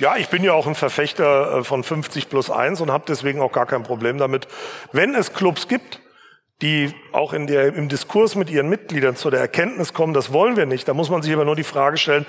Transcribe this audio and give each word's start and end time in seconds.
Ja, 0.00 0.16
ich 0.16 0.30
bin 0.30 0.42
ja 0.42 0.54
auch 0.54 0.66
ein 0.66 0.74
Verfechter 0.74 1.58
äh, 1.58 1.64
von 1.64 1.84
50 1.84 2.30
plus 2.30 2.50
1 2.50 2.80
und 2.80 2.90
habe 2.90 3.04
deswegen 3.06 3.42
auch 3.42 3.52
gar 3.52 3.66
kein 3.66 3.82
Problem 3.82 4.16
damit, 4.16 4.48
wenn 4.92 5.14
es 5.14 5.34
Clubs 5.34 5.68
gibt, 5.68 6.00
die 6.62 6.94
auch 7.12 7.34
in 7.34 7.46
der, 7.46 7.74
im 7.74 7.90
Diskurs 7.90 8.34
mit 8.34 8.48
ihren 8.48 8.70
Mitgliedern 8.70 9.14
zu 9.14 9.28
der 9.28 9.40
Erkenntnis 9.40 9.92
kommen, 9.92 10.14
das 10.14 10.32
wollen 10.32 10.56
wir 10.56 10.64
nicht. 10.64 10.88
Da 10.88 10.94
muss 10.94 11.10
man 11.10 11.20
sich 11.20 11.34
aber 11.34 11.44
nur 11.44 11.54
die 11.54 11.64
Frage 11.64 11.98
stellen, 11.98 12.24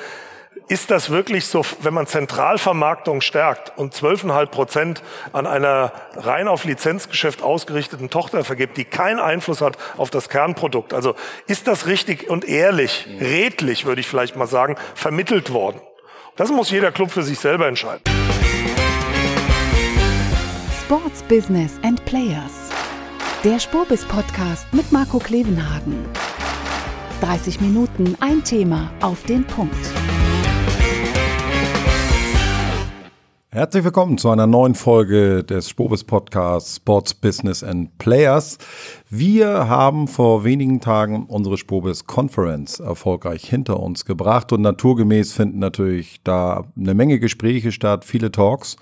ist 0.68 0.92
das 0.92 1.12
wirklich 1.12 1.46
so, 1.46 1.66
wenn 1.82 1.94
man 1.94 2.08
Zentralvermarktung 2.08 3.22
stärkt 3.22 3.78
und 3.78 3.96
12,5 3.96 4.46
Prozent 4.48 5.04
an 5.32 5.48
einer 5.48 5.94
rein 6.16 6.50
auf 6.50 6.66
Lizenzgeschäft 6.66 7.42
ausgerichteten 7.42 8.10
Tochter 8.10 8.44
vergibt, 8.44 8.76
die 8.76 8.84
keinen 8.84 9.20
Einfluss 9.20 9.62
hat 9.62 9.78
auf 9.96 10.10
das 10.10 10.28
Kernprodukt? 10.28 10.94
Also 10.94 11.16
ist 11.48 11.70
das 11.70 11.88
richtig 11.88 12.30
und 12.30 12.44
ehrlich, 12.44 13.08
redlich, 13.22 13.86
würde 13.86 14.02
ich 14.02 14.08
vielleicht 14.08 14.36
mal 14.36 14.48
sagen, 14.48 14.76
vermittelt 14.94 15.54
worden? 15.54 15.80
Das 16.36 16.50
muss 16.50 16.72
jeder 16.72 16.92
Club 16.92 17.12
für 17.12 17.24
sich 17.24 17.40
selber 17.40 17.68
entscheiden. 17.68 18.04
Sports 20.84 21.22
Business 21.24 21.74
and 21.84 22.04
Players. 22.06 22.70
Der 23.44 23.60
Spurbis 23.60 24.06
Podcast 24.06 24.66
mit 24.74 24.92
Marco 24.92 25.20
Klevenhagen. 25.20 26.06
30 27.22 27.62
Minuten 27.62 28.16
ein 28.20 28.44
Thema 28.44 28.92
auf 29.02 29.24
den 29.24 29.46
Punkt. 29.46 29.76
Herzlich 33.54 33.84
willkommen 33.84 34.18
zu 34.18 34.30
einer 34.30 34.48
neuen 34.48 34.76
Folge 34.76 35.44
des 35.44 35.68
Spobis 35.68 36.06
Podcasts 36.06 36.78
Sports 36.78 37.14
Business 37.14 37.66
and 37.66 37.98
Players. 37.98 38.58
Wir 39.10 39.68
haben 39.68 40.08
vor 40.08 40.46
wenigen 40.46 40.80
Tagen 40.80 41.26
unsere 41.26 41.58
Spobis 41.58 42.06
Conference 42.06 42.80
erfolgreich 42.80 43.44
hinter 43.44 43.82
uns 43.82 44.06
gebracht 44.06 44.54
und 44.54 44.62
naturgemäß 44.62 45.34
finden 45.34 45.60
natürlich 45.60 46.24
da 46.24 46.64
eine 46.78 46.94
Menge 46.94 47.20
Gespräche 47.20 47.74
statt, 47.74 48.06
viele 48.06 48.32
Talks. 48.32 48.78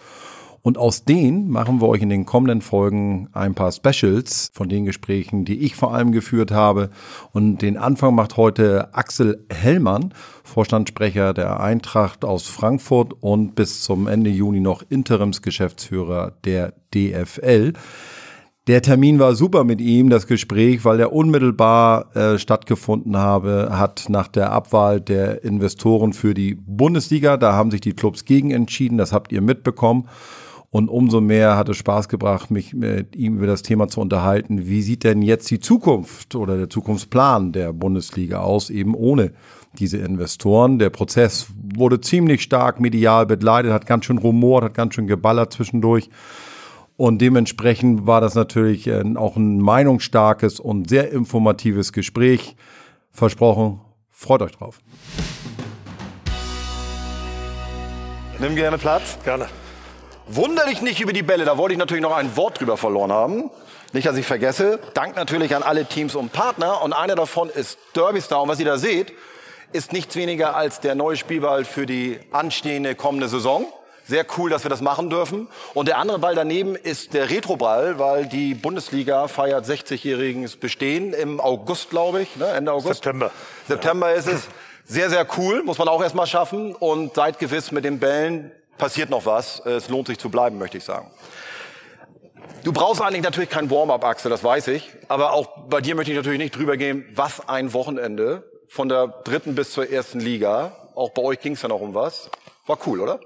Und 0.62 0.78
aus 0.78 1.06
denen 1.06 1.50
machen 1.50 1.82
wir 1.82 1.88
euch 1.88 2.02
in 2.02 2.10
den 2.10 2.26
kommenden 2.26 2.62
Folgen 2.62 3.30
ein 3.32 3.56
paar 3.56 3.72
Specials 3.72 4.52
von 4.54 4.70
den 4.70 4.86
Gesprächen, 4.86 5.46
die 5.46 5.60
ich 5.60 5.76
vor 5.76 5.94
allem 5.94 6.12
geführt 6.12 6.52
habe. 6.52 6.90
Und 7.32 7.62
den 7.62 7.78
Anfang 7.78 8.16
macht 8.16 8.38
heute 8.38 8.94
Axel 8.94 9.46
Hellmann, 9.50 10.14
Vorstandssprecher 10.44 11.34
der 11.34 11.60
Eintracht 11.60 12.26
aus 12.26 12.48
Frankfurt 12.48 13.14
und 13.22 13.56
bis 13.56 13.82
zum 13.84 14.08
Ende 14.08 14.30
Juni 14.30 14.60
noch 14.60 14.84
Interimsgeschäftsführer 14.90 16.34
der 16.44 16.74
DFL. 16.94 17.74
Der 18.70 18.84
Termin 18.84 19.18
war 19.18 19.34
super 19.34 19.64
mit 19.64 19.82
ihm, 19.82 20.12
das 20.12 20.28
Gespräch, 20.28 20.86
weil 20.86 21.00
er 21.00 21.12
unmittelbar 21.12 22.16
äh, 22.16 22.38
stattgefunden 22.38 23.18
habe, 23.18 23.70
hat 23.72 24.06
nach 24.10 24.28
der 24.28 24.52
Abwahl 24.52 25.02
der 25.02 25.44
Investoren 25.44 26.14
für 26.14 26.36
die 26.36 26.54
Bundesliga. 26.54 27.38
Da 27.38 27.54
haben 27.54 27.72
sich 27.72 27.82
die 27.82 27.94
Clubs 27.94 28.26
gegen 28.26 28.52
entschieden, 28.52 29.00
das 29.00 29.12
habt 29.12 29.32
ihr 29.32 29.42
mitbekommen. 29.42 30.08
Und 30.72 30.88
umso 30.88 31.20
mehr 31.20 31.58
hat 31.58 31.68
es 31.70 31.78
Spaß 31.78 32.10
gebracht, 32.10 32.52
mich 32.52 32.76
mit 32.76 33.16
ihm 33.16 33.38
über 33.38 33.48
das 33.48 33.64
Thema 33.64 33.88
zu 33.88 34.02
unterhalten. 34.02 34.68
Wie 34.68 34.84
sieht 34.84 35.04
denn 35.04 35.24
jetzt 35.24 35.50
die 35.50 35.60
Zukunft 35.60 36.36
oder 36.36 36.58
der 36.58 36.70
Zukunftsplan 36.70 37.52
der 37.54 37.74
Bundesliga 37.74 38.42
aus, 38.42 38.70
eben 38.70 38.94
ohne 38.94 39.34
diese 39.74 39.98
Investoren? 39.98 40.78
Der 40.78 40.92
Prozess 40.92 41.48
wurde 41.76 42.02
ziemlich 42.02 42.44
stark 42.44 42.80
medial 42.80 43.26
begleitet, 43.26 43.72
hat 43.72 43.88
ganz 43.88 44.06
schön 44.06 44.20
rumort, 44.20 44.64
hat 44.64 44.76
ganz 44.76 44.94
schön 44.94 45.08
geballert 45.08 45.54
zwischendurch. 45.54 46.10
Und 46.98 47.20
dementsprechend 47.20 48.06
war 48.06 48.22
das 48.22 48.36
natürlich 48.36 48.86
äh, 48.86 49.04
auch 49.16 49.38
ein 49.38 49.60
meinungsstarkes 49.60 50.60
und 50.60 50.90
sehr 50.90 51.12
informatives 51.12 51.94
Gespräch. 51.94 52.58
Versprochen, 53.10 53.80
freut 54.12 54.42
euch 54.42 54.52
drauf. 54.52 54.82
Nimm 58.40 58.56
gerne 58.56 58.78
Platz. 58.78 59.18
Gerne. 59.24 59.48
Wunder 60.32 60.68
dich 60.68 60.84
nicht 60.84 61.02
über 61.02 61.12
die 61.12 61.24
Bälle, 61.24 61.44
da 61.44 61.58
wollte 61.58 61.74
ich 61.74 61.80
natürlich 61.80 62.04
noch 62.04 62.16
ein 62.16 62.38
Wort 62.38 62.60
drüber 62.60 62.78
verloren 62.78 63.12
haben. 63.12 63.50
Nicht, 63.94 64.06
dass 64.06 64.16
ich 64.16 64.28
vergesse. 64.28 64.80
Dank 64.94 65.16
natürlich 65.16 65.56
an 65.56 65.64
alle 65.64 65.86
Teams 65.86 66.14
und 66.14 66.32
Partner. 66.32 66.84
Und 66.84 66.94
einer 66.94 67.16
davon 67.16 67.50
ist 67.50 67.80
Derby 67.96 68.22
Star. 68.22 68.44
Und 68.44 68.50
was 68.50 68.60
ihr 68.60 68.68
da 68.68 68.78
seht, 68.78 69.12
ist 69.72 69.92
nichts 69.92 70.16
weniger 70.16 70.56
als 70.56 70.82
der 70.82 70.94
neue 70.94 71.18
Spielball 71.18 71.66
für 71.66 71.88
die 71.88 72.20
anstehende 72.30 72.94
kommende 72.94 73.28
Saison. 73.28 73.66
Sehr 74.06 74.24
cool, 74.38 74.52
dass 74.52 74.64
wir 74.64 74.70
das 74.70 74.82
machen 74.82 75.10
dürfen. 75.10 75.48
Und 75.74 75.88
der 75.88 75.98
andere 75.98 76.20
Ball 76.20 76.36
daneben 76.36 76.76
ist 76.76 77.16
der 77.16 77.32
Retroball, 77.32 77.98
weil 77.98 78.28
die 78.28 78.54
Bundesliga 78.54 79.28
feiert 79.28 79.66
60-jähriges 79.66 80.60
Bestehen 80.60 81.14
im 81.14 81.40
August, 81.40 81.90
glaube 81.90 82.22
ich, 82.22 82.36
ne? 82.36 82.46
Ende 82.50 82.72
August. 82.72 83.04
September. 83.04 83.32
September 83.68 84.14
ist 84.14 84.28
es. 84.28 84.48
Sehr, 84.86 85.10
sehr 85.10 85.26
cool, 85.38 85.64
muss 85.64 85.80
man 85.80 85.88
auch 85.88 86.04
erstmal 86.04 86.28
schaffen. 86.28 86.76
Und 86.76 87.16
seid 87.16 87.40
gewiss, 87.40 87.72
mit 87.72 87.84
den 87.84 87.98
Bällen 88.00 88.52
passiert 88.80 89.12
noch 89.12 89.28
was. 89.28 89.60
Es 89.60 89.90
lohnt 89.90 90.08
sich 90.08 90.18
zu 90.18 90.32
bleiben, 90.32 90.58
möchte 90.58 90.80
ich 90.80 90.84
sagen. 90.84 91.12
Du 92.64 92.74
brauchst 92.74 93.02
eigentlich 93.02 93.22
natürlich 93.22 93.50
kein 93.50 93.70
Warm-up, 93.70 94.04
Axel, 94.04 94.32
das 94.32 94.44
weiß 94.44 94.70
ich. 94.70 94.90
Aber 95.08 95.34
auch 95.34 95.68
bei 95.70 95.82
dir 95.82 95.94
möchte 95.94 96.12
ich 96.12 96.18
natürlich 96.18 96.40
nicht 96.40 96.56
drüber 96.56 96.78
gehen, 96.78 97.06
was 97.14 97.48
ein 97.48 97.74
Wochenende 97.74 98.50
von 98.68 98.90
der 98.90 99.08
dritten 99.24 99.54
bis 99.54 99.72
zur 99.72 99.90
ersten 99.90 100.20
Liga. 100.20 100.72
Auch 100.96 101.12
bei 101.12 101.22
euch 101.22 101.40
ging 101.40 101.54
es 101.54 101.62
ja 101.62 101.70
noch 101.70 101.80
um 101.80 101.94
was. 101.94 102.30
War 102.66 102.80
cool, 102.88 103.00
oder? 103.00 103.20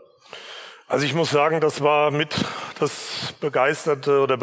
Also 0.88 1.06
ich 1.06 1.13
muss 1.13 1.31
sagen, 1.31 1.62
das 1.62 1.81
war 1.81 2.12
mit 2.12 2.36
das 2.80 3.34
begeisterte 3.40 4.19
oder 4.19 4.38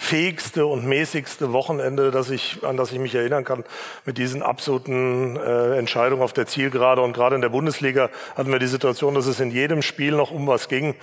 begeisterungsfähigste 0.00 0.66
und 0.66 0.86
mäßigste 0.86 1.52
Wochenende, 1.52 2.10
das 2.10 2.30
ich, 2.30 2.64
an 2.64 2.76
das 2.76 2.92
ich 2.92 2.98
mich 2.98 3.14
erinnern 3.14 3.44
kann, 3.44 3.64
mit 4.04 4.18
diesen 4.18 4.42
absoluten 4.42 5.36
äh, 5.36 5.76
Entscheidungen 5.76 6.22
auf 6.22 6.32
der 6.32 6.46
Zielgerade. 6.46 7.02
Und 7.02 7.12
gerade 7.12 7.36
in 7.36 7.42
der 7.42 7.50
Bundesliga 7.50 8.10
hatten 8.36 8.50
wir 8.50 8.58
die 8.58 8.66
Situation, 8.66 9.14
dass 9.14 9.26
es 9.26 9.40
in 9.40 9.50
jedem 9.50 9.82
Spiel 9.82 10.12
noch 10.12 10.30
um 10.30 10.46
was 10.46 10.68
ging. 10.68 10.94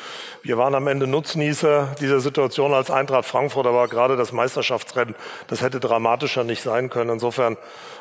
Wir 0.44 0.58
waren 0.58 0.76
am 0.76 0.88
Ende 0.88 1.08
Nutznießer 1.08 1.96
dieser 2.02 2.20
Situation 2.20 2.74
als 2.74 2.92
Eintracht 2.92 3.26
Frankfurt, 3.26 3.68
aber 3.68 3.88
gerade 3.88 4.18
das 4.18 4.32
Meisterschaftsrennen, 4.32 5.16
das 5.48 5.62
hätte 5.62 5.80
dramatischer 5.80 6.44
nicht 6.44 6.62
sein 6.62 6.90
können. 6.90 7.12
Insofern 7.12 7.58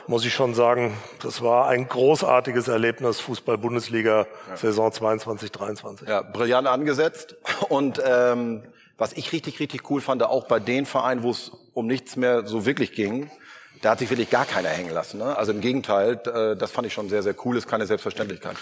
muss 0.07 0.25
ich 0.25 0.35
schon 0.35 0.55
sagen, 0.55 0.97
das 1.23 1.43
war 1.43 1.69
ein 1.69 1.89
großartiges 1.89 2.69
Erlebnis 2.69 3.21
Fußball-Bundesliga 3.21 4.27
Saison 4.55 4.93
22, 4.93 5.53
23. 5.53 6.09
Ja, 6.09 6.23
brillant 6.23 6.67
angesetzt. 6.69 7.37
Und 7.69 8.01
ähm, 8.05 8.63
was 8.99 9.13
ich 9.13 9.33
richtig, 9.33 9.61
richtig 9.61 9.91
cool 9.91 10.01
fand, 10.01 10.23
auch 10.23 10.47
bei 10.47 10.61
den 10.61 10.87
Vereinen, 10.87 11.23
wo 11.23 11.31
es 11.31 11.53
um 11.75 11.87
nichts 11.87 12.17
mehr 12.17 12.47
so 12.47 12.65
wirklich 12.65 12.93
ging, 12.93 13.31
da 13.83 13.91
hat 13.91 13.99
sich 13.99 14.09
wirklich 14.09 14.31
gar 14.31 14.47
keiner 14.47 14.71
hängen 14.71 14.93
lassen. 14.93 15.19
Ne? 15.19 15.37
Also 15.37 15.53
im 15.53 15.61
Gegenteil, 15.61 16.19
äh, 16.25 16.57
das 16.57 16.71
fand 16.71 16.87
ich 16.87 16.95
schon 16.95 17.09
sehr, 17.09 17.23
sehr 17.23 17.35
cool. 17.45 17.57
Ist 17.57 17.69
keine 17.69 17.87
Selbstverständlichkeit. 17.87 18.57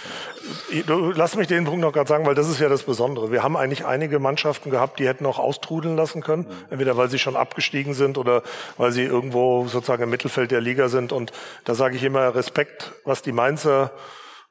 Du, 0.87 1.13
lass 1.13 1.37
mich 1.37 1.47
den 1.47 1.65
Punkt 1.65 1.81
noch 1.81 1.93
gerade 1.93 2.09
sagen, 2.09 2.27
weil 2.27 2.35
das 2.35 2.49
ist 2.49 2.59
ja 2.59 2.69
das 2.69 2.83
Besondere. 2.83 3.31
Wir 3.31 3.43
haben 3.43 3.57
eigentlich 3.57 3.87
einige 3.87 4.19
Mannschaften 4.19 4.71
gehabt, 4.71 4.99
die 4.99 5.07
hätten 5.07 5.25
auch 5.27 5.39
austrudeln 5.39 5.97
lassen 5.97 6.21
können. 6.21 6.43
Mhm. 6.43 6.65
Entweder 6.71 6.97
weil 6.97 7.11
sie 7.11 7.19
schon 7.19 7.37
abgestiegen 7.37 7.95
sind 7.95 8.19
oder 8.19 8.43
weil 8.77 8.91
sie 8.91 9.03
irgendwo 9.03 9.67
sozusagen 9.69 10.03
im 10.03 10.11
Mittelfeld 10.11 10.51
der 10.51 10.61
Liga 10.61 10.89
sind. 10.89 11.13
Und 11.13 11.33
da 11.65 11.75
sage 11.75 11.97
ich 11.97 12.03
immer 12.03 12.35
Respekt, 12.35 12.93
was 13.05 13.23
die 13.23 13.33
Mainzer 13.33 13.93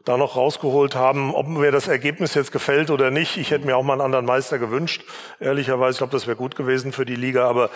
da 0.05 0.17
noch 0.17 0.35
rausgeholt 0.35 0.95
haben. 0.95 1.33
Ob 1.33 1.47
mir 1.47 1.71
das 1.71 1.87
Ergebnis 1.87 2.33
jetzt 2.33 2.51
gefällt 2.51 2.89
oder 2.89 3.09
nicht, 3.09 3.37
ich 3.37 3.51
hätte 3.51 3.65
mir 3.65 3.77
auch 3.77 3.83
mal 3.83 3.93
einen 3.93 4.01
anderen 4.01 4.25
Meister 4.25 4.59
gewünscht. 4.59 5.03
Ehrlicherweise, 5.39 5.91
ich 5.91 5.97
glaube, 5.99 6.11
das 6.11 6.27
wäre 6.27 6.35
gut 6.35 6.55
gewesen 6.55 6.91
für 6.91 7.05
die 7.05 7.15
Liga. 7.15 7.47
Aber 7.47 7.69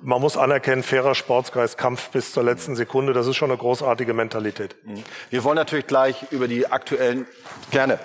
man 0.00 0.20
muss 0.20 0.36
anerkennen, 0.36 0.82
fairer 0.82 1.14
Sportsgeist, 1.14 1.78
Kampf 1.78 2.10
bis 2.10 2.32
zur 2.32 2.44
letzten 2.44 2.76
Sekunde, 2.76 3.12
das 3.12 3.26
ist 3.26 3.36
schon 3.36 3.50
eine 3.50 3.58
großartige 3.58 4.14
Mentalität. 4.14 4.76
Mhm. 4.84 5.02
Wir 5.30 5.44
wollen 5.44 5.56
natürlich 5.56 5.86
gleich 5.86 6.26
über 6.30 6.48
die 6.48 6.70
aktuellen... 6.70 7.26
Gerne. 7.70 7.98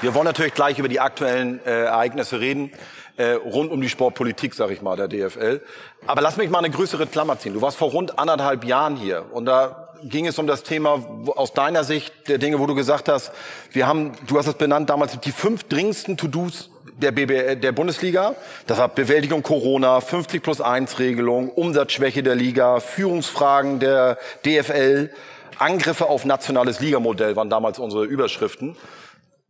Wir 0.00 0.14
wollen 0.14 0.26
natürlich 0.26 0.54
gleich 0.54 0.78
über 0.78 0.88
die 0.88 1.00
aktuellen 1.00 1.64
äh, 1.64 1.84
Ereignisse 1.84 2.38
reden 2.38 2.72
äh, 3.18 3.32
rund 3.32 3.70
um 3.70 3.80
die 3.80 3.88
Sportpolitik, 3.88 4.54
sag 4.54 4.70
ich 4.70 4.80
mal, 4.80 4.96
der 4.96 5.08
DFL. 5.08 5.60
Aber 6.06 6.22
lass 6.22 6.36
mich 6.36 6.48
mal 6.48 6.60
eine 6.60 6.70
größere 6.70 7.06
Klammer 7.06 7.38
ziehen. 7.38 7.52
Du 7.52 7.60
warst 7.60 7.76
vor 7.76 7.90
rund 7.90 8.18
anderthalb 8.18 8.64
Jahren 8.64 8.96
hier 8.96 9.26
und 9.32 9.44
da 9.44 9.88
ging 10.04 10.26
es 10.26 10.38
um 10.38 10.46
das 10.46 10.62
Thema 10.62 11.04
aus 11.34 11.52
deiner 11.52 11.82
Sicht 11.84 12.28
der 12.28 12.38
Dinge, 12.38 12.60
wo 12.60 12.66
du 12.66 12.74
gesagt 12.74 13.08
hast, 13.08 13.32
wir 13.72 13.86
haben, 13.86 14.12
du 14.26 14.38
hast 14.38 14.46
es 14.46 14.54
benannt 14.54 14.88
damals, 14.88 15.18
die 15.18 15.32
fünf 15.32 15.64
dringendsten 15.64 16.16
To-Dos 16.16 16.70
der, 16.96 17.10
BB, 17.10 17.60
der 17.60 17.72
Bundesliga. 17.72 18.36
Das 18.66 18.78
war 18.78 18.88
Bewältigung 18.88 19.42
Corona, 19.42 20.00
50 20.00 20.42
plus 20.42 20.60
1 20.60 20.98
Regelung, 20.98 21.50
Umsatzschwäche 21.50 22.22
der 22.22 22.36
Liga, 22.36 22.80
Führungsfragen 22.80 23.80
der 23.80 24.18
DFL, 24.44 25.10
Angriffe 25.58 26.06
auf 26.06 26.24
nationales 26.24 26.78
Ligamodell 26.78 27.34
waren 27.34 27.50
damals 27.50 27.80
unsere 27.80 28.04
Überschriften. 28.04 28.76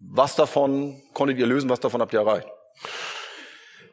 Was 0.01 0.37
davon 0.37 1.03
konntet 1.13 1.39
ihr 1.39 1.47
lösen, 1.47 1.69
was 1.69 1.81
davon 1.81 2.01
habt 2.01 2.15
ihr 2.15 2.21
erreicht? 2.21 2.49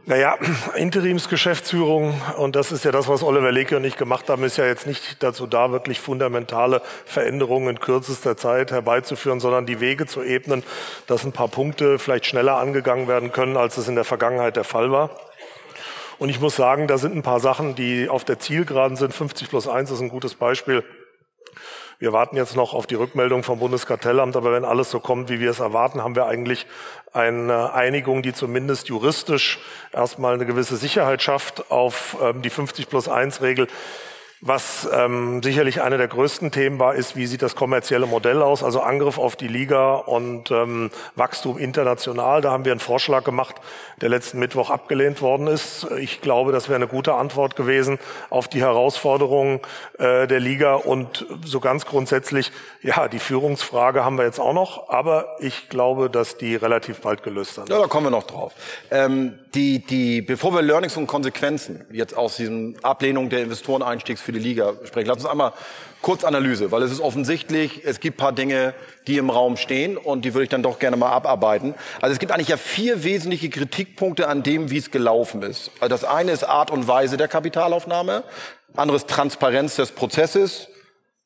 Naja, 0.07 0.37
Interimsgeschäftsführung, 0.75 2.21
und 2.37 2.55
das 2.55 2.71
ist 2.71 2.85
ja 2.85 2.91
das, 2.91 3.07
was 3.07 3.23
Oliver 3.23 3.51
Leke 3.51 3.75
und 3.77 3.83
ich 3.85 3.97
gemacht 3.97 4.29
haben, 4.29 4.43
ist 4.43 4.55
ja 4.55 4.65
jetzt 4.67 4.85
nicht 4.85 5.23
dazu 5.23 5.47
da, 5.47 5.71
wirklich 5.71 5.99
fundamentale 5.99 6.83
Veränderungen 7.05 7.69
in 7.69 7.79
kürzester 7.79 8.37
Zeit 8.37 8.71
herbeizuführen, 8.71 9.39
sondern 9.39 9.65
die 9.65 9.79
Wege 9.79 10.05
zu 10.05 10.21
ebnen, 10.21 10.61
dass 11.07 11.23
ein 11.23 11.31
paar 11.31 11.47
Punkte 11.47 11.97
vielleicht 11.97 12.27
schneller 12.27 12.57
angegangen 12.57 13.07
werden 13.07 13.31
können, 13.31 13.57
als 13.57 13.77
es 13.77 13.87
in 13.87 13.95
der 13.95 14.03
Vergangenheit 14.03 14.57
der 14.57 14.63
Fall 14.63 14.91
war. 14.91 15.09
Und 16.19 16.29
ich 16.29 16.39
muss 16.39 16.55
sagen, 16.55 16.87
da 16.87 16.99
sind 16.99 17.15
ein 17.15 17.23
paar 17.23 17.39
Sachen, 17.39 17.73
die 17.73 18.07
auf 18.07 18.23
der 18.23 18.37
Zielgeraden 18.37 18.97
sind. 18.97 19.11
50 19.11 19.49
plus 19.49 19.67
1 19.67 19.89
ist 19.89 20.01
ein 20.01 20.09
gutes 20.09 20.35
Beispiel. 20.35 20.83
Wir 21.97 22.11
warten 22.11 22.35
jetzt 22.35 22.57
noch 22.57 22.73
auf 22.73 22.87
die 22.87 22.95
Rückmeldung 22.95 23.43
vom 23.43 23.59
Bundeskartellamt, 23.59 24.35
aber 24.35 24.51
wenn 24.51 24.65
alles 24.65 24.91
so 24.91 24.99
kommt, 24.99 25.29
wie 25.29 25.39
wir 25.39 25.49
es 25.49 25.59
erwarten, 25.61 26.03
haben 26.03 26.15
wir 26.15 26.25
eigentlich 26.25 26.67
eine 27.13 27.71
Einigung, 27.73 28.21
die 28.21 28.33
zumindest 28.33 28.89
juristisch 28.89 29.59
erstmal 29.93 30.33
eine 30.33 30.45
gewisse 30.45 30.75
Sicherheit 30.75 31.21
schafft 31.21 31.71
auf 31.71 32.17
ähm, 32.21 32.41
die 32.41 32.49
50 32.49 32.89
plus 32.89 33.07
1 33.07 33.41
Regel. 33.41 33.67
Was 34.47 34.87
ähm, 34.93 35.41
sicherlich 35.41 35.81
eine 35.81 35.97
der 35.97 36.07
größten 36.07 36.51
Themen 36.51 36.77
war, 36.77 36.93
ist, 36.93 37.15
wie 37.15 37.25
sieht 37.25 37.41
das 37.41 37.55
kommerzielle 37.55 38.05
Modell 38.05 38.43
aus? 38.43 38.63
Also 38.63 38.79
Angriff 38.79 39.17
auf 39.17 39.35
die 39.35 39.47
Liga 39.47 39.95
und 39.95 40.51
ähm, 40.51 40.91
Wachstum 41.15 41.57
international. 41.57 42.41
Da 42.41 42.51
haben 42.51 42.63
wir 42.63 42.71
einen 42.71 42.79
Vorschlag 42.79 43.23
gemacht, 43.23 43.55
der 44.01 44.09
letzten 44.09 44.37
Mittwoch 44.37 44.69
abgelehnt 44.69 45.23
worden 45.23 45.47
ist. 45.47 45.87
Ich 45.97 46.21
glaube, 46.21 46.51
das 46.51 46.69
wäre 46.69 46.75
eine 46.75 46.85
gute 46.85 47.15
Antwort 47.15 47.55
gewesen 47.55 47.97
auf 48.29 48.47
die 48.47 48.61
Herausforderungen 48.61 49.61
äh, 49.97 50.27
der 50.27 50.39
Liga. 50.39 50.75
Und 50.75 51.25
so 51.43 51.59
ganz 51.59 51.87
grundsätzlich, 51.87 52.51
ja, 52.83 53.07
die 53.07 53.17
Führungsfrage 53.17 54.05
haben 54.05 54.19
wir 54.19 54.25
jetzt 54.25 54.39
auch 54.39 54.53
noch. 54.53 54.89
Aber 54.89 55.37
ich 55.39 55.69
glaube, 55.69 56.07
dass 56.07 56.37
die 56.37 56.55
relativ 56.55 57.01
bald 57.01 57.23
gelöst 57.23 57.55
sind. 57.55 57.69
Ja, 57.69 57.79
da 57.79 57.87
kommen 57.87 58.05
wir 58.05 58.11
noch 58.11 58.27
drauf. 58.27 58.53
Ähm, 58.91 59.39
die, 59.55 59.79
die, 59.79 60.21
bevor 60.21 60.53
wir 60.53 60.61
Learnings 60.61 60.97
und 60.97 61.07
Konsequenzen 61.07 61.85
jetzt 61.91 62.15
aus 62.15 62.37
diesem 62.37 62.75
Ablehnung 62.83 63.29
der 63.29 63.41
Investoreneinstiegs 63.43 64.21
für 64.21 64.33
die 64.33 64.39
Liga 64.39 64.73
sprechen. 64.83 65.07
Lass 65.07 65.17
uns 65.17 65.25
einmal 65.25 65.53
kurz 66.01 66.23
Analyse, 66.23 66.71
weil 66.71 66.83
es 66.83 66.91
ist 66.91 66.99
offensichtlich, 66.99 67.81
es 67.85 67.99
gibt 67.99 68.17
paar 68.17 68.33
Dinge, 68.33 68.73
die 69.07 69.17
im 69.17 69.29
Raum 69.29 69.57
stehen 69.57 69.97
und 69.97 70.25
die 70.25 70.33
würde 70.33 70.43
ich 70.43 70.49
dann 70.49 70.61
doch 70.61 70.77
gerne 70.77 70.97
mal 70.97 71.09
abarbeiten. 71.09 71.73
Also 72.01 72.13
es 72.13 72.19
gibt 72.19 72.31
eigentlich 72.31 72.49
ja 72.49 72.57
vier 72.57 73.03
wesentliche 73.03 73.49
Kritikpunkte 73.49 74.27
an 74.27 74.43
dem, 74.43 74.69
wie 74.69 74.77
es 74.77 74.91
gelaufen 74.91 75.41
ist. 75.41 75.71
Also 75.79 75.89
das 75.89 76.03
eine 76.03 76.31
ist 76.31 76.43
Art 76.43 76.69
und 76.69 76.87
Weise 76.87 77.17
der 77.17 77.27
Kapitalaufnahme, 77.27 78.23
anderes 78.75 79.05
Transparenz 79.05 79.77
des 79.77 79.93
Prozesses, 79.93 80.67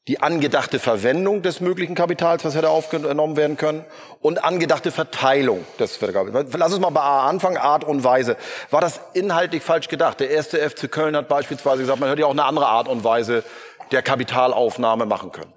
die 0.10 0.20
angedachte 0.22 0.80
Verwendung 0.80 1.44
des 1.44 1.62
möglichen 1.62 1.94
Kapitals, 1.94 2.44
was 2.44 2.56
hätte 2.56 2.70
aufgenommen 2.70 3.38
werden 3.38 3.58
können, 3.58 3.86
und 4.22 4.44
angedachte 4.44 4.92
Verteilung 4.92 5.64
des 5.78 6.00
Kapitals. 6.00 6.50
Lass 6.58 6.74
uns 6.74 6.82
mal 6.82 6.90
bei 6.90 7.02
A 7.02 7.30
anfangen, 7.30 7.58
Art 7.58 7.84
und 7.84 8.04
Weise. 8.04 8.36
War 8.72 8.82
das 8.82 9.00
inhaltlich 9.14 9.62
falsch 9.62 9.88
gedacht? 9.88 10.20
Der 10.20 10.32
erste 10.32 10.68
FC 10.68 10.92
Köln 10.92 11.16
hat 11.16 11.28
beispielsweise 11.28 11.84
gesagt, 11.84 12.00
man 12.00 12.10
hätte 12.10 12.22
ja 12.22 12.26
auch 12.26 12.32
eine 12.32 12.46
andere 12.46 12.66
Art 12.66 12.88
und 12.88 13.04
Weise 13.04 13.44
der 13.92 14.02
Kapitalaufnahme 14.02 15.06
machen 15.06 15.32
können. 15.32 15.54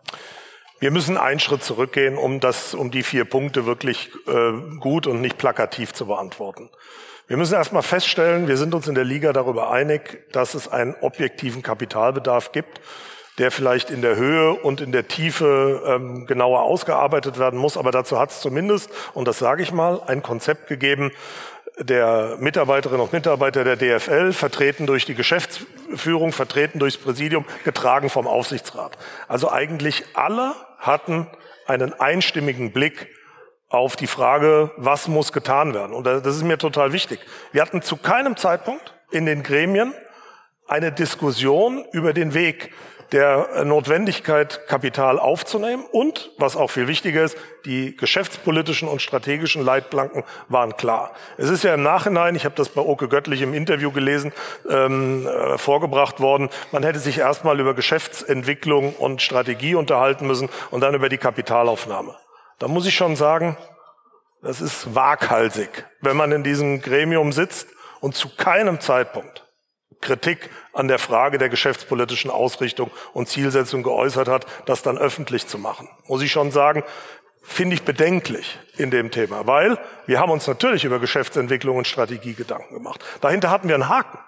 Wir 0.81 0.91
müssen 0.91 1.17
einen 1.17 1.41
Schritt 1.41 1.65
zurückgehen, 1.65 2.19
um 2.19 2.39
das, 2.39 2.75
um 2.75 2.91
die 2.91 3.05
vier 3.05 3.25
Punkte 3.25 3.65
wirklich 3.65 4.11
äh, 4.27 4.53
gut 4.81 5.07
und 5.07 5.23
nicht 5.23 5.39
plakativ 5.39 5.95
zu 5.95 6.05
beantworten. 6.05 6.69
Wir 7.27 7.39
müssen 7.39 7.55
erstmal 7.55 7.83
feststellen, 7.83 8.49
wir 8.49 8.59
sind 8.59 8.75
uns 8.75 8.87
in 8.87 8.95
der 8.95 9.05
Liga 9.05 9.33
darüber 9.33 9.71
einig, 9.71 10.31
dass 10.33 10.53
es 10.53 10.69
einen 10.69 10.95
objektiven 11.01 11.63
Kapitalbedarf 11.63 12.53
gibt 12.53 12.83
der 13.39 13.51
vielleicht 13.51 13.91
in 13.91 14.03
der 14.03 14.17
Höhe 14.17 14.53
und 14.53 14.81
in 14.81 14.93
der 14.93 15.09
Tiefe 15.09 15.83
ähm, 15.87 16.27
genauer 16.27 16.63
ausgearbeitet 16.63 17.39
werden 17.39 17.59
muss. 17.59 17.77
Aber 17.77 17.91
dazu 17.91 18.19
hat 18.19 18.31
es 18.31 18.41
zumindest, 18.41 18.91
und 19.15 19.27
das 19.27 19.39
sage 19.39 19.63
ich 19.63 19.73
mal, 19.73 20.03
ein 20.07 20.23
Konzept 20.23 20.67
gegeben, 20.69 21.13
der 21.79 22.37
Mitarbeiterinnen 22.39 23.01
und 23.01 23.13
Mitarbeiter 23.13 23.65
der 23.65 23.77
DFL, 23.77 24.33
vertreten 24.33 24.87
durch 24.87 25.07
die 25.07 25.15
Geschäftsführung, 25.15 26.33
vertreten 26.33 26.79
durchs 26.79 26.99
Präsidium, 26.99 27.47
getragen 27.65 28.11
vom 28.11 28.27
Aufsichtsrat. 28.27 28.99
Also 29.29 29.51
eigentlich 29.51 30.05
alle 30.15 30.55
hatten 30.79 31.27
einen 31.67 31.95
einstimmigen 31.99 32.73
Blick 32.73 33.09
auf 33.71 33.97
die 33.97 34.07
Frage, 34.07 34.71
was 34.77 35.09
muss 35.09 35.33
getan 35.33 35.73
werden. 35.73 35.95
Und 35.95 36.05
das 36.05 36.37
ist 36.37 36.43
mir 36.43 36.59
total 36.59 36.93
wichtig. 36.93 37.21
Wir 37.53 37.63
hatten 37.63 37.81
zu 37.81 37.97
keinem 37.97 38.37
Zeitpunkt 38.37 38.95
in 39.11 39.25
den 39.25 39.43
Gremien 39.43 39.95
eine 40.69 40.93
Diskussion 40.93 41.85
über 41.93 42.13
den 42.13 42.35
Weg, 42.35 42.73
der 43.13 43.65
Notwendigkeit, 43.65 44.67
Kapital 44.67 45.19
aufzunehmen 45.19 45.85
und, 45.93 46.31
was 46.39 46.57
auch 46.57 46.71
viel 46.71 46.89
wichtiger 46.89 47.23
ist, 47.23 47.37
die 47.67 47.95
geschäftspolitischen 47.95 48.89
und 48.89 49.03
strategischen 49.03 49.65
Leitplanken 49.65 50.25
waren 50.49 50.77
klar. 50.77 51.13
Es 51.37 51.51
ist 51.51 51.63
ja 51.63 51.75
im 51.75 51.83
Nachhinein, 51.83 52.35
ich 52.35 52.45
habe 52.45 52.55
das 52.55 52.71
bei 52.71 52.81
Oke 52.81 53.09
Göttlich 53.09 53.43
im 53.43 53.53
Interview 53.53 53.93
gelesen, 53.93 54.33
ähm, 54.69 55.27
äh, 55.27 55.59
vorgebracht 55.59 56.21
worden, 56.21 56.49
man 56.73 56.83
hätte 56.83 56.99
sich 56.99 57.19
erstmal 57.19 57.61
über 57.61 57.75
Geschäftsentwicklung 57.75 58.95
und 58.95 59.21
Strategie 59.21 59.75
unterhalten 59.75 60.27
müssen 60.27 60.49
und 60.71 60.81
dann 60.81 60.95
über 60.95 61.09
die 61.09 61.19
Kapitalaufnahme. 61.19 62.17
Da 62.59 62.69
muss 62.69 62.87
ich 62.87 62.95
schon 62.95 63.17
sagen, 63.17 63.57
das 64.41 64.61
ist 64.61 64.95
waghalsig, 64.95 65.85
wenn 66.01 66.17
man 66.17 66.33
in 66.33 66.43
diesem 66.43 66.81
Gremium 66.81 67.33
sitzt 67.33 67.69
und 68.01 68.15
zu 68.15 68.29
keinem 68.35 68.81
Zeitpunkt 68.81 69.43
Kritik 70.03 70.51
an 70.73 70.89
der 70.89 70.99
Frage 70.99 71.39
der 71.39 71.49
geschäftspolitischen 71.49 72.31
Ausrichtung 72.31 72.91
und 73.13 73.29
Zielsetzung 73.29 73.83
geäußert 73.83 74.29
hat, 74.29 74.47
das 74.67 74.83
dann 74.83 74.99
öffentlich 74.99 75.47
zu 75.47 75.59
machen. 75.59 75.89
Muss 76.07 76.23
ich 76.23 76.33
schon 76.33 76.51
sagen, 76.51 76.83
finde 77.43 77.75
ich 77.75 77.83
bedenklich 77.83 78.59
in 78.77 78.91
dem 78.91 79.11
Thema, 79.11 79.47
weil 79.47 79.79
wir 80.07 80.21
haben 80.21 80.31
uns 80.31 80.47
natürlich 80.47 80.85
über 80.85 80.99
Geschäftsentwicklung 80.99 81.77
und 81.77 81.87
Strategie 81.87 82.35
Gedanken 82.35 82.75
gemacht. 82.75 83.05
Dahinter 83.21 83.51
hatten 83.51 83.69
wir 83.69 83.75
einen 83.75 83.89
Haken. 83.89 84.19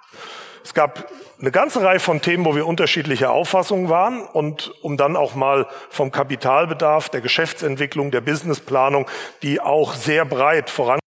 Es 0.64 0.72
gab 0.72 1.10
eine 1.40 1.50
ganze 1.50 1.82
Reihe 1.82 2.00
von 2.00 2.22
Themen, 2.22 2.44
wo 2.44 2.56
wir 2.56 2.66
unterschiedlicher 2.66 3.30
Auffassung 3.30 3.90
waren 3.90 4.22
und 4.22 4.72
um 4.82 4.96
dann 4.96 5.14
auch 5.14 5.34
mal 5.34 5.66
vom 5.90 6.10
Kapitalbedarf, 6.10 7.10
der 7.10 7.20
Geschäftsentwicklung, 7.20 8.10
der 8.10 8.22
Businessplanung, 8.22 9.06
die 9.42 9.60
auch 9.60 9.94
sehr 9.94 10.24
breit 10.24 10.70
voran 10.70 11.00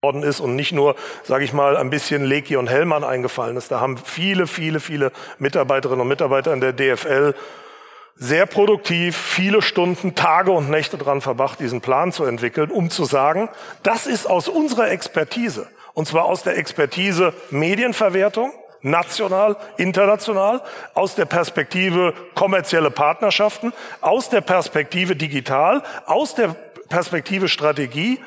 worden 0.00 0.22
ist 0.22 0.38
und 0.38 0.54
nicht 0.54 0.70
nur, 0.70 0.94
sage 1.24 1.42
ich 1.42 1.52
mal, 1.52 1.76
ein 1.76 1.90
bisschen 1.90 2.24
Leki 2.24 2.56
und 2.56 2.68
Hellmann 2.68 3.02
eingefallen 3.02 3.56
ist. 3.56 3.72
Da 3.72 3.80
haben 3.80 3.98
viele, 3.98 4.46
viele, 4.46 4.78
viele 4.78 5.10
Mitarbeiterinnen 5.40 6.02
und 6.02 6.06
Mitarbeiter 6.06 6.52
in 6.52 6.60
der 6.60 6.72
DFL 6.72 7.34
sehr 8.14 8.46
produktiv 8.46 9.16
viele 9.16 9.60
Stunden, 9.60 10.14
Tage 10.14 10.52
und 10.52 10.70
Nächte 10.70 10.98
dran 10.98 11.20
verbracht, 11.20 11.58
diesen 11.58 11.80
Plan 11.80 12.12
zu 12.12 12.22
entwickeln, 12.22 12.70
um 12.70 12.90
zu 12.90 13.06
sagen, 13.06 13.48
das 13.82 14.06
ist 14.06 14.26
aus 14.26 14.46
unserer 14.46 14.88
Expertise, 14.88 15.66
und 15.94 16.06
zwar 16.06 16.26
aus 16.26 16.44
der 16.44 16.56
Expertise 16.58 17.32
Medienverwertung, 17.50 18.52
national, 18.82 19.56
international, 19.78 20.62
aus 20.94 21.16
der 21.16 21.24
Perspektive 21.24 22.14
kommerzielle 22.36 22.92
Partnerschaften, 22.92 23.72
aus 24.00 24.28
der 24.28 24.42
Perspektive 24.42 25.16
digital, 25.16 25.82
aus 26.06 26.36
der 26.36 26.54
Perspektive 26.88 27.48
Strategie, 27.48 28.20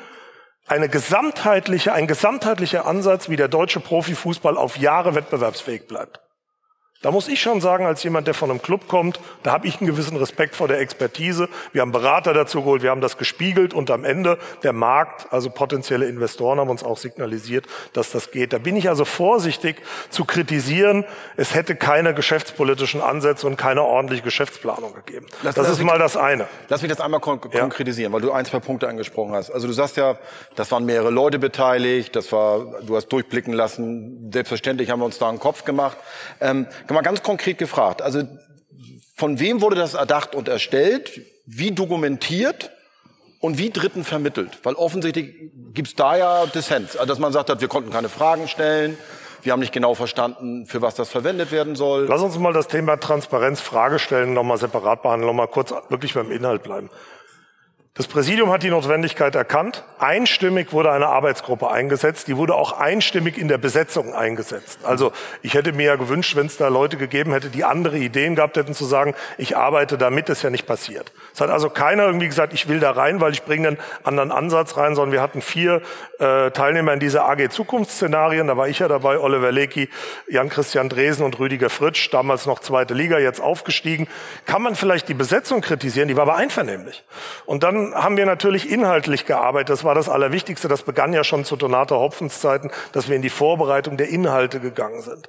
eine 0.66 0.88
gesamtheitliche, 0.88 1.92
ein 1.92 2.06
gesamtheitlicher 2.06 2.86
Ansatz, 2.86 3.28
wie 3.28 3.36
der 3.36 3.48
deutsche 3.48 3.80
Profifußball 3.80 4.56
auf 4.56 4.78
Jahre 4.78 5.14
wettbewerbsfähig 5.14 5.86
bleibt. 5.86 6.20
Da 7.02 7.10
muss 7.10 7.26
ich 7.26 7.40
schon 7.40 7.60
sagen, 7.60 7.84
als 7.84 8.02
jemand, 8.04 8.28
der 8.28 8.34
von 8.34 8.48
einem 8.48 8.62
Club 8.62 8.86
kommt, 8.86 9.18
da 9.42 9.50
habe 9.50 9.66
ich 9.66 9.80
einen 9.80 9.88
gewissen 9.88 10.16
Respekt 10.16 10.54
vor 10.54 10.68
der 10.68 10.78
Expertise. 10.78 11.48
Wir 11.72 11.82
haben 11.82 11.90
Berater 11.90 12.32
dazu 12.32 12.62
geholt, 12.62 12.82
wir 12.82 12.90
haben 12.90 13.00
das 13.00 13.18
gespiegelt 13.18 13.74
und 13.74 13.90
am 13.90 14.04
Ende 14.04 14.38
der 14.62 14.72
Markt, 14.72 15.32
also 15.32 15.50
potenzielle 15.50 16.06
Investoren 16.06 16.60
haben 16.60 16.70
uns 16.70 16.84
auch 16.84 16.96
signalisiert, 16.96 17.66
dass 17.92 18.12
das 18.12 18.30
geht. 18.30 18.52
Da 18.52 18.58
bin 18.58 18.76
ich 18.76 18.88
also 18.88 19.04
vorsichtig 19.04 19.82
zu 20.10 20.24
kritisieren, 20.24 21.04
es 21.36 21.54
hätte 21.56 21.74
keine 21.74 22.14
geschäftspolitischen 22.14 23.00
Ansätze 23.00 23.48
und 23.48 23.56
keine 23.56 23.82
ordentliche 23.82 24.22
Geschäftsplanung 24.22 24.94
gegeben. 24.94 25.26
Lass, 25.42 25.56
das 25.56 25.64
lass 25.64 25.72
ist 25.72 25.78
mich, 25.78 25.86
mal 25.88 25.98
das 25.98 26.16
eine. 26.16 26.46
Lass 26.68 26.82
mich 26.82 26.90
das 26.90 27.00
einmal 27.00 27.18
kon 27.18 27.40
ja. 27.52 27.60
konkretisieren, 27.60 28.12
weil 28.12 28.20
du 28.20 28.30
ein, 28.30 28.44
zwei 28.44 28.60
Punkte 28.60 28.86
angesprochen 28.86 29.32
hast. 29.32 29.50
Also 29.50 29.66
du 29.66 29.72
sagst 29.72 29.96
ja, 29.96 30.18
das 30.54 30.70
waren 30.70 30.84
mehrere 30.84 31.10
Leute 31.10 31.40
beteiligt, 31.40 32.14
das 32.14 32.30
war, 32.30 32.80
du 32.82 32.94
hast 32.94 33.08
durchblicken 33.08 33.52
lassen, 33.52 34.30
selbstverständlich 34.32 34.90
haben 34.90 35.00
wir 35.00 35.06
uns 35.06 35.18
da 35.18 35.28
einen 35.28 35.40
Kopf 35.40 35.64
gemacht. 35.64 35.96
Ähm, 36.40 36.68
mal 36.92 37.02
ganz 37.02 37.22
konkret 37.22 37.58
gefragt, 37.58 38.02
also 38.02 38.22
von 39.16 39.38
wem 39.38 39.60
wurde 39.60 39.76
das 39.76 39.94
erdacht 39.94 40.34
und 40.34 40.48
erstellt? 40.48 41.20
Wie 41.46 41.70
dokumentiert? 41.70 42.70
Und 43.40 43.58
wie 43.58 43.70
Dritten 43.70 44.04
vermittelt? 44.04 44.60
Weil 44.62 44.74
offensichtlich 44.74 45.34
gibt's 45.74 45.96
da 45.96 46.16
ja 46.16 46.46
Dissens. 46.46 46.96
Also 46.96 47.06
dass 47.06 47.18
man 47.18 47.32
sagt, 47.32 47.60
wir 47.60 47.68
konnten 47.68 47.90
keine 47.90 48.08
Fragen 48.08 48.46
stellen, 48.46 48.96
wir 49.42 49.52
haben 49.52 49.60
nicht 49.60 49.72
genau 49.72 49.94
verstanden, 49.94 50.66
für 50.66 50.82
was 50.82 50.94
das 50.94 51.08
verwendet 51.08 51.50
werden 51.50 51.74
soll. 51.74 52.06
Lass 52.08 52.22
uns 52.22 52.38
mal 52.38 52.52
das 52.52 52.68
Thema 52.68 52.98
Transparenz, 52.98 53.60
Fragestellen 53.60 54.32
nochmal 54.32 54.58
separat 54.58 55.02
behandeln, 55.02 55.26
nochmal 55.26 55.48
kurz 55.48 55.74
wirklich 55.88 56.14
beim 56.14 56.30
Inhalt 56.30 56.62
bleiben. 56.62 56.90
Das 57.94 58.06
Präsidium 58.06 58.50
hat 58.50 58.62
die 58.62 58.70
Notwendigkeit 58.70 59.34
erkannt. 59.34 59.84
Einstimmig 59.98 60.72
wurde 60.72 60.90
eine 60.90 61.08
Arbeitsgruppe 61.08 61.70
eingesetzt. 61.70 62.26
Die 62.26 62.38
wurde 62.38 62.54
auch 62.54 62.72
einstimmig 62.72 63.36
in 63.36 63.48
der 63.48 63.58
Besetzung 63.58 64.14
eingesetzt. 64.14 64.78
Also 64.86 65.12
ich 65.42 65.52
hätte 65.52 65.74
mir 65.74 65.84
ja 65.84 65.96
gewünscht, 65.96 66.34
wenn 66.34 66.46
es 66.46 66.56
da 66.56 66.68
Leute 66.68 66.96
gegeben 66.96 67.32
hätte, 67.32 67.50
die 67.50 67.64
andere 67.64 67.98
Ideen 67.98 68.34
gehabt 68.34 68.56
hätten, 68.56 68.72
zu 68.72 68.86
sagen, 68.86 69.14
ich 69.36 69.58
arbeite 69.58 69.98
damit, 69.98 70.30
ist 70.30 70.40
ja 70.40 70.48
nicht 70.48 70.64
passiert. 70.64 71.12
Es 71.34 71.42
hat 71.42 71.50
also 71.50 71.68
keiner 71.68 72.06
irgendwie 72.06 72.28
gesagt, 72.28 72.54
ich 72.54 72.66
will 72.66 72.80
da 72.80 72.92
rein, 72.92 73.20
weil 73.20 73.32
ich 73.32 73.42
bringe 73.42 73.68
einen 73.68 73.78
anderen 74.04 74.32
Ansatz 74.32 74.78
rein, 74.78 74.94
sondern 74.94 75.12
wir 75.12 75.20
hatten 75.20 75.42
vier 75.42 75.82
äh, 76.18 76.50
Teilnehmer 76.50 76.94
in 76.94 77.00
dieser 77.00 77.28
AG 77.28 77.50
Zukunftsszenarien. 77.50 78.46
Da 78.46 78.56
war 78.56 78.68
ich 78.68 78.78
ja 78.78 78.88
dabei, 78.88 79.18
Oliver 79.18 79.52
Lecky, 79.52 79.90
Jan-Christian 80.28 80.88
Dresen 80.88 81.26
und 81.26 81.38
Rüdiger 81.38 81.68
Fritsch, 81.68 82.08
damals 82.10 82.46
noch 82.46 82.60
zweite 82.60 82.94
Liga, 82.94 83.18
jetzt 83.18 83.42
aufgestiegen. 83.42 84.08
Kann 84.46 84.62
man 84.62 84.76
vielleicht 84.76 85.10
die 85.10 85.14
Besetzung 85.14 85.60
kritisieren, 85.60 86.08
die 86.08 86.16
war 86.16 86.22
aber 86.22 86.36
einvernehmlich. 86.36 87.04
Und 87.44 87.62
dann 87.62 87.81
haben 87.94 88.16
wir 88.16 88.26
natürlich 88.26 88.70
inhaltlich 88.70 89.26
gearbeitet. 89.26 89.70
Das 89.70 89.84
war 89.84 89.94
das 89.94 90.08
Allerwichtigste. 90.08 90.68
Das 90.68 90.82
begann 90.82 91.12
ja 91.12 91.24
schon 91.24 91.44
zu 91.44 91.56
Donata 91.56 91.96
Hopfens 91.96 92.40
Zeiten, 92.40 92.70
dass 92.92 93.08
wir 93.08 93.16
in 93.16 93.22
die 93.22 93.30
Vorbereitung 93.30 93.96
der 93.96 94.08
Inhalte 94.08 94.60
gegangen 94.60 95.02
sind. 95.02 95.28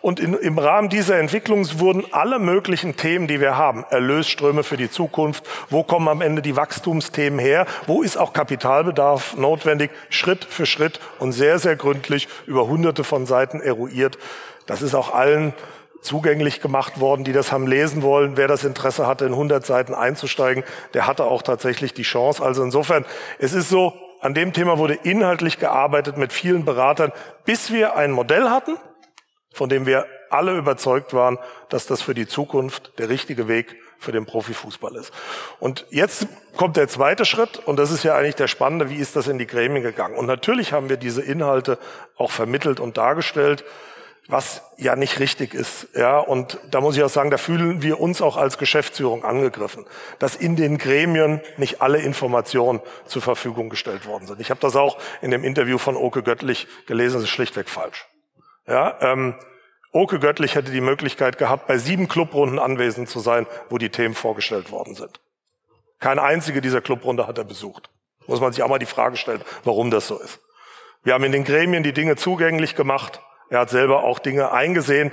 Und 0.00 0.20
in, 0.20 0.34
im 0.34 0.58
Rahmen 0.58 0.88
dieser 0.88 1.18
Entwicklung 1.18 1.66
wurden 1.78 2.04
alle 2.12 2.38
möglichen 2.38 2.96
Themen, 2.96 3.26
die 3.26 3.40
wir 3.40 3.56
haben, 3.56 3.84
Erlösströme 3.90 4.62
für 4.62 4.76
die 4.76 4.90
Zukunft, 4.90 5.44
wo 5.70 5.82
kommen 5.82 6.08
am 6.08 6.20
Ende 6.20 6.42
die 6.42 6.56
Wachstumsthemen 6.56 7.38
her, 7.38 7.66
wo 7.86 8.02
ist 8.02 8.16
auch 8.16 8.32
Kapitalbedarf 8.32 9.36
notwendig, 9.36 9.90
Schritt 10.10 10.44
für 10.44 10.66
Schritt 10.66 11.00
und 11.18 11.32
sehr, 11.32 11.58
sehr 11.58 11.76
gründlich 11.76 12.28
über 12.46 12.66
hunderte 12.66 13.04
von 13.04 13.26
Seiten 13.26 13.60
eruiert. 13.60 14.18
Das 14.66 14.82
ist 14.82 14.94
auch 14.94 15.14
allen 15.14 15.52
zugänglich 16.04 16.60
gemacht 16.60 17.00
worden, 17.00 17.24
die 17.24 17.32
das 17.32 17.50
haben 17.50 17.66
lesen 17.66 18.02
wollen. 18.02 18.36
Wer 18.36 18.48
das 18.48 18.64
Interesse 18.64 19.06
hatte, 19.06 19.24
in 19.24 19.32
100 19.32 19.64
Seiten 19.64 19.94
einzusteigen, 19.94 20.64
der 20.92 21.06
hatte 21.06 21.24
auch 21.24 21.42
tatsächlich 21.42 21.94
die 21.94 22.02
Chance. 22.02 22.42
Also 22.42 22.62
insofern, 22.62 23.04
es 23.38 23.52
ist 23.52 23.68
so, 23.68 23.94
an 24.20 24.34
dem 24.34 24.52
Thema 24.52 24.78
wurde 24.78 24.94
inhaltlich 24.94 25.58
gearbeitet 25.58 26.16
mit 26.16 26.32
vielen 26.32 26.64
Beratern, 26.64 27.12
bis 27.44 27.72
wir 27.72 27.96
ein 27.96 28.10
Modell 28.10 28.48
hatten, 28.48 28.76
von 29.52 29.68
dem 29.68 29.86
wir 29.86 30.06
alle 30.30 30.56
überzeugt 30.56 31.14
waren, 31.14 31.38
dass 31.68 31.86
das 31.86 32.02
für 32.02 32.14
die 32.14 32.26
Zukunft 32.26 32.98
der 32.98 33.08
richtige 33.08 33.48
Weg 33.48 33.76
für 33.98 34.12
den 34.12 34.26
Profifußball 34.26 34.96
ist. 34.96 35.12
Und 35.60 35.86
jetzt 35.90 36.26
kommt 36.56 36.76
der 36.76 36.88
zweite 36.88 37.24
Schritt 37.24 37.58
und 37.58 37.78
das 37.78 37.90
ist 37.90 38.04
ja 38.04 38.14
eigentlich 38.14 38.34
der 38.34 38.48
spannende, 38.48 38.90
wie 38.90 38.96
ist 38.96 39.16
das 39.16 39.28
in 39.28 39.38
die 39.38 39.46
Gremien 39.46 39.82
gegangen? 39.82 40.16
Und 40.16 40.26
natürlich 40.26 40.72
haben 40.72 40.88
wir 40.88 40.96
diese 40.96 41.22
Inhalte 41.22 41.78
auch 42.16 42.30
vermittelt 42.30 42.80
und 42.80 42.96
dargestellt 42.96 43.64
was 44.26 44.62
ja 44.78 44.96
nicht 44.96 45.20
richtig 45.20 45.54
ist. 45.54 45.88
Ja, 45.94 46.18
und 46.18 46.58
da 46.70 46.80
muss 46.80 46.96
ich 46.96 47.02
auch 47.02 47.10
sagen, 47.10 47.30
da 47.30 47.36
fühlen 47.36 47.82
wir 47.82 48.00
uns 48.00 48.22
auch 48.22 48.36
als 48.36 48.56
Geschäftsführung 48.58 49.24
angegriffen, 49.24 49.84
dass 50.18 50.34
in 50.34 50.56
den 50.56 50.78
Gremien 50.78 51.40
nicht 51.56 51.82
alle 51.82 51.98
Informationen 51.98 52.80
zur 53.06 53.22
Verfügung 53.22 53.68
gestellt 53.68 54.06
worden 54.06 54.26
sind. 54.26 54.40
Ich 54.40 54.50
habe 54.50 54.60
das 54.60 54.76
auch 54.76 54.98
in 55.20 55.30
dem 55.30 55.44
Interview 55.44 55.78
von 55.78 55.96
Oke 55.96 56.22
Göttlich 56.22 56.66
gelesen, 56.86 57.16
das 57.16 57.24
ist 57.24 57.30
schlichtweg 57.30 57.68
falsch. 57.68 58.06
Ja, 58.66 58.98
ähm, 59.00 59.34
Oke 59.92 60.18
Göttlich 60.18 60.54
hätte 60.56 60.72
die 60.72 60.80
Möglichkeit 60.80 61.38
gehabt, 61.38 61.66
bei 61.66 61.78
sieben 61.78 62.08
Clubrunden 62.08 62.58
anwesend 62.58 63.08
zu 63.08 63.20
sein, 63.20 63.46
wo 63.68 63.78
die 63.78 63.90
Themen 63.90 64.14
vorgestellt 64.14 64.72
worden 64.72 64.94
sind. 64.94 65.20
Keine 66.00 66.22
einzige 66.22 66.60
dieser 66.60 66.80
Clubrunde 66.80 67.26
hat 67.26 67.38
er 67.38 67.44
besucht. 67.44 67.90
Muss 68.26 68.40
man 68.40 68.52
sich 68.52 68.62
auch 68.62 68.68
mal 68.68 68.78
die 68.78 68.86
Frage 68.86 69.16
stellen, 69.16 69.42
warum 69.64 69.90
das 69.90 70.08
so 70.08 70.18
ist. 70.18 70.40
Wir 71.04 71.14
haben 71.14 71.24
in 71.24 71.32
den 71.32 71.44
Gremien 71.44 71.82
die 71.82 71.92
Dinge 71.92 72.16
zugänglich 72.16 72.74
gemacht. 72.74 73.20
Er 73.50 73.60
hat 73.60 73.70
selber 73.70 74.02
auch 74.02 74.18
Dinge 74.18 74.52
eingesehen. 74.52 75.12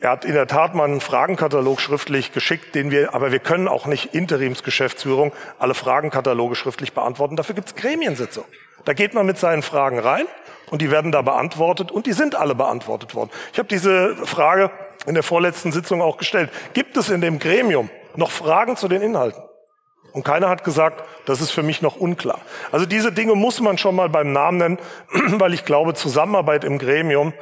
Er 0.00 0.10
hat 0.10 0.24
in 0.24 0.34
der 0.34 0.46
Tat 0.46 0.74
mal 0.74 0.84
einen 0.84 1.00
Fragenkatalog 1.00 1.80
schriftlich 1.80 2.32
geschickt, 2.32 2.74
den 2.74 2.90
wir, 2.90 3.14
aber 3.14 3.32
wir 3.32 3.38
können 3.38 3.66
auch 3.66 3.86
nicht 3.86 4.14
Interimsgeschäftsführung 4.14 5.32
alle 5.58 5.74
Fragenkataloge 5.74 6.54
schriftlich 6.54 6.92
beantworten. 6.92 7.36
Dafür 7.36 7.54
gibt 7.54 7.68
es 7.68 7.74
Gremiensitzungen. 7.74 8.48
Da 8.84 8.92
geht 8.92 9.14
man 9.14 9.26
mit 9.26 9.38
seinen 9.38 9.62
Fragen 9.62 9.98
rein 9.98 10.26
und 10.70 10.80
die 10.82 10.90
werden 10.90 11.12
da 11.12 11.22
beantwortet 11.22 11.90
und 11.90 12.06
die 12.06 12.12
sind 12.12 12.34
alle 12.34 12.54
beantwortet 12.54 13.14
worden. 13.14 13.30
Ich 13.52 13.58
habe 13.58 13.68
diese 13.68 14.14
Frage 14.26 14.70
in 15.06 15.14
der 15.14 15.22
vorletzten 15.22 15.72
Sitzung 15.72 16.02
auch 16.02 16.18
gestellt. 16.18 16.50
Gibt 16.72 16.96
es 16.96 17.08
in 17.08 17.20
dem 17.20 17.38
Gremium 17.38 17.90
noch 18.16 18.30
Fragen 18.30 18.76
zu 18.76 18.86
den 18.86 19.02
Inhalten? 19.02 19.42
Und 20.12 20.24
keiner 20.24 20.48
hat 20.48 20.64
gesagt, 20.64 21.04
das 21.26 21.40
ist 21.40 21.50
für 21.50 21.62
mich 21.62 21.82
noch 21.82 21.96
unklar. 21.96 22.40
Also 22.72 22.86
diese 22.86 23.12
Dinge 23.12 23.34
muss 23.34 23.60
man 23.60 23.78
schon 23.78 23.94
mal 23.94 24.08
beim 24.08 24.32
Namen 24.32 24.58
nennen, 24.58 24.78
weil 25.38 25.54
ich 25.54 25.64
glaube, 25.64 25.94
Zusammenarbeit 25.94 26.64
im 26.64 26.78
Gremium 26.78 27.32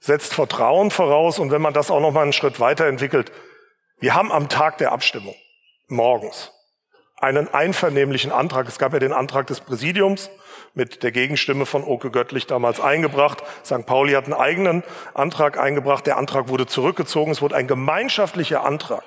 setzt 0.00 0.34
Vertrauen 0.34 0.90
voraus. 0.90 1.38
Und 1.38 1.50
wenn 1.50 1.62
man 1.62 1.74
das 1.74 1.90
auch 1.90 2.00
noch 2.00 2.12
mal 2.12 2.22
einen 2.22 2.32
Schritt 2.32 2.60
weiterentwickelt, 2.60 3.32
wir 3.98 4.14
haben 4.14 4.30
am 4.30 4.48
Tag 4.48 4.78
der 4.78 4.92
Abstimmung 4.92 5.34
morgens 5.88 6.52
einen 7.18 7.52
einvernehmlichen 7.52 8.30
Antrag. 8.30 8.68
Es 8.68 8.78
gab 8.78 8.92
ja 8.92 8.98
den 8.98 9.12
Antrag 9.12 9.46
des 9.46 9.60
Präsidiums 9.60 10.30
mit 10.74 11.02
der 11.02 11.12
Gegenstimme 11.12 11.64
von 11.64 11.82
Oke 11.82 12.10
Göttlich 12.10 12.46
damals 12.46 12.80
eingebracht. 12.80 13.42
St. 13.64 13.86
Pauli 13.86 14.12
hat 14.12 14.24
einen 14.24 14.34
eigenen 14.34 14.82
Antrag 15.14 15.58
eingebracht. 15.58 16.06
Der 16.06 16.18
Antrag 16.18 16.48
wurde 16.48 16.66
zurückgezogen. 16.66 17.32
Es 17.32 17.40
wurde 17.40 17.56
ein 17.56 17.66
gemeinschaftlicher 17.66 18.64
Antrag 18.64 19.02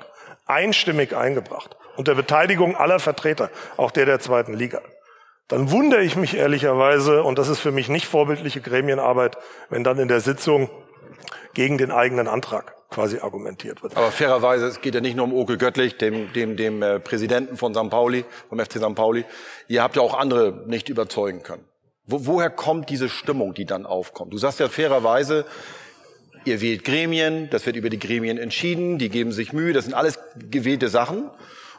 einstimmig 0.47 1.15
eingebracht 1.15 1.77
unter 2.00 2.15
Beteiligung 2.15 2.77
aller 2.77 3.00
Vertreter, 3.00 3.50
auch 3.75 3.91
der 3.91 4.06
der 4.06 4.22
zweiten 4.22 4.53
Liga. 4.53 4.82
Dann 5.50 5.70
wundere 5.70 6.01
ich 6.01 6.15
mich 6.15 6.38
ehrlicherweise, 6.38 7.24
und 7.24 7.38
das 7.38 7.50
ist 7.50 7.60
für 7.60 7.74
mich 7.74 7.89
nicht 7.89 8.06
vorbildliche 8.06 8.62
Gremienarbeit, 8.62 9.38
wenn 9.70 9.84
dann 9.84 10.00
in 10.00 10.08
der 10.08 10.22
Sitzung 10.22 10.70
gegen 11.53 11.77
den 11.77 11.91
eigenen 11.91 12.29
Antrag 12.29 12.74
quasi 12.89 13.20
argumentiert 13.20 13.84
wird. 13.84 13.98
Aber 13.98 14.12
fairerweise, 14.12 14.68
es 14.68 14.79
geht 14.79 14.96
ja 14.96 15.01
nicht 15.01 15.18
nur 15.18 15.25
um 15.25 15.34
Oke 15.34 15.58
Göttlich, 15.58 15.98
dem, 15.98 16.32
dem, 16.32 16.56
dem 16.56 16.82
äh, 16.82 17.01
Präsidenten 17.01 17.58
von 17.58 17.74
St. 17.74 17.89
Pauli, 17.89 18.24
vom 18.48 18.60
FC 18.60 18.77
St. 18.77 18.96
Pauli. 18.96 19.25
Ihr 19.68 19.84
habt 19.84 19.98
ja 19.98 20.01
auch 20.01 20.18
andere 20.18 20.63
nicht 20.68 20.88
überzeugen 20.88 21.44
können. 21.44 21.65
Wo, 22.06 22.25
woher 22.27 22.50
kommt 22.50 22.89
diese 22.89 23.10
Stimmung, 23.10 23.53
die 23.53 23.65
dann 23.65 23.86
aufkommt? 23.86 24.32
Du 24.32 24.38
sagst 24.38 24.62
ja 24.62 24.70
fairerweise, 24.70 25.46
ihr 26.46 26.62
wählt 26.62 26.86
Gremien, 26.86 27.50
das 27.50 27.65
wird 27.65 27.75
über 27.75 27.89
die 27.89 28.00
Gremien 28.00 28.38
entschieden, 28.38 29.00
die 29.00 29.10
geben 29.10 29.34
sich 29.34 29.51
Mühe, 29.51 29.74
das 29.74 29.84
sind 29.84 29.94
alles 29.94 30.18
gewählte 30.38 30.88
Sachen. 30.88 31.29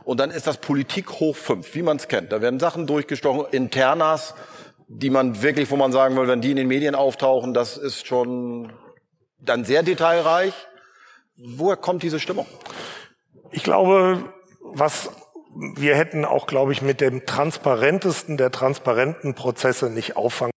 Und 0.05 0.21
dann 0.21 0.31
ist 0.31 0.47
das 0.47 0.59
Politik 0.59 1.11
hoch 1.13 1.37
fünf, 1.37 1.75
wie 1.75 1.83
man 1.83 1.97
es 1.97 2.09
kennt. 2.09 2.33
Da 2.33 2.41
werden 2.41 2.61
Sachen 2.61 2.87
durchgestochen, 2.87 3.47
Internas, 3.51 4.35
die 4.89 5.11
man 5.11 5.43
wirklich, 5.43 5.71
wo 5.71 5.77
man 5.77 5.93
sagen 5.93 6.17
will, 6.17 6.27
wenn 6.27 6.41
die 6.41 6.51
in 6.51 6.57
den 6.57 6.69
Medien 6.69 6.95
auftauchen, 6.95 7.55
das 7.55 7.77
ist 7.77 8.07
schon 8.07 8.73
dann 9.39 9.65
sehr 9.65 9.83
detailreich. 9.83 10.55
Woher 11.37 11.77
kommt 11.77 12.03
diese 12.03 12.21
Stimmung? 12.21 12.47
Ich 13.51 13.63
glaube, 13.63 14.33
was 14.63 15.11
wir 15.77 15.97
hätten 15.97 16.25
auch, 16.25 16.47
glaube 16.47 16.73
ich, 16.73 16.83
mit 16.83 17.01
dem 17.01 17.27
transparentesten 17.27 18.37
der 18.37 18.51
transparenten 18.51 19.35
Prozesse 19.35 19.91
nicht 19.91 20.17
auffangen 20.17 20.53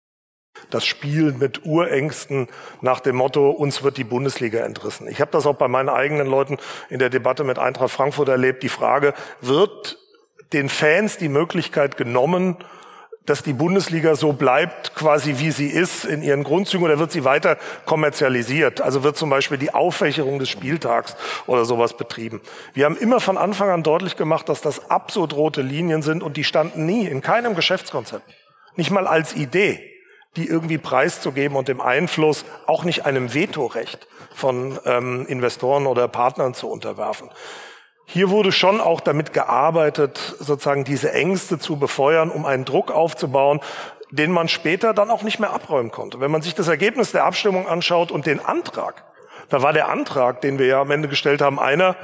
das 0.70 0.86
Spiel 0.86 1.34
mit 1.34 1.66
Urängsten 1.66 2.48
nach 2.82 3.00
dem 3.00 3.16
Motto, 3.16 3.50
uns 3.50 3.84
wird 3.84 3.98
die 3.98 4.04
Bundesliga 4.04 4.60
entrissen. 4.60 5.08
Ich 5.08 5.22
habe 5.22 5.32
das 5.32 5.46
auch 5.46 5.56
bei 5.56 5.68
meinen 5.68 5.90
eigenen 5.90 6.28
Leuten 6.28 6.58
in 6.90 7.00
der 7.00 7.10
Debatte 7.10 7.44
mit 7.44 7.60
Eintracht 7.60 7.92
Frankfurt 7.92 8.30
erlebt. 8.30 8.64
Die 8.64 8.70
Frage, 8.70 9.14
wird 9.42 9.98
den 10.54 10.70
Fans 10.70 11.18
die 11.18 11.30
Möglichkeit 11.30 11.98
genommen, 11.98 12.58
dass 13.26 13.42
die 13.42 13.54
Bundesliga 13.54 14.16
so 14.16 14.34
bleibt, 14.34 14.96
quasi 14.96 15.36
wie 15.38 15.52
sie 15.52 15.68
ist 15.68 16.04
in 16.04 16.22
ihren 16.22 16.44
Grundzügen, 16.44 16.86
oder 16.86 17.00
wird 17.00 17.12
sie 17.12 17.24
weiter 17.24 17.58
kommerzialisiert? 17.86 18.82
Also 18.82 19.04
wird 19.04 19.16
zum 19.16 19.30
Beispiel 19.30 19.58
die 19.58 19.74
Auffächerung 19.74 20.40
des 20.40 20.50
Spieltags 20.50 21.16
oder 21.48 21.64
sowas 21.64 21.96
betrieben. 21.96 22.42
Wir 22.74 22.86
haben 22.86 22.98
immer 22.98 23.22
von 23.22 23.38
Anfang 23.38 23.70
an 23.70 23.84
deutlich 23.84 24.18
gemacht, 24.18 24.50
dass 24.50 24.62
das 24.62 24.90
absurd 24.92 25.34
rote 25.34 25.62
Linien 25.62 26.02
sind 26.02 26.22
und 26.22 26.36
die 26.36 26.44
standen 26.44 26.86
nie 26.86 27.08
in 27.08 27.22
keinem 27.22 27.56
Geschäftskonzept. 27.56 28.26
Nicht 28.76 28.92
mal 28.92 29.08
als 29.08 29.36
Idee 29.36 29.93
die 30.36 30.48
irgendwie 30.48 30.78
preiszugeben 30.78 31.58
und 31.58 31.68
dem 31.68 31.82
Einfluss 31.82 32.46
auch 32.66 32.84
nicht 32.84 33.06
einem 33.06 33.34
Vetorecht 33.34 34.08
von 34.34 34.80
ähm, 34.86 35.26
Investoren 35.28 35.86
oder 35.86 36.08
Partnern 36.08 36.54
zu 36.54 36.68
unterwerfen. 36.70 37.30
Hier 38.06 38.30
wurde 38.30 38.52
schon 38.52 38.82
auch 38.82 39.00
damit 39.00 39.34
gearbeitet, 39.34 40.36
sozusagen 40.40 40.84
diese 40.84 41.12
Ängste 41.14 41.60
zu 41.60 41.78
befeuern, 41.78 42.30
um 42.30 42.46
einen 42.46 42.66
Druck 42.66 42.92
aufzubauen, 42.92 43.60
den 44.12 44.32
man 44.32 44.48
später 44.48 44.94
dann 44.94 45.10
auch 45.10 45.24
nicht 45.24 45.40
mehr 45.40 45.52
abräumen 45.52 45.92
konnte. 45.92 46.20
Wenn 46.20 46.30
man 46.30 46.42
sich 46.42 46.54
das 46.54 46.68
Ergebnis 46.68 47.12
der 47.12 47.24
Abstimmung 47.24 47.68
anschaut 47.68 48.12
und 48.12 48.26
den 48.26 48.40
Antrag, 48.40 49.04
da 49.50 49.62
war 49.62 49.74
der 49.74 49.90
Antrag, 49.90 50.42
den 50.42 50.60
wir 50.60 50.68
ja 50.68 50.82
am 50.82 50.92
Ende 50.92 51.08
gestellt 51.08 51.42
haben, 51.42 51.60
einer, 51.60 51.96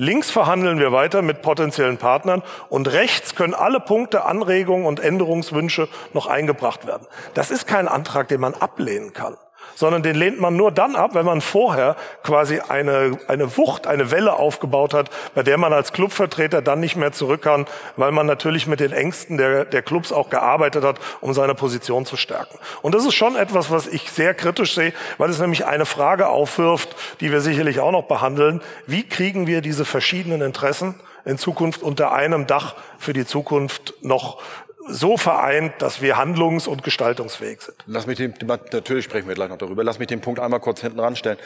Links 0.00 0.30
verhandeln 0.30 0.78
wir 0.78 0.92
weiter 0.92 1.22
mit 1.22 1.42
potenziellen 1.42 1.98
Partnern 1.98 2.44
und 2.68 2.92
rechts 2.92 3.34
können 3.34 3.52
alle 3.52 3.80
Punkte, 3.80 4.24
Anregungen 4.24 4.86
und 4.86 5.00
Änderungswünsche 5.00 5.88
noch 6.14 6.28
eingebracht 6.28 6.86
werden. 6.86 7.08
Das 7.34 7.50
ist 7.50 7.66
kein 7.66 7.88
Antrag, 7.88 8.28
den 8.28 8.40
man 8.40 8.54
ablehnen 8.54 9.12
kann 9.12 9.36
sondern 9.74 10.02
den 10.02 10.16
lehnt 10.16 10.40
man 10.40 10.56
nur 10.56 10.72
dann 10.72 10.96
ab, 10.96 11.10
wenn 11.14 11.26
man 11.26 11.40
vorher 11.40 11.96
quasi 12.22 12.60
eine, 12.60 13.18
eine 13.28 13.56
Wucht, 13.56 13.86
eine 13.86 14.10
Welle 14.10 14.34
aufgebaut 14.34 14.94
hat, 14.94 15.10
bei 15.34 15.42
der 15.42 15.58
man 15.58 15.72
als 15.72 15.92
Clubvertreter 15.92 16.62
dann 16.62 16.80
nicht 16.80 16.96
mehr 16.96 17.12
zurück 17.12 17.42
kann, 17.42 17.66
weil 17.96 18.12
man 18.12 18.26
natürlich 18.26 18.66
mit 18.66 18.80
den 18.80 18.92
Ängsten 18.92 19.38
der, 19.38 19.64
der 19.64 19.82
Clubs 19.82 20.12
auch 20.12 20.30
gearbeitet 20.30 20.84
hat, 20.84 20.98
um 21.20 21.32
seine 21.34 21.54
Position 21.54 22.06
zu 22.06 22.16
stärken. 22.16 22.58
Und 22.82 22.94
das 22.94 23.04
ist 23.04 23.14
schon 23.14 23.36
etwas, 23.36 23.70
was 23.70 23.86
ich 23.86 24.10
sehr 24.10 24.34
kritisch 24.34 24.74
sehe, 24.74 24.92
weil 25.18 25.30
es 25.30 25.38
nämlich 25.38 25.66
eine 25.66 25.86
Frage 25.86 26.28
aufwirft, 26.28 26.96
die 27.20 27.32
wir 27.32 27.40
sicherlich 27.40 27.80
auch 27.80 27.92
noch 27.92 28.04
behandeln. 28.04 28.60
Wie 28.86 29.08
kriegen 29.08 29.46
wir 29.46 29.60
diese 29.60 29.84
verschiedenen 29.84 30.42
Interessen 30.42 30.94
in 31.24 31.38
Zukunft 31.38 31.82
unter 31.82 32.12
einem 32.12 32.46
Dach 32.46 32.74
für 32.98 33.12
die 33.12 33.26
Zukunft 33.26 33.94
noch 34.02 34.40
so 34.88 35.16
vereint, 35.16 35.74
dass 35.78 36.00
wir 36.02 36.16
handlungs- 36.16 36.66
und 36.66 36.82
gestaltungsfähig 36.82 37.60
sind. 37.62 37.76
Lass 37.86 38.06
mich 38.06 38.18
den, 38.18 38.34
natürlich 38.72 39.04
sprechen 39.04 39.28
wir 39.28 39.34
gleich 39.34 39.48
noch 39.48 39.58
darüber. 39.58 39.84
Lass 39.84 39.98
mich 39.98 40.08
den 40.08 40.20
Punkt 40.20 40.40
einmal 40.40 40.60
kurz 40.60 40.80
hinten 40.80 41.00
ranstellen. 41.00 41.38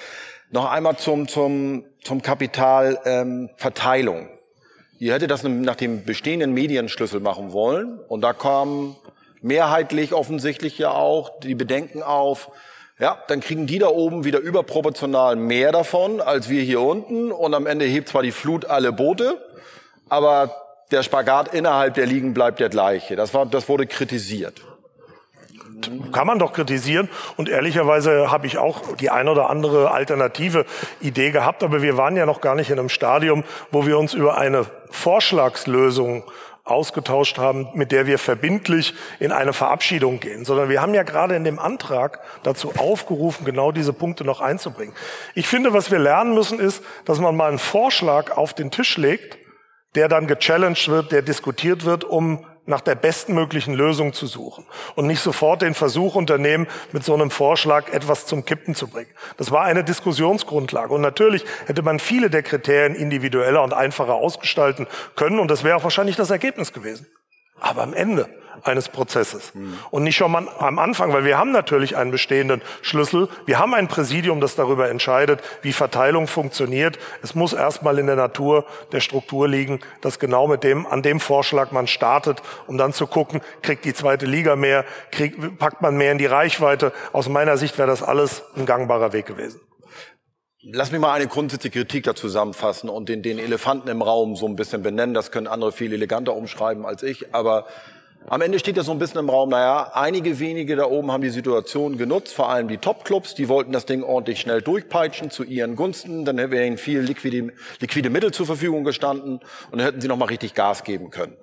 Noch 0.50 0.70
einmal 0.70 0.96
zum, 0.96 1.28
zum, 1.28 1.84
zum 2.02 2.22
Kapitalverteilung. 2.22 4.18
Ähm, 4.18 4.28
Ihr 4.99 5.14
hättet 5.14 5.32
das 5.32 5.42
nach 5.42 5.75
dem 5.75 6.04
bestehenden 6.04 6.54
Medienschlüssel 6.54 7.18
machen 7.18 7.52
wollen. 7.52 7.99
Und 7.99 8.20
da 8.20 8.32
kam 8.32 8.94
mehrheitlich 9.40 10.12
offensichtlich 10.12 10.78
ja 10.78 10.92
auch 10.92 11.40
die 11.40 11.56
Bedenken 11.56 12.04
auf, 12.04 12.50
ja, 13.00 13.18
dann 13.26 13.40
kriegen 13.40 13.66
die 13.66 13.80
da 13.80 13.88
oben 13.88 14.25
wieder 14.25 14.38
überproportional 14.38 15.34
mehr 15.34 15.72
davon 15.72 16.20
als 16.20 16.49
wir 16.49 16.62
hier 16.62 16.80
unten. 16.80 17.32
Und 17.32 17.52
am 17.52 17.66
Ende 17.66 17.84
hebt 17.84 18.11
zwar 18.11 18.22
die 18.22 18.30
Flut 18.30 18.66
alle 18.66 18.92
Boote, 18.92 19.44
aber 20.08 20.62
der 20.92 21.02
Spagat 21.02 21.54
innerhalb 21.54 21.94
der 21.94 22.06
Ligen 22.06 22.34
bleibt 22.34 22.61
der 22.61 22.68
gleiche. 22.68 23.16
Das, 23.16 23.34
war, 23.34 23.46
das 23.46 23.68
wurde 23.68 23.87
kritisiert. 23.87 24.61
Kann 26.12 26.26
man 26.26 26.38
doch 26.38 26.52
kritisieren. 26.52 27.08
Und 27.37 27.49
ehrlicherweise 27.49 28.30
habe 28.30 28.46
ich 28.46 28.58
auch 28.58 28.96
die 28.96 29.11
ein 29.11 29.28
oder 29.28 29.50
andere 29.50 29.90
alternative 29.90 30.64
Idee 31.00 31.30
gehabt. 31.30 31.62
Aber 31.62 31.82
wir 31.82 31.96
waren 31.96 32.16
ja 32.16 32.26
noch 32.26 32.40
gar 32.40 32.54
nicht 32.54 32.70
in 32.70 32.78
einem 32.78 32.88
Stadium, 32.88 33.44
wo 33.70 33.87
wir 33.87 33.99
uns 33.99 34.14
über 34.14 34.38
eine 34.38 34.66
Vorschlagslösung 34.90 36.25
ausgetauscht 36.64 37.38
haben, 37.38 37.68
mit 37.75 37.90
der 37.90 38.06
wir 38.06 38.18
verbindlich 38.18 38.94
in 39.18 39.32
eine 39.32 39.52
Verabschiedung 39.52 40.20
gehen, 40.20 40.44
sondern 40.44 40.68
wir 40.68 40.80
haben 40.80 40.94
ja 40.94 41.02
gerade 41.02 41.34
in 41.34 41.42
dem 41.42 41.58
Antrag 41.58 42.20
dazu 42.44 42.72
aufgerufen, 42.78 43.44
genau 43.44 43.72
diese 43.72 43.92
Punkte 43.92 44.25
noch 44.25 44.40
einzubringen. 44.40 44.94
Ich 45.34 45.49
finde, 45.49 45.72
was 45.72 45.90
wir 45.90 45.99
lernen 45.99 46.34
müssen, 46.34 46.61
ist, 46.61 46.84
dass 47.04 47.18
man 47.18 47.34
mal 47.37 47.49
einen 47.49 47.58
Vorschlag 47.58 48.37
auf 48.37 48.54
den 48.54 48.70
Tisch 48.70 48.96
legt, 48.96 49.38
der 49.94 50.08
dann 50.08 50.26
gechallenged 50.26 50.88
wird, 50.88 51.12
der 51.12 51.22
diskutiert 51.22 51.84
wird, 51.84 52.04
um 52.04 52.46
nach 52.64 52.80
der 52.80 52.94
bestmöglichen 52.94 53.75
Lösung 53.75 54.12
zu 54.12 54.26
suchen 54.26 54.64
und 54.94 55.06
nicht 55.06 55.20
sofort 55.20 55.62
den 55.62 55.75
Versuch 55.75 56.14
unternehmen, 56.14 56.68
mit 56.92 57.04
so 57.04 57.12
einem 57.12 57.30
Vorschlag 57.30 57.92
etwas 57.92 58.26
zum 58.26 58.44
Kippen 58.44 58.75
zu 58.75 58.87
bringen. 58.87 59.11
Das 59.37 59.50
war 59.50 59.62
eine 59.64 59.82
Diskussionsgrundlage. 59.82 60.94
Und 60.94 61.00
natürlich 61.00 61.44
hätte 61.66 61.82
man 61.82 61.99
viele 61.99 62.30
der 62.30 62.42
Kriterien 62.42 62.94
individueller 62.94 63.62
und 63.62 63.75
einfacher 63.75 64.14
ausgestalten 64.14 64.87
können 65.16 65.40
und 65.40 65.50
das 65.50 65.64
wäre 65.64 65.76
auch 65.76 65.84
wahrscheinlich 65.84 66.16
das 66.16 66.30
Ergebnis 66.30 66.72
gewesen. 66.72 67.06
Aber 67.61 67.82
am 67.82 67.94
Ende 67.94 68.28
eines 68.62 68.88
Prozesses. 68.88 69.54
Mhm. 69.54 69.78
Und 69.90 70.04
nicht 70.04 70.16
schon 70.16 70.32
mal 70.32 70.47
am 70.59 70.78
Anfang, 70.78 71.12
weil 71.12 71.25
wir 71.25 71.38
haben 71.38 71.52
natürlich 71.52 71.97
einen 71.97 72.11
bestehenden 72.11 72.62
Schlüssel. 72.82 73.28
Wir 73.47 73.59
haben 73.59 73.75
ein 73.75 73.88
Präsidium, 73.88 74.40
das 74.40 74.54
darüber 74.54 74.88
entscheidet, 74.88 75.40
wie 75.62 75.73
Verteilung 75.73 76.26
funktioniert. 76.26 76.99
Es 77.23 77.35
muss 77.35 77.52
erstmal 77.52 77.99
in 77.99 78.06
der 78.06 78.16
Natur 78.16 78.64
der 78.92 79.00
Struktur 79.00 79.49
liegen, 79.49 79.80
dass 80.00 80.18
genau 80.18 80.47
mit 80.47 80.64
dem, 80.64 80.87
an 80.87 81.02
dem 81.02 81.21
Vorschlag 81.21 81.73
man 81.73 81.87
startet, 81.87 82.42
um 82.66 82.78
dann 82.78 82.92
zu 82.92 83.06
gucken, 83.06 83.40
kriegt 83.62 83.85
die 83.85 83.94
zweite 83.94 84.26
Liga 84.26 84.56
mehr, 84.56 84.85
kriegt, 85.11 85.59
packt 85.59 85.82
man 85.82 85.97
mehr 85.97 86.12
in 86.12 86.18
die 86.18 86.26
Reichweite. 86.26 86.92
Aus 87.12 87.28
meiner 87.28 87.56
Sicht 87.56 87.78
wäre 87.78 87.88
das 87.88 88.02
alles 88.02 88.42
ein 88.56 88.66
gangbarer 88.66 89.12
Weg 89.12 89.26
gewesen. 89.26 89.61
Lass 90.64 90.92
mich 90.92 91.00
mal 91.00 91.12
eine 91.12 91.26
grundsätzliche 91.26 91.80
Kritik 91.80 92.04
da 92.04 92.14
zusammenfassen 92.14 92.88
und 92.88 93.09
den, 93.09 93.25
den 93.25 93.40
Elefanten 93.40 93.88
im 93.88 94.00
Raum 94.00 94.37
so 94.37 94.47
ein 94.47 94.54
bisschen 94.54 94.80
benennen. 94.85 95.12
Das 95.12 95.32
können 95.32 95.49
andere 95.49 95.73
viel 95.73 95.92
eleganter 95.92 96.37
umschreiben 96.37 96.87
als 96.87 97.02
ich. 97.02 97.35
Aber 97.35 97.66
am 98.29 98.41
Ende 98.41 98.59
steht 98.59 98.76
ja 98.76 98.83
so 98.83 98.93
ein 98.93 98.99
bisschen 98.99 99.21
im 99.21 99.29
Raum, 99.29 99.50
naja, 99.50 99.91
einige 99.95 100.38
wenige 100.38 100.76
da 100.76 100.87
oben 100.87 101.11
haben 101.11 101.23
die 101.23 101.31
Situation 101.31 101.99
genutzt, 101.99 102.33
vor 102.33 102.49
allem 102.49 102.69
die 102.69 102.79
Top-Clubs, 102.79 103.35
die 103.35 103.49
wollten 103.49 103.73
das 103.73 103.87
Ding 103.87 104.02
ordentlich 104.02 104.41
schnell 104.41 104.62
durchpeitschen 104.62 105.31
zu 105.31 105.45
ihren 105.45 105.76
Gunsten, 105.76 106.25
dann 106.25 106.37
wäre 106.37 106.67
ihnen 106.67 106.79
viel 106.79 107.00
liquide, 107.00 107.52
liquide 107.81 108.11
Mittel 108.11 108.33
zur 108.33 108.47
Verfügung 108.47 108.85
gestanden 108.85 109.41
und 109.71 109.79
dann 109.79 109.87
hätten 109.87 110.00
sie 110.00 110.09
noch 110.09 110.17
mal 110.17 110.26
richtig 110.26 110.55
Gas 110.55 110.85
geben 110.85 111.11
können. 111.11 111.37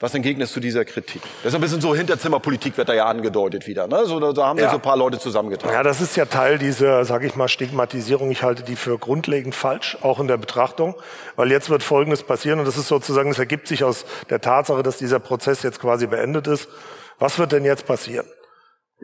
Was 0.00 0.12
entgegnest 0.12 0.56
du 0.56 0.58
dieser 0.58 0.84
Kritik? 0.84 1.22
Das 1.44 1.52
ist 1.52 1.54
ein 1.54 1.60
bisschen 1.60 1.80
so 1.80 1.94
Hinterzimmerpolitik 1.94 2.76
wird 2.76 2.88
da 2.88 2.94
ja 2.94 3.06
angedeutet 3.06 3.68
wieder. 3.68 3.86
Ne? 3.86 4.04
So, 4.06 4.32
da 4.32 4.46
haben 4.46 4.56
sich 4.56 4.64
ja. 4.64 4.70
so 4.70 4.78
ein 4.78 4.82
paar 4.82 4.96
Leute 4.96 5.20
zusammengetragen. 5.20 5.72
Ja, 5.72 5.84
das 5.84 6.00
ist 6.00 6.16
ja 6.16 6.24
Teil 6.24 6.58
dieser, 6.58 7.04
sage 7.04 7.28
ich 7.28 7.36
mal, 7.36 7.46
Stigmatisierung. 7.46 8.28
Ich 8.32 8.42
halte 8.42 8.64
die 8.64 8.74
für 8.74 8.98
grundlegend 8.98 9.54
falsch, 9.54 9.96
auch 10.00 10.18
in 10.18 10.26
der 10.26 10.36
Betrachtung, 10.36 10.96
weil 11.36 11.52
jetzt 11.52 11.70
wird 11.70 11.84
Folgendes 11.84 12.24
passieren 12.24 12.58
und 12.58 12.64
das 12.64 12.76
ist 12.76 12.88
sozusagen, 12.88 13.30
es 13.30 13.38
ergibt 13.38 13.68
sich 13.68 13.84
aus 13.84 14.04
der 14.30 14.40
Tatsache, 14.40 14.82
dass 14.82 14.98
dieser 14.98 15.20
Prozess 15.20 15.62
jetzt 15.62 15.80
quasi 15.80 16.08
beendet 16.08 16.48
ist. 16.48 16.68
Was 17.20 17.38
wird 17.38 17.52
denn 17.52 17.64
jetzt 17.64 17.86
passieren? 17.86 18.26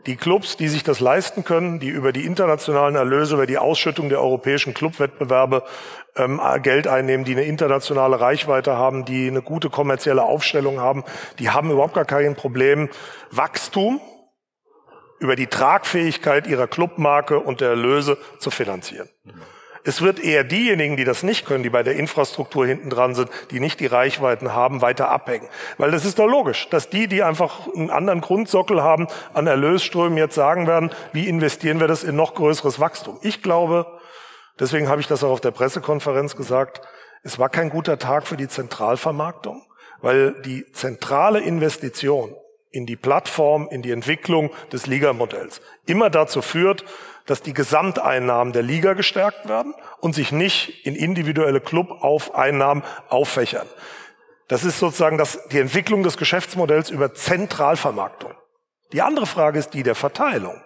Die 0.07 0.15
Clubs, 0.15 0.57
die 0.57 0.67
sich 0.67 0.83
das 0.83 0.99
leisten 0.99 1.43
können, 1.43 1.79
die 1.79 1.89
über 1.89 2.11
die 2.11 2.25
internationalen 2.25 2.95
Erlöse, 2.95 3.35
über 3.35 3.45
die 3.45 3.57
Ausschüttung 3.57 4.09
der 4.09 4.21
europäischen 4.21 4.73
Clubwettbewerbe 4.73 5.63
ähm, 6.15 6.41
Geld 6.63 6.87
einnehmen, 6.87 7.23
die 7.23 7.33
eine 7.33 7.43
internationale 7.43 8.19
Reichweite 8.19 8.75
haben, 8.77 9.05
die 9.05 9.27
eine 9.27 9.41
gute 9.41 9.69
kommerzielle 9.69 10.23
Aufstellung 10.23 10.79
haben, 10.79 11.03
die 11.39 11.49
haben 11.49 11.69
überhaupt 11.69 11.93
gar 11.93 12.05
kein 12.05 12.35
Problem, 12.35 12.89
Wachstum 13.29 14.01
über 15.19 15.35
die 15.35 15.47
Tragfähigkeit 15.47 16.47
ihrer 16.47 16.67
Clubmarke 16.67 17.39
und 17.39 17.61
der 17.61 17.69
Erlöse 17.69 18.17
zu 18.39 18.49
finanzieren. 18.49 19.07
Es 19.83 20.01
wird 20.01 20.19
eher 20.19 20.43
diejenigen, 20.43 20.95
die 20.95 21.03
das 21.03 21.23
nicht 21.23 21.45
können, 21.45 21.63
die 21.63 21.69
bei 21.69 21.81
der 21.81 21.95
Infrastruktur 21.95 22.67
hinten 22.67 22.89
dran 22.89 23.15
sind, 23.15 23.29
die 23.49 23.59
nicht 23.59 23.79
die 23.79 23.87
Reichweiten 23.87 24.53
haben, 24.53 24.81
weiter 24.81 25.09
abhängen. 25.09 25.47
Weil 25.77 25.91
das 25.91 26.05
ist 26.05 26.19
doch 26.19 26.27
logisch, 26.27 26.69
dass 26.69 26.89
die, 26.89 27.07
die 27.07 27.23
einfach 27.23 27.67
einen 27.73 27.89
anderen 27.89 28.21
Grundsockel 28.21 28.83
haben 28.83 29.07
an 29.33 29.47
Erlösströmen, 29.47 30.17
jetzt 30.17 30.35
sagen 30.35 30.67
werden, 30.67 30.91
wie 31.13 31.27
investieren 31.27 31.79
wir 31.79 31.87
das 31.87 32.03
in 32.03 32.15
noch 32.15 32.35
größeres 32.35 32.79
Wachstum. 32.79 33.17
Ich 33.23 33.41
glaube, 33.41 33.87
deswegen 34.59 34.87
habe 34.87 35.01
ich 35.01 35.07
das 35.07 35.23
auch 35.23 35.31
auf 35.31 35.41
der 35.41 35.51
Pressekonferenz 35.51 36.35
gesagt, 36.35 36.81
es 37.23 37.39
war 37.39 37.49
kein 37.49 37.69
guter 37.69 37.97
Tag 37.97 38.27
für 38.27 38.37
die 38.37 38.47
Zentralvermarktung, 38.47 39.63
weil 40.01 40.33
die 40.41 40.71
zentrale 40.73 41.39
Investition 41.39 42.35
in 42.71 42.85
die 42.85 42.95
Plattform, 42.95 43.67
in 43.69 43.81
die 43.81 43.91
Entwicklung 43.91 44.51
des 44.71 44.87
Ligamodells 44.87 45.61
immer 45.85 46.09
dazu 46.09 46.41
führt, 46.41 46.85
dass 47.25 47.41
die 47.41 47.53
Gesamteinnahmen 47.53 48.53
der 48.53 48.63
Liga 48.63 48.93
gestärkt 48.93 49.47
werden 49.47 49.73
und 49.99 50.15
sich 50.15 50.31
nicht 50.31 50.85
in 50.85 50.95
individuelle 50.95 51.61
Club-Einnahmen 51.61 52.83
auffächern. 53.09 53.67
Das 54.47 54.63
ist 54.63 54.79
sozusagen 54.79 55.17
das, 55.17 55.47
die 55.49 55.59
Entwicklung 55.59 56.03
des 56.03 56.17
Geschäftsmodells 56.17 56.89
über 56.89 57.13
Zentralvermarktung. 57.13 58.33
Die 58.91 59.01
andere 59.01 59.25
Frage 59.25 59.59
ist 59.59 59.73
die 59.73 59.83
der 59.83 59.95
Verteilung. 59.95 60.61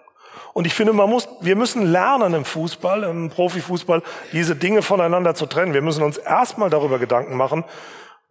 Und 0.54 0.66
ich 0.66 0.74
finde, 0.74 0.92
man 0.92 1.10
muss, 1.10 1.28
wir 1.40 1.54
müssen 1.54 1.86
lernen 1.86 2.34
im 2.34 2.44
Fußball, 2.44 3.04
im 3.04 3.28
Profifußball, 3.28 4.02
diese 4.32 4.56
Dinge 4.56 4.82
voneinander 4.82 5.34
zu 5.34 5.46
trennen. 5.46 5.74
Wir 5.74 5.82
müssen 5.82 6.02
uns 6.02 6.16
erstmal 6.16 6.70
darüber 6.70 6.98
Gedanken 6.98 7.36
machen, 7.36 7.64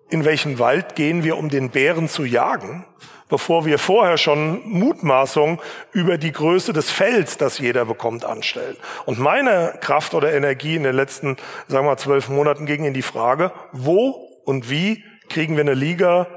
in 0.10 0.26
welchen 0.26 0.60
Wald 0.60 0.96
gehen 0.96 1.24
wir, 1.24 1.38
um 1.38 1.50
den 1.50 1.70
Bären 1.70 2.10
zu 2.10 2.26
jagen 2.26 2.86
bevor 3.30 3.66
wir 3.66 3.80
vorher 3.80 4.18
schon 4.18 4.68
Mutmaßungen 4.68 5.60
über 5.92 6.18
die 6.18 6.32
Größe 6.32 6.74
des 6.74 6.92
Felds, 6.92 7.38
das 7.38 7.60
jeder 7.60 7.86
bekommt, 7.86 8.26
anstellen. 8.26 8.78
Und 9.06 9.20
meine 9.20 9.78
Kraft 9.82 10.14
oder 10.14 10.34
Energie 10.34 10.76
in 10.76 10.84
den 10.84 10.96
letzten, 10.96 11.38
sagen 11.68 11.86
wir 11.86 11.92
mal, 11.92 11.98
zwölf 11.98 12.30
Monaten 12.30 12.66
ging 12.66 12.86
in 12.86 12.94
die 12.94 13.02
Frage, 13.02 13.52
wo 13.72 14.10
und 14.46 14.70
wie 14.70 15.04
kriegen 15.30 15.56
wir 15.56 15.62
eine 15.62 15.74
Liga 15.74 16.28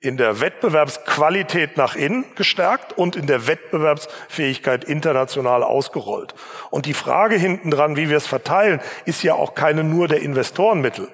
in 0.00 0.16
der 0.16 0.40
Wettbewerbsqualität 0.40 1.76
nach 1.76 1.96
innen 1.96 2.24
gestärkt 2.36 2.96
und 2.96 3.16
in 3.16 3.26
der 3.26 3.48
Wettbewerbsfähigkeit 3.48 4.84
international 4.84 5.64
ausgerollt. 5.64 6.34
Und 6.70 6.86
die 6.86 6.94
Frage 6.94 7.34
hinten 7.34 7.72
dran, 7.72 7.96
wie 7.96 8.08
wir 8.08 8.16
es 8.16 8.26
verteilen, 8.28 8.80
ist 9.06 9.24
ja 9.24 9.34
auch 9.34 9.54
keine 9.54 9.82
nur 9.82 10.06
der 10.06 10.20
Investorenmittel 10.20 11.08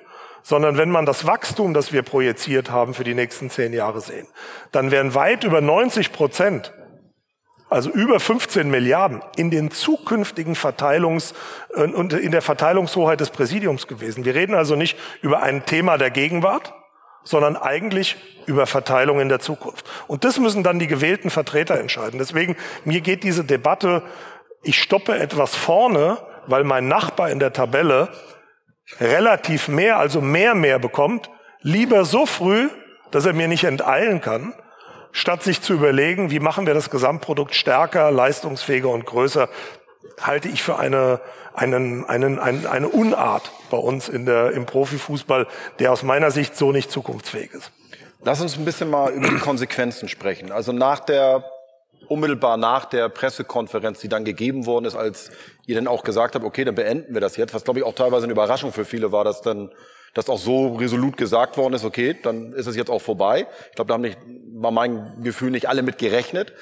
sondern 0.44 0.76
wenn 0.76 0.90
man 0.90 1.07
das 1.07 1.26
Wachstum, 1.26 1.74
das 1.74 1.92
wir 1.92 2.02
projiziert 2.02 2.70
haben 2.70 2.94
für 2.94 3.02
die 3.02 3.14
nächsten 3.14 3.50
zehn 3.50 3.72
Jahre 3.72 4.00
sehen, 4.00 4.28
dann 4.70 4.90
wären 4.90 5.14
weit 5.14 5.42
über 5.42 5.62
90 5.62 6.12
Prozent, 6.12 6.72
also 7.70 7.90
über 7.90 8.20
15 8.20 8.70
Milliarden, 8.70 9.22
in 9.37 9.50
den 9.50 9.70
zukünftigen 9.70 10.54
Verteilungs- 10.54 11.35
und 11.74 12.12
in 12.12 12.30
der 12.30 12.42
Verteilungshoheit 12.42 13.20
des 13.20 13.30
Präsidiums 13.30 13.88
gewesen. 13.88 14.26
Wir 14.26 14.35
reden 14.35 14.54
also 14.54 14.76
nicht 14.76 14.98
über 15.22 15.42
ein 15.42 15.64
Thema 15.64 15.96
der 15.96 16.11
Gegenwart, 16.11 16.74
sondern 17.24 17.57
eigentlich 17.57 18.16
über 18.44 18.66
Verteilung 18.66 19.20
in 19.20 19.30
der 19.30 19.40
Zukunft. 19.40 19.87
Und 20.07 20.24
das 20.24 20.38
müssen 20.38 20.62
dann 20.62 20.78
die 20.78 20.87
gewählten 20.87 21.30
Vertreter 21.30 21.80
entscheiden. 21.80 22.18
Deswegen, 22.18 22.54
mir 22.85 23.00
geht 23.00 23.24
diese 23.24 23.44
Debatte, 23.44 24.02
ich 24.62 24.80
stoppe 24.80 25.18
etwas 25.18 25.57
vorne, 25.57 26.18
weil 26.46 26.64
mein 26.64 26.87
Nachbar 26.87 27.30
in 27.30 27.38
der 27.38 27.54
Tabelle 27.54 28.11
relativ 29.00 29.68
mehr, 29.68 29.98
also 29.98 30.20
mehr 30.20 30.54
mehr 30.54 30.78
bekommt, 30.78 31.30
lieber 31.60 32.04
so 32.04 32.26
früh, 32.26 32.68
dass 33.10 33.26
er 33.26 33.32
mir 33.32 33.48
nicht 33.48 33.64
enteilen 33.64 34.20
kann, 34.20 34.54
statt 35.12 35.42
sich 35.42 35.62
zu 35.62 35.72
überlegen, 35.74 36.30
wie 36.30 36.40
machen 36.40 36.66
wir 36.66 36.74
das 36.74 36.90
Gesamtprodukt 36.90 37.54
stärker, 37.54 38.10
leistungsfähiger 38.10 38.88
und 38.88 39.06
größer, 39.06 39.48
halte 40.20 40.48
ich 40.48 40.62
für 40.62 40.78
eine, 40.78 41.20
einen, 41.54 42.04
einen, 42.04 42.38
eine, 42.38 42.70
eine 42.70 42.88
Unart 42.88 43.52
bei 43.70 43.76
uns 43.76 44.08
in 44.08 44.26
der, 44.26 44.52
im 44.52 44.66
Profifußball, 44.66 45.46
der 45.78 45.92
aus 45.92 46.02
meiner 46.02 46.30
Sicht 46.30 46.56
so 46.56 46.72
nicht 46.72 46.90
zukunftsfähig 46.90 47.52
ist. 47.52 47.72
Lass 48.22 48.40
uns 48.40 48.56
ein 48.56 48.64
bisschen 48.64 48.90
mal 48.90 49.12
über 49.12 49.28
die 49.28 49.38
Konsequenzen 49.38 50.08
sprechen. 50.08 50.50
Also 50.50 50.72
nach 50.72 51.00
der 51.00 51.44
unmittelbar 52.08 52.56
nach 52.56 52.84
der 52.84 53.08
Pressekonferenz, 53.08 54.00
die 54.00 54.08
dann 54.08 54.24
gegeben 54.24 54.66
worden 54.66 54.84
ist, 54.84 54.94
als 54.94 55.30
ihr 55.66 55.74
dann 55.74 55.86
auch 55.86 56.04
gesagt 56.04 56.34
habt, 56.34 56.44
okay, 56.44 56.64
dann 56.64 56.74
beenden 56.74 57.14
wir 57.14 57.20
das 57.20 57.36
jetzt, 57.36 57.54
was 57.54 57.64
glaube 57.64 57.80
ich 57.80 57.84
auch 57.84 57.94
teilweise 57.94 58.24
eine 58.24 58.32
Überraschung 58.32 58.72
für 58.72 58.84
viele 58.84 59.12
war, 59.12 59.24
dass 59.24 59.42
dann 59.42 59.70
das 60.14 60.28
auch 60.28 60.38
so 60.38 60.74
resolut 60.76 61.16
gesagt 61.16 61.56
worden 61.56 61.74
ist, 61.74 61.84
okay, 61.84 62.16
dann 62.22 62.52
ist 62.52 62.66
es 62.66 62.76
jetzt 62.76 62.90
auch 62.90 63.02
vorbei. 63.02 63.46
Ich 63.70 63.74
glaube, 63.74 63.88
da 63.88 63.94
haben 63.94 64.02
nicht, 64.02 64.18
war 64.54 64.70
mein 64.70 65.22
Gefühl, 65.22 65.50
nicht 65.50 65.68
alle 65.68 65.82
mit 65.82 65.98
gerechnet. 65.98 66.52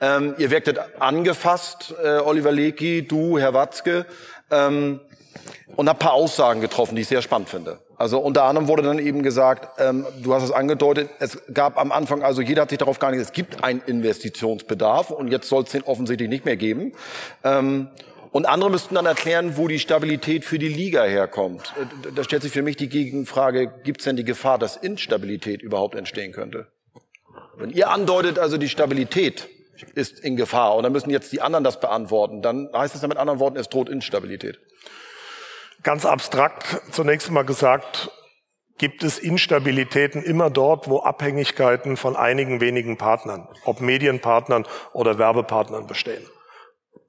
Ähm, 0.00 0.34
ihr 0.38 0.50
wirktet 0.50 0.80
angefasst, 0.98 1.94
äh, 2.02 2.18
Oliver 2.18 2.50
Lecky, 2.50 3.06
du, 3.06 3.38
Herr 3.38 3.54
Watzke, 3.54 4.06
ähm, 4.50 5.00
und 5.76 5.88
habt 5.88 6.00
paar 6.00 6.12
Aussagen 6.12 6.60
getroffen, 6.60 6.96
die 6.96 7.02
ich 7.02 7.08
sehr 7.08 7.22
spannend 7.22 7.48
finde. 7.48 7.80
Also 7.96 8.18
unter 8.18 8.44
anderem 8.44 8.68
wurde 8.68 8.82
dann 8.82 8.98
eben 8.98 9.22
gesagt, 9.22 9.80
ähm, 9.80 10.06
du 10.22 10.34
hast 10.34 10.42
es 10.42 10.50
angedeutet, 10.50 11.10
es 11.20 11.38
gab 11.54 11.78
am 11.78 11.92
Anfang, 11.92 12.22
also 12.22 12.42
jeder 12.42 12.62
hat 12.62 12.70
sich 12.70 12.78
darauf 12.78 12.98
geeinigt, 12.98 13.22
es 13.22 13.32
gibt 13.32 13.62
einen 13.62 13.80
Investitionsbedarf 13.80 15.10
und 15.10 15.28
jetzt 15.28 15.48
soll 15.48 15.62
es 15.62 15.70
den 15.70 15.82
offensichtlich 15.82 16.28
nicht 16.28 16.44
mehr 16.44 16.56
geben. 16.56 16.92
Ähm, 17.44 17.88
Und 18.32 18.46
andere 18.46 18.70
müssten 18.70 18.94
dann 18.94 19.04
erklären, 19.04 19.58
wo 19.58 19.68
die 19.68 19.78
Stabilität 19.78 20.46
für 20.46 20.58
die 20.58 20.68
Liga 20.68 21.04
herkommt. 21.04 21.74
Äh, 21.78 22.12
da 22.14 22.24
stellt 22.24 22.42
sich 22.42 22.52
für 22.52 22.62
mich 22.62 22.76
die 22.76 22.88
Gegenfrage, 22.88 23.70
gibt 23.84 24.00
es 24.00 24.06
denn 24.06 24.16
die 24.16 24.24
Gefahr, 24.24 24.58
dass 24.58 24.76
Instabilität 24.76 25.60
überhaupt 25.60 25.94
entstehen 25.94 26.32
könnte? 26.32 26.66
Wenn 27.56 27.70
ihr 27.70 27.90
andeutet, 27.90 28.38
also 28.38 28.56
die 28.56 28.70
Stabilität 28.70 29.48
ist 29.94 30.18
in 30.18 30.36
Gefahr 30.36 30.76
und 30.76 30.84
dann 30.84 30.92
müssen 30.92 31.10
jetzt 31.10 31.30
die 31.32 31.42
anderen 31.42 31.62
das 31.62 31.78
beantworten, 31.78 32.40
dann 32.40 32.70
heißt 32.72 32.94
es 32.94 33.02
ja 33.02 33.08
mit 33.08 33.18
anderen 33.18 33.38
Worten, 33.38 33.58
es 33.58 33.68
droht 33.68 33.90
Instabilität. 33.90 34.58
Ganz 35.82 36.06
abstrakt 36.06 36.80
zunächst 36.90 37.30
mal 37.30 37.44
gesagt, 37.44 38.10
gibt 38.78 39.02
es 39.02 39.18
Instabilitäten 39.18 40.22
immer 40.22 40.48
dort, 40.48 40.88
wo 40.88 41.00
Abhängigkeiten 41.00 41.96
von 41.96 42.16
einigen 42.16 42.60
wenigen 42.60 42.96
Partnern, 42.96 43.48
ob 43.64 43.80
Medienpartnern 43.80 44.66
oder 44.92 45.18
Werbepartnern 45.18 45.86
bestehen. 45.86 46.24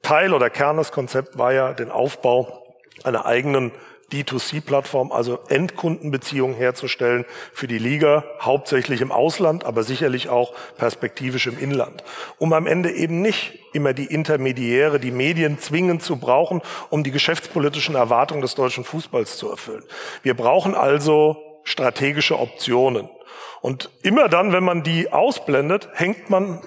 Teil 0.01 0.33
oder 0.33 0.49
Kern 0.49 0.77
des 0.77 0.91
Konzepts 0.91 1.37
war 1.37 1.53
ja 1.53 1.73
den 1.73 1.91
Aufbau 1.91 2.63
einer 3.03 3.25
eigenen 3.25 3.71
D2C-Plattform, 4.11 5.11
also 5.11 5.39
Endkundenbeziehungen 5.49 6.55
herzustellen 6.55 7.25
für 7.53 7.67
die 7.67 7.77
Liga, 7.77 8.23
hauptsächlich 8.39 9.01
im 9.01 9.11
Ausland, 9.11 9.65
aber 9.65 9.83
sicherlich 9.83 10.29
auch 10.29 10.53
perspektivisch 10.77 11.47
im 11.47 11.57
Inland, 11.57 12.03
um 12.37 12.53
am 12.53 12.67
Ende 12.67 12.91
eben 12.91 13.21
nicht 13.21 13.59
immer 13.73 13.93
die 13.93 14.05
Intermediäre, 14.05 14.99
die 14.99 15.11
Medien 15.11 15.59
zwingend 15.59 16.03
zu 16.03 16.17
brauchen, 16.17 16.61
um 16.89 17.03
die 17.03 17.11
geschäftspolitischen 17.11 17.95
Erwartungen 17.95 18.41
des 18.41 18.55
deutschen 18.55 18.83
Fußballs 18.83 19.37
zu 19.37 19.49
erfüllen. 19.49 19.83
Wir 20.21 20.35
brauchen 20.35 20.75
also 20.75 21.37
strategische 21.63 22.39
Optionen. 22.39 23.09
Und 23.61 23.89
immer 24.01 24.27
dann, 24.27 24.51
wenn 24.51 24.63
man 24.63 24.83
die 24.83 25.11
ausblendet, 25.11 25.89
hängt 25.93 26.29
man 26.29 26.61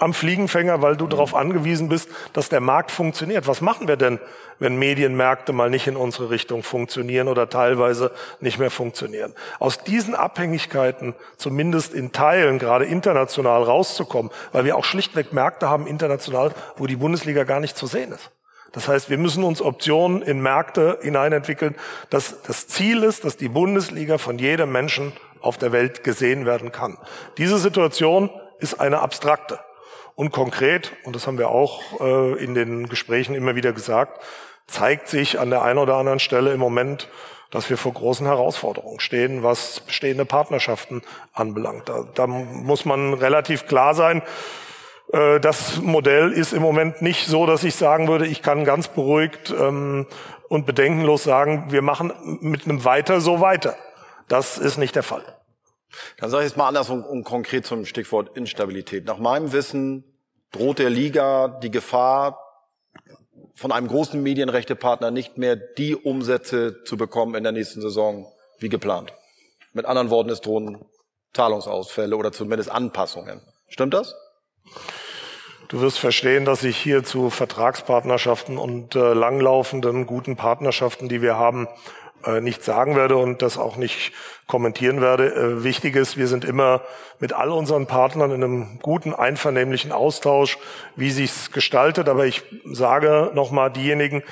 am 0.00 0.14
Fliegenfänger, 0.14 0.82
weil 0.82 0.96
du 0.96 1.06
darauf 1.06 1.34
angewiesen 1.34 1.88
bist, 1.88 2.08
dass 2.32 2.48
der 2.48 2.60
Markt 2.60 2.90
funktioniert. 2.90 3.46
Was 3.46 3.60
machen 3.60 3.88
wir 3.88 3.96
denn, 3.96 4.18
wenn 4.58 4.78
Medienmärkte 4.78 5.52
mal 5.52 5.70
nicht 5.70 5.86
in 5.86 5.96
unsere 5.96 6.30
Richtung 6.30 6.62
funktionieren 6.62 7.28
oder 7.28 7.48
teilweise 7.48 8.10
nicht 8.40 8.58
mehr 8.58 8.70
funktionieren? 8.70 9.34
Aus 9.58 9.78
diesen 9.84 10.14
Abhängigkeiten, 10.14 11.14
zumindest 11.36 11.94
in 11.94 12.12
Teilen, 12.12 12.58
gerade 12.58 12.84
international 12.84 13.62
rauszukommen, 13.62 14.30
weil 14.52 14.64
wir 14.64 14.76
auch 14.76 14.84
schlichtweg 14.84 15.32
Märkte 15.32 15.68
haben 15.68 15.86
international, 15.86 16.52
wo 16.76 16.86
die 16.86 16.96
Bundesliga 16.96 17.44
gar 17.44 17.60
nicht 17.60 17.76
zu 17.76 17.86
sehen 17.86 18.12
ist. 18.12 18.30
Das 18.72 18.86
heißt, 18.86 19.10
wir 19.10 19.18
müssen 19.18 19.42
uns 19.42 19.60
Optionen 19.60 20.22
in 20.22 20.40
Märkte 20.40 20.98
hineinentwickeln, 21.02 21.74
dass 22.08 22.42
das 22.42 22.68
Ziel 22.68 23.02
ist, 23.02 23.24
dass 23.24 23.36
die 23.36 23.48
Bundesliga 23.48 24.18
von 24.18 24.38
jedem 24.38 24.70
Menschen 24.70 25.12
auf 25.40 25.58
der 25.58 25.72
Welt 25.72 26.04
gesehen 26.04 26.46
werden 26.46 26.70
kann. 26.70 26.98
Diese 27.38 27.58
Situation 27.58 28.30
ist 28.58 28.80
eine 28.80 29.00
abstrakte. 29.00 29.58
Und 30.20 30.32
konkret, 30.32 30.92
und 31.04 31.16
das 31.16 31.26
haben 31.26 31.38
wir 31.38 31.48
auch 31.48 31.98
äh, 31.98 32.44
in 32.44 32.54
den 32.54 32.90
Gesprächen 32.90 33.34
immer 33.34 33.56
wieder 33.56 33.72
gesagt, 33.72 34.22
zeigt 34.66 35.08
sich 35.08 35.40
an 35.40 35.48
der 35.48 35.62
einen 35.62 35.78
oder 35.78 35.94
anderen 35.94 36.18
Stelle 36.18 36.52
im 36.52 36.60
Moment, 36.60 37.08
dass 37.50 37.70
wir 37.70 37.78
vor 37.78 37.94
großen 37.94 38.26
Herausforderungen 38.26 39.00
stehen, 39.00 39.42
was 39.42 39.80
bestehende 39.80 40.26
Partnerschaften 40.26 41.00
anbelangt. 41.32 41.88
Da, 41.88 42.04
da 42.14 42.26
muss 42.26 42.84
man 42.84 43.14
relativ 43.14 43.66
klar 43.66 43.94
sein. 43.94 44.20
Äh, 45.10 45.40
das 45.40 45.80
Modell 45.80 46.32
ist 46.32 46.52
im 46.52 46.60
Moment 46.60 47.00
nicht 47.00 47.26
so, 47.26 47.46
dass 47.46 47.64
ich 47.64 47.74
sagen 47.74 48.06
würde, 48.06 48.26
ich 48.26 48.42
kann 48.42 48.66
ganz 48.66 48.88
beruhigt 48.88 49.54
ähm, 49.58 50.06
und 50.50 50.66
bedenkenlos 50.66 51.24
sagen, 51.24 51.68
wir 51.70 51.80
machen 51.80 52.12
mit 52.42 52.66
einem 52.66 52.84
Weiter 52.84 53.22
so 53.22 53.40
weiter. 53.40 53.74
Das 54.28 54.58
ist 54.58 54.76
nicht 54.76 54.96
der 54.96 55.02
Fall. 55.02 55.24
Dann 56.18 56.28
sage 56.28 56.44
ich 56.44 56.52
es 56.52 56.56
mal 56.58 56.68
anders 56.68 56.90
und, 56.90 57.04
und 57.04 57.24
konkret 57.24 57.64
zum 57.64 57.86
Stichwort 57.86 58.36
Instabilität. 58.36 59.06
Nach 59.06 59.16
meinem 59.16 59.52
Wissen 59.52 60.04
droht 60.52 60.78
der 60.78 60.90
Liga 60.90 61.48
die 61.62 61.70
Gefahr, 61.70 62.38
von 63.54 63.72
einem 63.72 63.88
großen 63.88 64.22
Medienrechtepartner 64.22 65.10
nicht 65.10 65.36
mehr 65.36 65.54
die 65.54 65.94
Umsätze 65.94 66.82
zu 66.84 66.96
bekommen 66.96 67.34
in 67.34 67.42
der 67.42 67.52
nächsten 67.52 67.82
Saison 67.82 68.26
wie 68.58 68.70
geplant. 68.70 69.12
Mit 69.74 69.84
anderen 69.84 70.08
Worten, 70.08 70.30
es 70.30 70.40
drohen 70.40 70.84
Zahlungsausfälle 71.34 72.16
oder 72.16 72.32
zumindest 72.32 72.70
Anpassungen. 72.70 73.42
Stimmt 73.68 73.94
das? 73.94 74.14
Du 75.68 75.80
wirst 75.80 75.98
verstehen, 75.98 76.44
dass 76.44 76.64
ich 76.64 76.76
hier 76.76 77.04
zu 77.04 77.30
Vertragspartnerschaften 77.30 78.58
und 78.58 78.96
äh, 78.96 79.12
langlaufenden 79.12 80.06
guten 80.06 80.36
Partnerschaften, 80.36 81.08
die 81.08 81.22
wir 81.22 81.36
haben, 81.36 81.68
äh, 82.26 82.40
nicht 82.40 82.62
sagen 82.62 82.96
werde 82.96 83.16
und 83.16 83.42
das 83.42 83.58
auch 83.58 83.76
nicht 83.76 84.12
kommentieren 84.46 85.00
werde. 85.00 85.34
Äh, 85.34 85.64
wichtig 85.64 85.96
ist, 85.96 86.16
wir 86.16 86.26
sind 86.26 86.44
immer 86.44 86.82
mit 87.18 87.32
all 87.32 87.50
unseren 87.50 87.86
Partnern 87.86 88.30
in 88.30 88.42
einem 88.42 88.78
guten, 88.80 89.14
einvernehmlichen 89.14 89.92
Austausch, 89.92 90.58
wie 90.96 91.10
sich's 91.10 91.52
gestaltet. 91.52 92.08
Aber 92.08 92.26
ich 92.26 92.42
sage 92.64 93.30
nochmal, 93.34 93.70
diejenigen, 93.70 94.22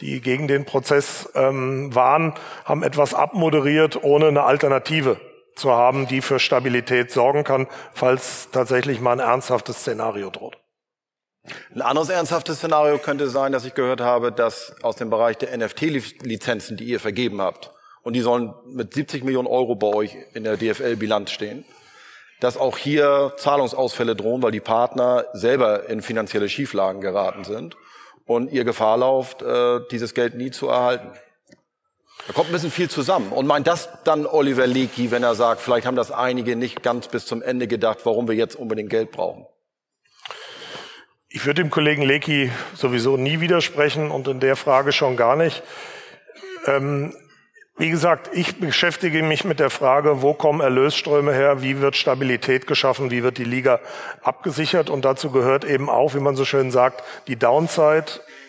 die 0.00 0.20
gegen 0.20 0.48
den 0.48 0.64
Prozess 0.64 1.30
ähm, 1.34 1.94
waren, 1.94 2.34
haben 2.64 2.82
etwas 2.82 3.14
abmoderiert, 3.14 4.02
ohne 4.02 4.28
eine 4.28 4.42
Alternative 4.42 5.18
zu 5.54 5.70
haben, 5.70 6.06
die 6.06 6.22
für 6.22 6.38
Stabilität 6.38 7.10
sorgen 7.10 7.44
kann, 7.44 7.66
falls 7.92 8.50
tatsächlich 8.50 9.00
mal 9.00 9.12
ein 9.12 9.18
ernsthaftes 9.20 9.78
Szenario 9.80 10.30
droht. 10.30 10.61
Ein 11.74 11.82
anderes 11.82 12.08
ernsthaftes 12.08 12.58
Szenario 12.58 12.98
könnte 12.98 13.28
sein, 13.28 13.52
dass 13.52 13.64
ich 13.64 13.74
gehört 13.74 14.00
habe, 14.00 14.30
dass 14.30 14.74
aus 14.82 14.96
dem 14.96 15.10
Bereich 15.10 15.38
der 15.38 15.56
NFT-Lizenzen, 15.56 16.76
die 16.76 16.84
ihr 16.84 17.00
vergeben 17.00 17.40
habt, 17.40 17.72
und 18.02 18.14
die 18.14 18.20
sollen 18.20 18.54
mit 18.66 18.94
70 18.94 19.24
Millionen 19.24 19.48
Euro 19.48 19.74
bei 19.74 19.88
euch 19.88 20.16
in 20.34 20.44
der 20.44 20.56
DFL-Bilanz 20.56 21.30
stehen, 21.30 21.64
dass 22.40 22.56
auch 22.56 22.76
hier 22.76 23.34
Zahlungsausfälle 23.36 24.16
drohen, 24.16 24.42
weil 24.42 24.50
die 24.50 24.60
Partner 24.60 25.26
selber 25.32 25.88
in 25.88 26.02
finanzielle 26.02 26.48
Schieflagen 26.48 27.00
geraten 27.00 27.44
sind 27.44 27.76
und 28.26 28.50
ihr 28.50 28.64
Gefahr 28.64 28.96
lauft, 28.96 29.42
äh, 29.42 29.80
dieses 29.90 30.14
Geld 30.14 30.34
nie 30.34 30.50
zu 30.50 30.68
erhalten. 30.68 31.12
Da 32.26 32.32
kommt 32.32 32.50
ein 32.50 32.52
bisschen 32.52 32.70
viel 32.70 32.88
zusammen. 32.90 33.32
Und 33.32 33.46
meint 33.46 33.66
das 33.66 33.88
dann 34.04 34.26
Oliver 34.26 34.66
Lecky, 34.66 35.10
wenn 35.10 35.24
er 35.24 35.34
sagt, 35.34 35.60
vielleicht 35.60 35.86
haben 35.86 35.96
das 35.96 36.12
einige 36.12 36.54
nicht 36.54 36.82
ganz 36.82 37.08
bis 37.08 37.26
zum 37.26 37.42
Ende 37.42 37.66
gedacht, 37.66 38.00
warum 38.04 38.28
wir 38.28 38.34
jetzt 38.34 38.54
unbedingt 38.54 38.90
Geld 38.90 39.10
brauchen? 39.10 39.46
Ich 41.34 41.46
würde 41.46 41.62
dem 41.62 41.70
Kollegen 41.70 42.02
Lecky 42.02 42.50
sowieso 42.74 43.16
nie 43.16 43.40
widersprechen 43.40 44.10
und 44.10 44.28
in 44.28 44.38
der 44.38 44.54
Frage 44.54 44.92
schon 44.92 45.16
gar 45.16 45.34
nicht. 45.34 45.62
Ähm, 46.66 47.14
wie 47.78 47.88
gesagt, 47.88 48.28
ich 48.34 48.60
beschäftige 48.60 49.22
mich 49.22 49.42
mit 49.42 49.58
der 49.58 49.70
Frage, 49.70 50.20
wo 50.20 50.34
kommen 50.34 50.60
Erlösströme 50.60 51.32
her, 51.32 51.62
wie 51.62 51.80
wird 51.80 51.96
Stabilität 51.96 52.66
geschaffen, 52.66 53.10
wie 53.10 53.22
wird 53.22 53.38
die 53.38 53.44
Liga 53.44 53.80
abgesichert 54.22 54.90
und 54.90 55.06
dazu 55.06 55.30
gehört 55.30 55.64
eben 55.64 55.88
auch, 55.88 56.14
wie 56.14 56.20
man 56.20 56.36
so 56.36 56.44
schön 56.44 56.70
sagt, 56.70 57.02
die 57.28 57.36
Downside 57.36 58.04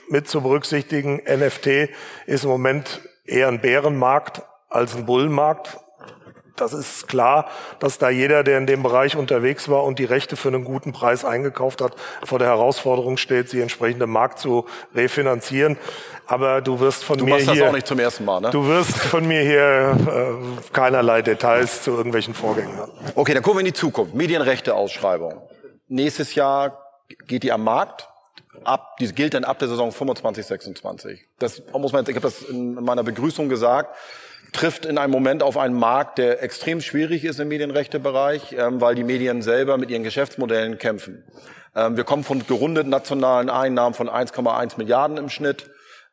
mit 0.09 0.27
zu 0.27 0.41
berücksichtigen. 0.41 1.21
NFT 1.25 1.89
ist 2.25 2.43
im 2.43 2.49
Moment 2.49 2.99
eher 3.23 3.47
ein 3.47 3.61
Bärenmarkt 3.61 4.41
als 4.69 4.93
ein 4.93 5.05
Bullenmarkt 5.05 5.79
das 6.55 6.73
ist 6.73 7.07
klar, 7.07 7.49
dass 7.79 7.97
da 7.97 8.09
jeder, 8.09 8.43
der 8.43 8.59
in 8.59 8.67
dem 8.67 8.83
Bereich 8.83 9.15
unterwegs 9.15 9.69
war 9.69 9.83
und 9.83 9.97
die 9.97 10.05
Rechte 10.05 10.35
für 10.35 10.49
einen 10.49 10.63
guten 10.63 10.93
Preis 10.93 11.25
eingekauft 11.25 11.81
hat, 11.81 11.95
vor 12.23 12.37
der 12.39 12.47
Herausforderung 12.47 13.17
steht, 13.17 13.49
sie 13.49 13.61
entsprechend 13.61 14.01
im 14.03 14.11
Markt 14.11 14.39
zu 14.39 14.65
refinanzieren. 14.93 15.77
Aber 16.27 16.61
du 16.61 16.79
wirst 16.79 17.03
von 17.03 17.17
du 17.17 17.25
mir 17.25 17.37
hier, 17.37 17.45
das 17.47 17.61
auch 17.61 17.71
nicht 17.73 17.87
zum 17.87 17.99
ersten 17.99 18.25
Mal, 18.25 18.39
ne? 18.39 18.51
Du 18.51 18.67
wirst 18.67 18.95
von 18.97 19.27
mir 19.27 19.41
hier 19.41 19.97
äh, 20.07 20.71
keinerlei 20.71 21.21
Details 21.21 21.81
zu 21.83 21.91
irgendwelchen 21.91 22.33
Vorgängen 22.33 22.77
haben. 22.77 22.91
Okay, 23.15 23.33
dann 23.33 23.43
gucken 23.43 23.57
wir 23.57 23.61
in 23.61 23.73
die 23.73 23.73
Zukunft. 23.73 24.13
Medienrechte-Ausschreibung. 24.13 25.41
Nächstes 25.87 26.35
Jahr 26.35 26.79
geht 27.27 27.43
die 27.43 27.51
am 27.51 27.63
Markt. 27.63 28.07
Ab, 28.63 28.95
die 28.99 29.11
gilt 29.11 29.33
dann 29.33 29.43
ab 29.43 29.59
der 29.59 29.67
Saison 29.67 29.91
25, 29.91 30.45
26. 30.45 31.27
Das 31.39 31.61
muss 31.73 31.91
man 31.91 32.05
ich 32.07 32.15
habe 32.15 32.21
das 32.21 32.43
in 32.43 32.75
meiner 32.75 33.03
Begrüßung 33.03 33.49
gesagt 33.49 33.93
trifft 34.53 34.85
in 34.85 34.97
einem 34.97 35.11
Moment 35.11 35.43
auf 35.43 35.57
einen 35.57 35.77
Markt, 35.77 36.17
der 36.17 36.41
extrem 36.41 36.79
schwierig 36.79 37.25
ist 37.25 37.39
im 37.39 37.49
Medienrechtebereich, 37.49 38.53
ähm, 38.53 38.79
weil 38.79 38.95
die 38.95 39.03
Medien 39.03 39.41
selber 39.41 39.77
mit 39.77 39.89
ihren 39.89 40.03
Geschäftsmodellen 40.03 40.77
kämpfen. 40.77 41.23
Ähm, 41.75 41.97
wir 41.97 42.03
kommen 42.03 42.23
von 42.23 42.45
gerundeten 42.45 42.89
nationalen 42.89 43.49
Einnahmen 43.49 43.93
von 43.93 44.09
1,1 44.09 44.77
Milliarden 44.77 45.17
im 45.17 45.29
Schnitt. 45.29 45.69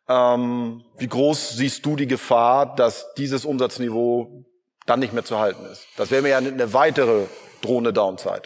Ähm, 0.08 0.82
wie 0.98 1.06
groß 1.06 1.50
siehst 1.56 1.86
du 1.86 1.96
die 1.96 2.06
Gefahr, 2.08 2.74
dass 2.74 3.14
dieses 3.14 3.44
Umsatzniveau 3.44 4.44
dann 4.86 5.00
nicht 5.00 5.12
mehr 5.12 5.24
zu 5.24 5.38
halten 5.38 5.64
ist? 5.66 5.86
Das 5.96 6.10
wäre 6.10 6.22
mir 6.22 6.30
ja 6.30 6.38
eine 6.38 6.72
weitere 6.72 7.26
drohende 7.62 7.92
Downside. 7.92 8.42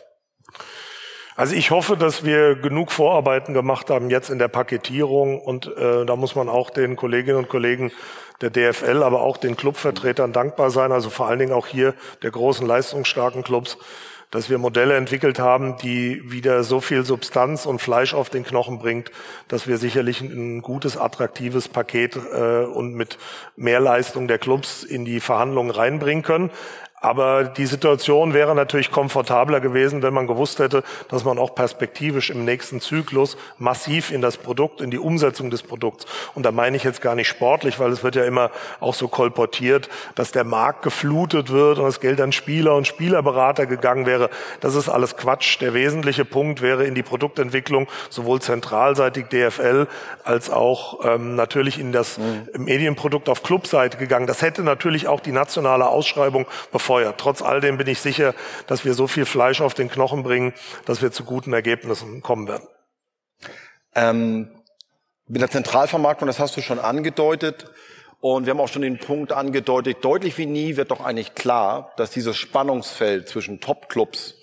Also 1.36 1.56
ich 1.56 1.72
hoffe, 1.72 1.96
dass 1.96 2.24
wir 2.24 2.54
genug 2.54 2.92
Vorarbeiten 2.92 3.54
gemacht 3.54 3.90
haben 3.90 4.08
jetzt 4.08 4.30
in 4.30 4.38
der 4.38 4.46
Paketierung 4.46 5.40
und 5.40 5.66
äh, 5.76 6.06
da 6.06 6.14
muss 6.14 6.36
man 6.36 6.48
auch 6.48 6.70
den 6.70 6.94
Kolleginnen 6.94 7.38
und 7.38 7.48
Kollegen 7.48 7.90
der 8.40 8.50
DFL, 8.50 9.02
aber 9.02 9.22
auch 9.22 9.36
den 9.36 9.56
Clubvertretern 9.56 10.32
dankbar 10.32 10.70
sein, 10.70 10.92
also 10.92 11.10
vor 11.10 11.26
allen 11.26 11.40
Dingen 11.40 11.52
auch 11.52 11.66
hier 11.66 11.94
der 12.22 12.30
großen 12.30 12.64
leistungsstarken 12.64 13.42
Clubs, 13.42 13.78
dass 14.30 14.48
wir 14.50 14.58
Modelle 14.58 14.96
entwickelt 14.96 15.38
haben, 15.38 15.76
die 15.78 16.20
wieder 16.30 16.62
so 16.62 16.80
viel 16.80 17.04
Substanz 17.04 17.66
und 17.66 17.80
Fleisch 17.80 18.14
auf 18.14 18.30
den 18.30 18.44
Knochen 18.44 18.78
bringt, 18.78 19.10
dass 19.48 19.66
wir 19.66 19.78
sicherlich 19.78 20.20
ein 20.20 20.62
gutes, 20.62 20.96
attraktives 20.96 21.68
Paket 21.68 22.16
äh, 22.16 22.64
und 22.64 22.94
mit 22.94 23.18
mehr 23.56 23.80
Leistung 23.80 24.28
der 24.28 24.38
Clubs 24.38 24.82
in 24.82 25.04
die 25.04 25.20
Verhandlungen 25.20 25.70
reinbringen. 25.70 26.50
Aber 27.04 27.44
die 27.44 27.66
Situation 27.66 28.32
wäre 28.32 28.54
natürlich 28.54 28.90
komfortabler 28.90 29.60
gewesen, 29.60 30.02
wenn 30.02 30.14
man 30.14 30.26
gewusst 30.26 30.58
hätte, 30.58 30.82
dass 31.10 31.22
man 31.22 31.38
auch 31.38 31.54
perspektivisch 31.54 32.30
im 32.30 32.46
nächsten 32.46 32.80
Zyklus 32.80 33.36
massiv 33.58 34.10
in 34.10 34.22
das 34.22 34.38
Produkt, 34.38 34.80
in 34.80 34.90
die 34.90 34.98
Umsetzung 34.98 35.50
des 35.50 35.62
Produkts. 35.62 36.06
Und 36.34 36.46
da 36.46 36.50
meine 36.50 36.78
ich 36.78 36.82
jetzt 36.82 37.02
gar 37.02 37.14
nicht 37.14 37.28
sportlich, 37.28 37.78
weil 37.78 37.92
es 37.92 38.02
wird 38.02 38.16
ja 38.16 38.24
immer 38.24 38.50
auch 38.80 38.94
so 38.94 39.06
kolportiert, 39.08 39.90
dass 40.14 40.32
der 40.32 40.44
Markt 40.44 40.80
geflutet 40.80 41.52
wird 41.52 41.76
und 41.76 41.84
das 41.84 42.00
Geld 42.00 42.22
an 42.22 42.32
Spieler 42.32 42.74
und 42.74 42.86
Spielerberater 42.86 43.66
gegangen 43.66 44.06
wäre. 44.06 44.30
Das 44.60 44.74
ist 44.74 44.88
alles 44.88 45.18
Quatsch. 45.18 45.60
Der 45.60 45.74
wesentliche 45.74 46.24
Punkt 46.24 46.62
wäre 46.62 46.86
in 46.86 46.94
die 46.94 47.02
Produktentwicklung 47.02 47.86
sowohl 48.08 48.40
zentralseitig 48.40 49.26
DFL 49.26 49.88
als 50.24 50.48
auch 50.48 51.04
ähm, 51.04 51.36
natürlich 51.36 51.78
in 51.78 51.92
das 51.92 52.16
mhm. 52.16 52.48
Medienprodukt 52.56 53.28
auf 53.28 53.42
Clubseite 53.42 53.98
gegangen. 53.98 54.26
Das 54.26 54.40
hätte 54.40 54.62
natürlich 54.62 55.06
auch 55.06 55.20
die 55.20 55.32
nationale 55.32 55.86
Ausschreibung 55.86 56.46
bevor 56.72 56.93
befeuert. 56.94 57.18
Trotz 57.18 57.42
all 57.42 57.60
dem 57.60 57.76
bin 57.76 57.88
ich 57.88 58.00
sicher, 58.00 58.34
dass 58.66 58.84
wir 58.84 58.94
so 58.94 59.06
viel 59.06 59.24
Fleisch 59.24 59.60
auf 59.60 59.74
den 59.74 59.88
Knochen 59.90 60.22
bringen, 60.22 60.54
dass 60.84 61.02
wir 61.02 61.10
zu 61.10 61.24
guten 61.24 61.52
Ergebnissen 61.52 62.22
kommen 62.22 62.46
werden. 62.46 62.68
Ähm, 63.94 64.50
mit 65.26 65.40
der 65.40 65.50
Zentralvermarktung, 65.50 66.26
das 66.26 66.38
hast 66.38 66.56
du 66.56 66.60
schon 66.60 66.78
angedeutet. 66.78 67.66
Und 68.20 68.46
wir 68.46 68.52
haben 68.52 68.60
auch 68.60 68.68
schon 68.68 68.82
den 68.82 68.98
Punkt 68.98 69.32
angedeutet, 69.32 69.98
deutlich 70.02 70.38
wie 70.38 70.46
nie 70.46 70.76
wird 70.76 70.90
doch 70.90 71.04
eigentlich 71.04 71.34
klar, 71.34 71.92
dass 71.96 72.10
dieses 72.10 72.36
Spannungsfeld 72.36 73.28
zwischen 73.28 73.60
Top-Clubs 73.60 74.34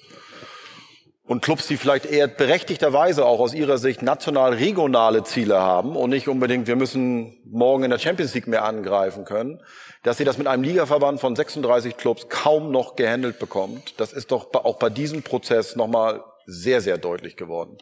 und 1.31 1.41
Clubs, 1.41 1.65
die 1.65 1.77
vielleicht 1.77 2.05
eher 2.05 2.27
berechtigterweise 2.27 3.25
auch 3.25 3.39
aus 3.39 3.53
ihrer 3.53 3.77
Sicht 3.77 4.01
national-regionale 4.01 5.23
Ziele 5.23 5.61
haben 5.61 5.95
und 5.95 6.09
nicht 6.09 6.27
unbedingt, 6.27 6.67
wir 6.67 6.75
müssen 6.75 7.39
morgen 7.45 7.85
in 7.85 7.89
der 7.89 7.99
Champions 7.99 8.33
League 8.33 8.47
mehr 8.47 8.65
angreifen 8.65 9.23
können, 9.23 9.61
dass 10.03 10.17
sie 10.17 10.25
das 10.25 10.37
mit 10.37 10.47
einem 10.47 10.63
Ligaverband 10.63 11.21
von 11.21 11.33
36 11.33 11.95
Clubs 11.95 12.27
kaum 12.27 12.69
noch 12.69 12.97
gehandelt 12.97 13.39
bekommt. 13.39 13.97
Das 13.97 14.11
ist 14.11 14.33
doch 14.33 14.53
auch 14.53 14.77
bei 14.77 14.89
diesem 14.89 15.23
Prozess 15.23 15.77
nochmal 15.77 16.21
sehr, 16.47 16.81
sehr 16.81 16.97
deutlich 16.97 17.37
geworden. 17.37 17.77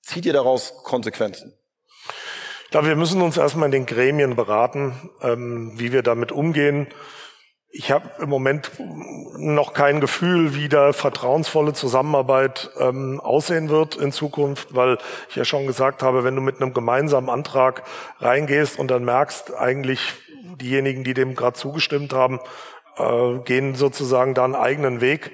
Zieht 0.00 0.26
ihr 0.26 0.32
daraus 0.32 0.74
Konsequenzen? 0.82 1.56
Ich 2.64 2.70
glaube, 2.72 2.88
wir 2.88 2.96
müssen 2.96 3.22
uns 3.22 3.36
erstmal 3.36 3.66
in 3.66 3.72
den 3.72 3.86
Gremien 3.86 4.34
beraten, 4.34 5.08
ähm, 5.22 5.74
wie 5.76 5.92
wir 5.92 6.02
damit 6.02 6.32
umgehen. 6.32 6.88
Ich 7.74 7.90
habe 7.90 8.10
im 8.20 8.28
Moment 8.28 8.70
noch 9.38 9.72
kein 9.72 10.02
Gefühl, 10.02 10.54
wie 10.54 10.68
da 10.68 10.92
vertrauensvolle 10.92 11.72
Zusammenarbeit 11.72 12.70
ähm, 12.78 13.18
aussehen 13.18 13.70
wird 13.70 13.96
in 13.96 14.12
Zukunft, 14.12 14.74
weil 14.74 14.98
ich 15.30 15.36
ja 15.36 15.46
schon 15.46 15.66
gesagt 15.66 16.02
habe, 16.02 16.22
wenn 16.22 16.36
du 16.36 16.42
mit 16.42 16.60
einem 16.60 16.74
gemeinsamen 16.74 17.30
Antrag 17.30 17.82
reingehst 18.20 18.78
und 18.78 18.90
dann 18.90 19.06
merkst, 19.06 19.56
eigentlich 19.56 20.00
diejenigen, 20.60 21.02
die 21.02 21.14
dem 21.14 21.34
gerade 21.34 21.54
zugestimmt 21.54 22.12
haben, 22.12 22.40
äh, 22.98 23.38
gehen 23.38 23.74
sozusagen 23.74 24.34
da 24.34 24.44
einen 24.44 24.54
eigenen 24.54 25.00
Weg. 25.00 25.30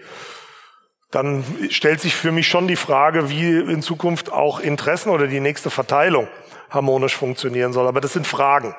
Dann 1.10 1.42
stellt 1.70 2.00
sich 2.00 2.14
für 2.14 2.32
mich 2.32 2.48
schon 2.48 2.68
die 2.68 2.76
Frage, 2.76 3.30
wie 3.30 3.58
in 3.58 3.80
Zukunft 3.80 4.30
auch 4.30 4.60
Interessen 4.60 5.08
oder 5.08 5.26
die 5.26 5.40
nächste 5.40 5.70
Verteilung 5.70 6.28
harmonisch 6.68 7.16
funktionieren 7.16 7.72
soll. 7.72 7.86
Aber 7.86 8.02
das 8.02 8.12
sind 8.12 8.26
Fragen. 8.26 8.74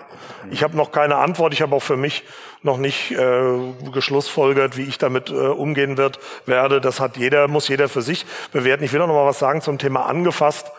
Ich 0.51 0.61
habe 0.61 0.77
noch 0.77 0.91
keine 0.91 1.15
Antwort. 1.15 1.53
Ich 1.53 1.63
habe 1.63 1.75
auch 1.75 1.81
für 1.81 1.97
mich 1.97 2.23
noch 2.61 2.77
nicht 2.77 3.11
äh, 3.11 3.73
geschlussfolgert, 3.91 4.77
wie 4.77 4.83
ich 4.83 4.99
damit 4.99 5.31
äh, 5.31 5.33
umgehen 5.33 5.97
wird, 5.97 6.19
werde. 6.45 6.81
Das 6.81 6.99
hat 6.99 7.17
jeder, 7.17 7.47
muss 7.47 7.67
jeder 7.67 7.89
für 7.89 8.03
sich 8.03 8.25
bewerten. 8.51 8.83
Ich 8.83 8.93
will 8.93 8.99
noch 8.99 9.07
mal 9.07 9.25
was 9.25 9.39
sagen 9.39 9.61
zum 9.61 9.79
Thema 9.79 10.05
angefasst 10.05 10.71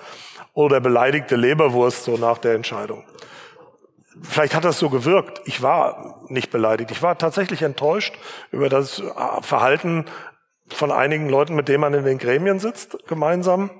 oder 0.54 0.80
beleidigte 0.80 1.34
Leberwurst 1.34 2.04
so 2.04 2.16
nach 2.16 2.38
der 2.38 2.54
Entscheidung 2.54 3.04
vielleicht 4.22 4.54
hat 4.54 4.64
das 4.64 4.78
so 4.78 4.90
gewirkt. 4.90 5.40
Ich 5.44 5.62
war 5.62 6.20
nicht 6.28 6.50
beleidigt. 6.50 6.90
Ich 6.90 7.02
war 7.02 7.16
tatsächlich 7.18 7.62
enttäuscht 7.62 8.14
über 8.50 8.68
das 8.68 9.00
äh, 9.00 9.02
Verhalten 9.42 10.04
von 10.74 10.90
einigen 10.90 11.28
Leuten, 11.28 11.54
mit 11.54 11.68
denen 11.68 11.80
man 11.80 11.94
in 11.94 12.04
den 12.04 12.18
Gremien 12.18 12.58
sitzt, 12.58 13.06
gemeinsam. 13.06 13.70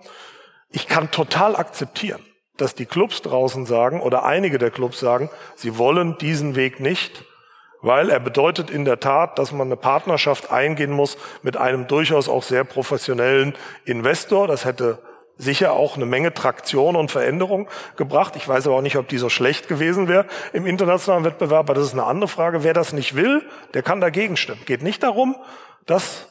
Ich 0.70 0.88
kann 0.88 1.11
total 1.11 1.57
akzeptieren, 1.57 2.22
dass 2.57 2.74
die 2.74 2.87
Clubs 2.87 3.22
draußen 3.22 3.66
sagen 3.66 4.00
oder 4.00 4.24
einige 4.24 4.59
der 4.59 4.70
Clubs 4.70 5.00
sagen, 5.00 5.31
sie 5.57 5.79
wollen 5.79 6.18
diesen 6.18 6.57
Weg 6.57 6.81
nicht, 6.81 7.24
weil 7.83 8.11
er 8.11 8.20
bedeutet 8.20 8.70
in 8.70 8.85
der 8.85 9.00
Tat, 9.00 9.38
dass 9.38 9.53
man 9.53 9.68
eine 9.68 9.76
Partnerschaft 9.76 10.50
eingehen 10.50 10.92
muss 10.92 11.16
mit 11.42 11.57
einem 11.57 11.87
durchaus 11.87 12.29
auch 12.29 12.42
sehr 12.42 12.64
professionellen 12.64 13.55
Investor. 13.85 14.46
Das 14.46 14.64
hätte 14.64 14.98
sicher 15.40 15.72
auch 15.72 15.96
eine 15.96 16.07
Menge 16.07 16.35
Traktion 16.35 16.96
und 16.96 17.11
Veränderung 17.11 17.68
gebracht. 17.96 18.37
Ich 18.37 18.46
weiß 18.46 18.66
aber 18.66 18.76
auch 18.76 18.83
nicht, 18.83 18.96
ob 18.96 19.09
die 19.09 19.18
so 19.18 19.29
schlecht 19.29 19.68
gewesen 19.68 20.09
wäre 20.09 20.26
im 20.53 20.66
internationalen 20.66 21.24
Wettbewerb, 21.24 21.70
aber 21.70 21.74
das 21.74 21.87
ist 21.87 21.92
eine 21.94 22.05
andere 22.05 22.29
Frage. 22.29 22.62
Wer 22.62 22.74
das 22.74 22.92
nicht 22.92 23.16
will, 23.16 23.42
der 23.74 23.83
kann 23.83 24.00
dagegen 24.00 24.37
stimmen. 24.37 24.61
Geht 24.66 24.83
nicht 24.83 25.03
darum, 25.03 25.35
das 25.87 26.30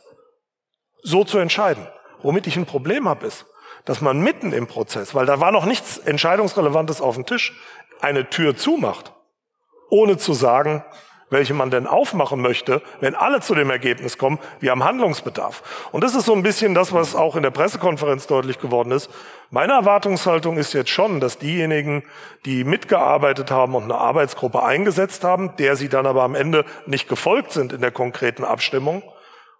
so 1.02 1.24
zu 1.24 1.38
entscheiden. 1.38 1.88
Womit 2.22 2.48
ich 2.48 2.58
ein 2.58 2.66
Problem 2.66 3.08
habe, 3.08 3.26
ist, 3.26 3.46
dass 3.86 4.02
man 4.02 4.20
mitten 4.20 4.52
im 4.52 4.68
Prozess, 4.68 5.16
weil 5.16 5.26
da 5.26 5.40
war 5.40 5.52
noch 5.52 5.66
nichts 5.66 5.98
Entscheidungsrelevantes 5.98 7.02
auf 7.02 7.16
dem 7.16 7.26
Tisch, 7.26 7.54
eine 8.02 8.30
Tür 8.30 8.56
zumacht, 8.56 9.14
ohne 9.90 10.18
zu 10.18 10.34
sagen, 10.34 10.84
welche 11.30 11.54
man 11.54 11.70
denn 11.70 11.88
aufmachen 11.88 12.42
möchte, 12.42 12.82
wenn 13.02 13.16
alle 13.16 13.40
zu 13.40 13.56
dem 13.56 13.70
Ergebnis 13.70 14.18
kommen, 14.18 14.40
wir 14.60 14.72
haben 14.72 14.84
Handlungsbedarf. 14.84 15.90
Und 15.92 16.04
das 16.04 16.16
ist 16.16 16.26
so 16.26 16.34
ein 16.34 16.44
bisschen 16.44 16.74
das, 16.74 16.92
was 16.94 17.16
auch 17.16 17.36
in 17.36 17.44
der 17.44 17.52
Pressekonferenz 17.52 18.28
deutlich 18.28 18.60
geworden 18.60 18.92
ist. 18.92 19.10
Meine 19.52 19.74
Erwartungshaltung 19.74 20.58
ist 20.58 20.74
jetzt 20.74 20.90
schon, 20.90 21.20
dass 21.20 21.38
diejenigen, 21.38 22.04
die 22.46 22.64
mitgearbeitet 22.64 23.52
haben 23.52 23.76
und 23.76 23.84
eine 23.84 23.96
Arbeitsgruppe 23.96 24.64
eingesetzt 24.64 25.24
haben, 25.24 25.56
der 25.58 25.76
sie 25.76 25.90
dann 25.90 26.06
aber 26.06 26.24
am 26.24 26.36
Ende 26.36 26.66
nicht 26.86 27.08
gefolgt 27.08 27.52
sind 27.52 27.74
in 27.74 27.82
der 27.82 27.92
konkreten 27.92 28.44
Abstimmung, 28.44 29.04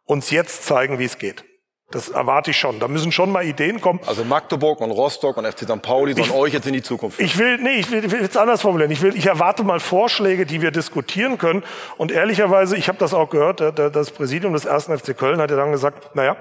uns 0.10 0.32
jetzt 0.32 0.66
zeigen, 0.66 0.98
wie 0.98 1.06
es 1.06 1.20
geht. 1.20 1.46
Das 1.92 2.10
erwarte 2.10 2.52
ich 2.52 2.58
schon. 2.58 2.80
Da 2.80 2.88
müssen 2.88 3.12
schon 3.12 3.32
mal 3.32 3.46
Ideen 3.46 3.80
kommen. 3.80 4.00
Also 4.08 4.24
Magdeburg 4.24 4.82
und 4.82 4.90
Rostock 4.92 5.38
und 5.38 5.46
FC 5.46 5.62
St. 5.62 5.82
Pauli 5.82 6.14
sollen 6.14 6.28
ich, 6.28 6.34
euch 6.34 6.54
jetzt 6.54 6.66
in 6.66 6.74
die 6.74 6.82
Zukunft. 6.82 7.20
Ich 7.20 7.38
will, 7.38 7.58
nee, 7.60 7.76
ich 7.76 7.92
will, 7.92 8.04
ich 8.04 8.12
will 8.12 8.22
jetzt 8.22 8.38
anders 8.38 8.62
formulieren. 8.62 8.92
Ich 8.92 9.02
will, 9.04 9.16
ich 9.16 9.28
erwarte 9.28 9.64
mal 9.64 9.80
Vorschläge, 9.80 10.48
die 10.48 10.62
wir 10.62 10.72
diskutieren 10.72 11.38
können. 11.38 11.64
Und 11.98 12.12
ehrlicherweise, 12.12 12.76
ich 12.76 12.88
habe 12.88 12.98
das 12.98 13.14
auch 13.14 13.30
gehört, 13.30 13.62
das 13.78 14.12
Präsidium 14.12 14.54
des 14.54 14.66
ersten 14.66 14.98
FC 14.98 15.16
Köln 15.16 15.40
hat 15.40 15.52
ja 15.52 15.58
dann 15.58 15.72
gesagt, 15.72 16.16
naja, 16.16 16.38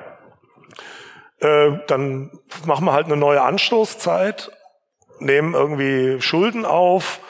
äh, 1.41 1.73
dann 1.89 2.31
machen 2.65 2.87
wir 2.87 2.93
halt 2.93 3.07
eine 3.07 3.17
neue 3.17 3.43
Anstoßzeit, 3.43 4.51
nehmen 5.19 5.55
irgendwie 5.55 6.23
Schulden 6.23 6.65
auf 6.65 7.21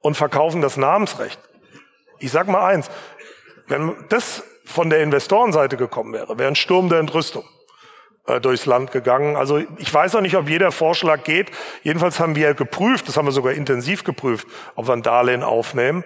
und 0.00 0.14
verkaufen 0.14 0.60
das 0.60 0.76
Namensrecht. 0.76 1.40
Ich 2.18 2.32
sag 2.32 2.48
mal 2.48 2.66
eins, 2.66 2.90
wenn 3.66 3.94
das 4.08 4.42
von 4.66 4.90
der 4.90 5.02
Investorenseite 5.02 5.76
gekommen 5.76 6.12
wäre, 6.12 6.38
wäre 6.38 6.48
ein 6.48 6.56
Sturm 6.56 6.88
der 6.88 6.98
Entrüstung. 6.98 7.44
Äh, 8.26 8.40
durchs 8.40 8.66
Land 8.66 8.90
gegangen. 8.90 9.36
Also 9.36 9.58
ich 9.78 9.94
weiß 9.94 10.16
auch 10.16 10.20
nicht, 10.20 10.36
ob 10.36 10.48
jeder 10.48 10.72
Vorschlag 10.72 11.22
geht. 11.22 11.52
Jedenfalls 11.84 12.18
haben 12.18 12.34
wir 12.34 12.54
geprüft, 12.54 13.06
das 13.06 13.16
haben 13.16 13.26
wir 13.26 13.32
sogar 13.32 13.52
intensiv 13.52 14.02
geprüft, 14.02 14.48
ob 14.74 14.88
wir 14.88 14.94
ein 14.94 15.02
Darlehen 15.02 15.44
aufnehmen. 15.44 16.02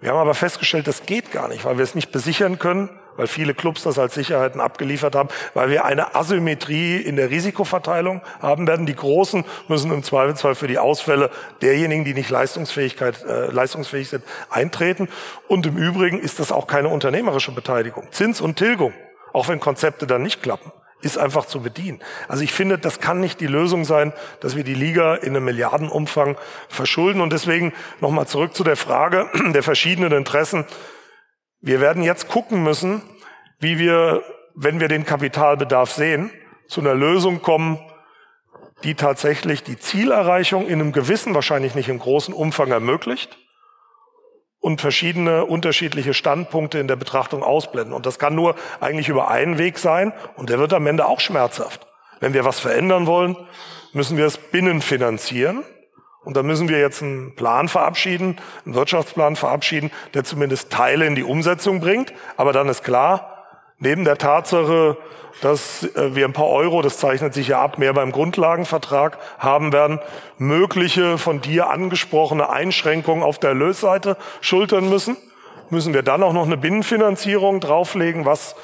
Wir 0.00 0.10
haben 0.10 0.18
aber 0.18 0.34
festgestellt, 0.34 0.86
das 0.86 1.06
geht 1.06 1.32
gar 1.32 1.48
nicht, 1.48 1.64
weil 1.64 1.76
wir 1.76 1.82
es 1.82 1.96
nicht 1.96 2.12
besichern 2.12 2.60
können, 2.60 2.88
weil 3.20 3.26
viele 3.26 3.52
Clubs 3.52 3.82
das 3.82 3.98
als 3.98 4.14
Sicherheiten 4.14 4.62
abgeliefert 4.62 5.14
haben, 5.14 5.28
weil 5.52 5.68
wir 5.68 5.84
eine 5.84 6.14
Asymmetrie 6.14 6.96
in 6.96 7.16
der 7.16 7.28
Risikoverteilung 7.28 8.22
haben 8.40 8.66
werden. 8.66 8.86
Die 8.86 8.96
Großen 8.96 9.44
müssen 9.68 9.92
im 9.92 10.02
Zweifelsfall 10.02 10.54
für 10.54 10.68
die 10.68 10.78
Ausfälle 10.78 11.28
derjenigen, 11.60 12.06
die 12.06 12.14
nicht 12.14 12.30
Leistungsfähigkeit, 12.30 13.22
äh, 13.24 13.50
leistungsfähig 13.50 14.08
sind, 14.08 14.24
eintreten. 14.48 15.10
Und 15.48 15.66
im 15.66 15.76
Übrigen 15.76 16.18
ist 16.18 16.40
das 16.40 16.50
auch 16.50 16.66
keine 16.66 16.88
unternehmerische 16.88 17.52
Beteiligung. 17.52 18.08
Zins 18.10 18.40
und 18.40 18.56
Tilgung, 18.56 18.94
auch 19.34 19.48
wenn 19.48 19.60
Konzepte 19.60 20.06
dann 20.06 20.22
nicht 20.22 20.42
klappen 20.42 20.72
ist 21.02 21.16
einfach 21.16 21.46
zu 21.46 21.62
bedienen. 21.62 22.00
Also 22.28 22.42
ich 22.42 22.52
finde, 22.52 22.76
das 22.76 23.00
kann 23.00 23.20
nicht 23.20 23.40
die 23.40 23.46
Lösung 23.46 23.84
sein, 23.84 24.12
dass 24.40 24.54
wir 24.54 24.64
die 24.64 24.74
Liga 24.74 25.14
in 25.14 25.34
einem 25.34 25.46
Milliardenumfang 25.46 26.36
verschulden. 26.68 27.22
Und 27.22 27.32
deswegen 27.32 27.72
nochmal 28.00 28.26
zurück 28.26 28.54
zu 28.54 28.64
der 28.64 28.76
Frage 28.76 29.30
der 29.54 29.62
verschiedenen 29.62 30.12
Interessen. 30.12 30.66
Wir 31.60 31.80
werden 31.80 32.02
jetzt 32.02 32.28
gucken 32.28 32.62
müssen, 32.62 33.02
wie 33.58 33.78
wir, 33.78 34.22
wenn 34.54 34.80
wir 34.80 34.88
den 34.88 35.04
Kapitalbedarf 35.04 35.92
sehen, 35.92 36.30
zu 36.68 36.80
einer 36.80 36.94
Lösung 36.94 37.42
kommen, 37.42 37.78
die 38.84 38.94
tatsächlich 38.94 39.62
die 39.62 39.78
Zielerreichung 39.78 40.66
in 40.66 40.80
einem 40.80 40.92
gewissen, 40.92 41.34
wahrscheinlich 41.34 41.74
nicht 41.74 41.88
im 41.88 41.98
großen 41.98 42.32
Umfang 42.32 42.70
ermöglicht 42.70 43.36
und 44.60 44.80
verschiedene 44.80 45.44
unterschiedliche 45.44 46.14
Standpunkte 46.14 46.78
in 46.78 46.88
der 46.88 46.96
Betrachtung 46.96 47.42
ausblenden. 47.42 47.92
Und 47.92 48.06
das 48.06 48.18
kann 48.18 48.34
nur 48.34 48.54
eigentlich 48.80 49.08
über 49.08 49.28
einen 49.28 49.58
Weg 49.58 49.78
sein 49.78 50.12
und 50.36 50.48
der 50.48 50.58
wird 50.58 50.72
am 50.72 50.86
Ende 50.86 51.06
auch 51.06 51.20
schmerzhaft. 51.20 51.86
Wenn 52.20 52.34
wir 52.34 52.44
was 52.44 52.60
verändern 52.60 53.06
wollen, 53.06 53.36
müssen 53.92 54.16
wir 54.16 54.26
es 54.26 54.38
binnenfinanzieren. 54.38 55.64
Und 56.22 56.36
da 56.36 56.42
müssen 56.42 56.68
wir 56.68 56.78
jetzt 56.78 57.02
einen 57.02 57.34
Plan 57.34 57.68
verabschieden, 57.68 58.36
einen 58.66 58.74
Wirtschaftsplan 58.74 59.36
verabschieden, 59.36 59.90
der 60.12 60.24
zumindest 60.24 60.70
Teile 60.70 61.06
in 61.06 61.14
die 61.14 61.22
Umsetzung 61.22 61.80
bringt. 61.80 62.12
Aber 62.36 62.52
dann 62.52 62.68
ist 62.68 62.84
klar, 62.84 63.46
neben 63.78 64.04
der 64.04 64.18
Tatsache, 64.18 64.98
dass 65.40 65.82
äh, 65.82 66.14
wir 66.14 66.26
ein 66.26 66.34
paar 66.34 66.48
Euro, 66.48 66.82
das 66.82 66.98
zeichnet 66.98 67.32
sich 67.32 67.48
ja 67.48 67.60
ab, 67.62 67.78
mehr 67.78 67.94
beim 67.94 68.12
Grundlagenvertrag 68.12 69.18
haben 69.38 69.72
werden, 69.72 69.98
mögliche 70.36 71.16
von 71.16 71.40
dir 71.40 71.70
angesprochene 71.70 72.50
Einschränkungen 72.50 73.24
auf 73.24 73.38
der 73.38 73.50
Erlösseite 73.50 74.16
schultern 74.40 74.88
müssen. 74.88 75.16
müssen 75.70 75.94
wir 75.94 76.02
dann 76.02 76.22
auch 76.22 76.32
noch 76.32 76.46
eine 76.46 76.56
Binnenfinanzierung 76.56 77.60
drauflegen, 77.60 78.26
was 78.26 78.56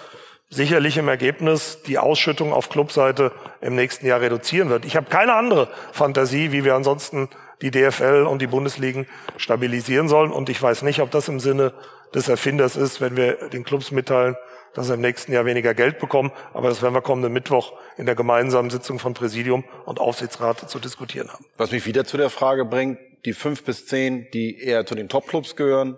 sicherlich 0.51 0.97
im 0.97 1.09
Ergebnis 1.09 1.83
die 1.87 1.99
Ausschüttung 1.99 2.53
auf 2.53 2.69
Clubseite 2.69 3.33
im 3.61 3.75
nächsten 3.75 4.07
Jahr 4.07 4.21
reduzieren 4.21 4.69
wird. 4.69 4.85
Ich 4.85 4.97
habe 4.97 5.07
keine 5.09 5.35
andere 5.35 5.69
Fantasie, 5.92 6.53
wie 6.53 6.64
wir 6.64 6.75
ansonsten 6.75 7.29
die 7.62 7.71
DFL 7.71 8.27
und 8.29 8.42
die 8.42 8.47
Bundesligen 8.47 9.07
stabilisieren 9.37 10.09
sollen. 10.09 10.31
Und 10.31 10.49
ich 10.49 10.61
weiß 10.61 10.83
nicht, 10.83 11.01
ob 11.01 11.11
das 11.11 11.29
im 11.29 11.40
Sinne 11.40 11.73
des 12.14 12.29
Erfinders 12.29 12.77
ist, 12.77 13.01
wenn 13.01 13.16
wir 13.16 13.49
den 13.49 13.64
Clubs 13.64 13.90
mitteilen, 13.90 14.37
dass 14.75 14.88
sie 14.88 14.95
im 14.95 15.01
nächsten 15.01 15.33
Jahr 15.33 15.47
weniger 15.47 15.75
Geld 15.75 15.99
bekommen. 15.99 16.33
Aber 16.53 16.69
das 16.69 16.83
werden 16.83 16.95
wir 16.95 17.03
kommenden 17.03 17.33
Mittwoch 17.33 17.73
in 17.97 18.07
der 18.07 18.14
gemeinsamen 18.14 18.71
Sitzung 18.71 18.99
von 18.99 19.14
Präsidium 19.14 19.64
und 19.87 20.01
Aufsichtsrat 20.01 20.69
zu 20.69 20.79
diskutieren 20.79 21.33
haben. 21.33 21.45
Was 21.57 21.73
mich 21.73 21.87
wieder 21.87 22.05
zu 22.05 22.16
der 22.16 22.31
Frage 22.31 22.64
bringt, 22.64 22.99
die 23.25 23.33
fünf 23.33 23.64
bis 23.64 23.87
zehn, 23.87 24.27
die 24.33 24.61
eher 24.61 24.87
zu 24.87 24.95
den 24.95 25.09
Topclubs 25.09 25.57
gehören, 25.57 25.97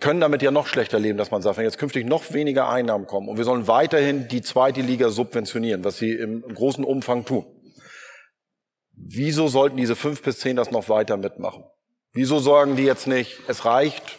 können 0.00 0.20
damit 0.20 0.42
ja 0.42 0.50
noch 0.50 0.66
schlechter 0.66 0.98
leben, 0.98 1.18
dass 1.18 1.30
man 1.30 1.42
sagt, 1.42 1.58
wenn 1.58 1.64
jetzt 1.64 1.78
künftig 1.78 2.06
noch 2.06 2.32
weniger 2.32 2.68
Einnahmen 2.68 3.06
kommen 3.06 3.28
und 3.28 3.36
wir 3.36 3.44
sollen 3.44 3.68
weiterhin 3.68 4.28
die 4.28 4.42
zweite 4.42 4.80
Liga 4.80 5.10
subventionieren, 5.10 5.84
was 5.84 5.98
sie 5.98 6.12
im, 6.12 6.42
großen 6.42 6.84
Umfang 6.84 7.24
tun. 7.24 7.44
Wieso 9.06 9.48
sollten 9.48 9.76
diese 9.76 9.96
fünf 9.96 10.22
bis 10.22 10.38
zehn 10.38 10.56
das 10.56 10.70
noch 10.70 10.88
weiter 10.88 11.16
mitmachen? 11.16 11.64
Wieso 12.12 12.38
sagen 12.38 12.76
die 12.76 12.84
jetzt 12.84 13.06
nicht, 13.06 13.40
es 13.48 13.64
reicht, 13.64 14.18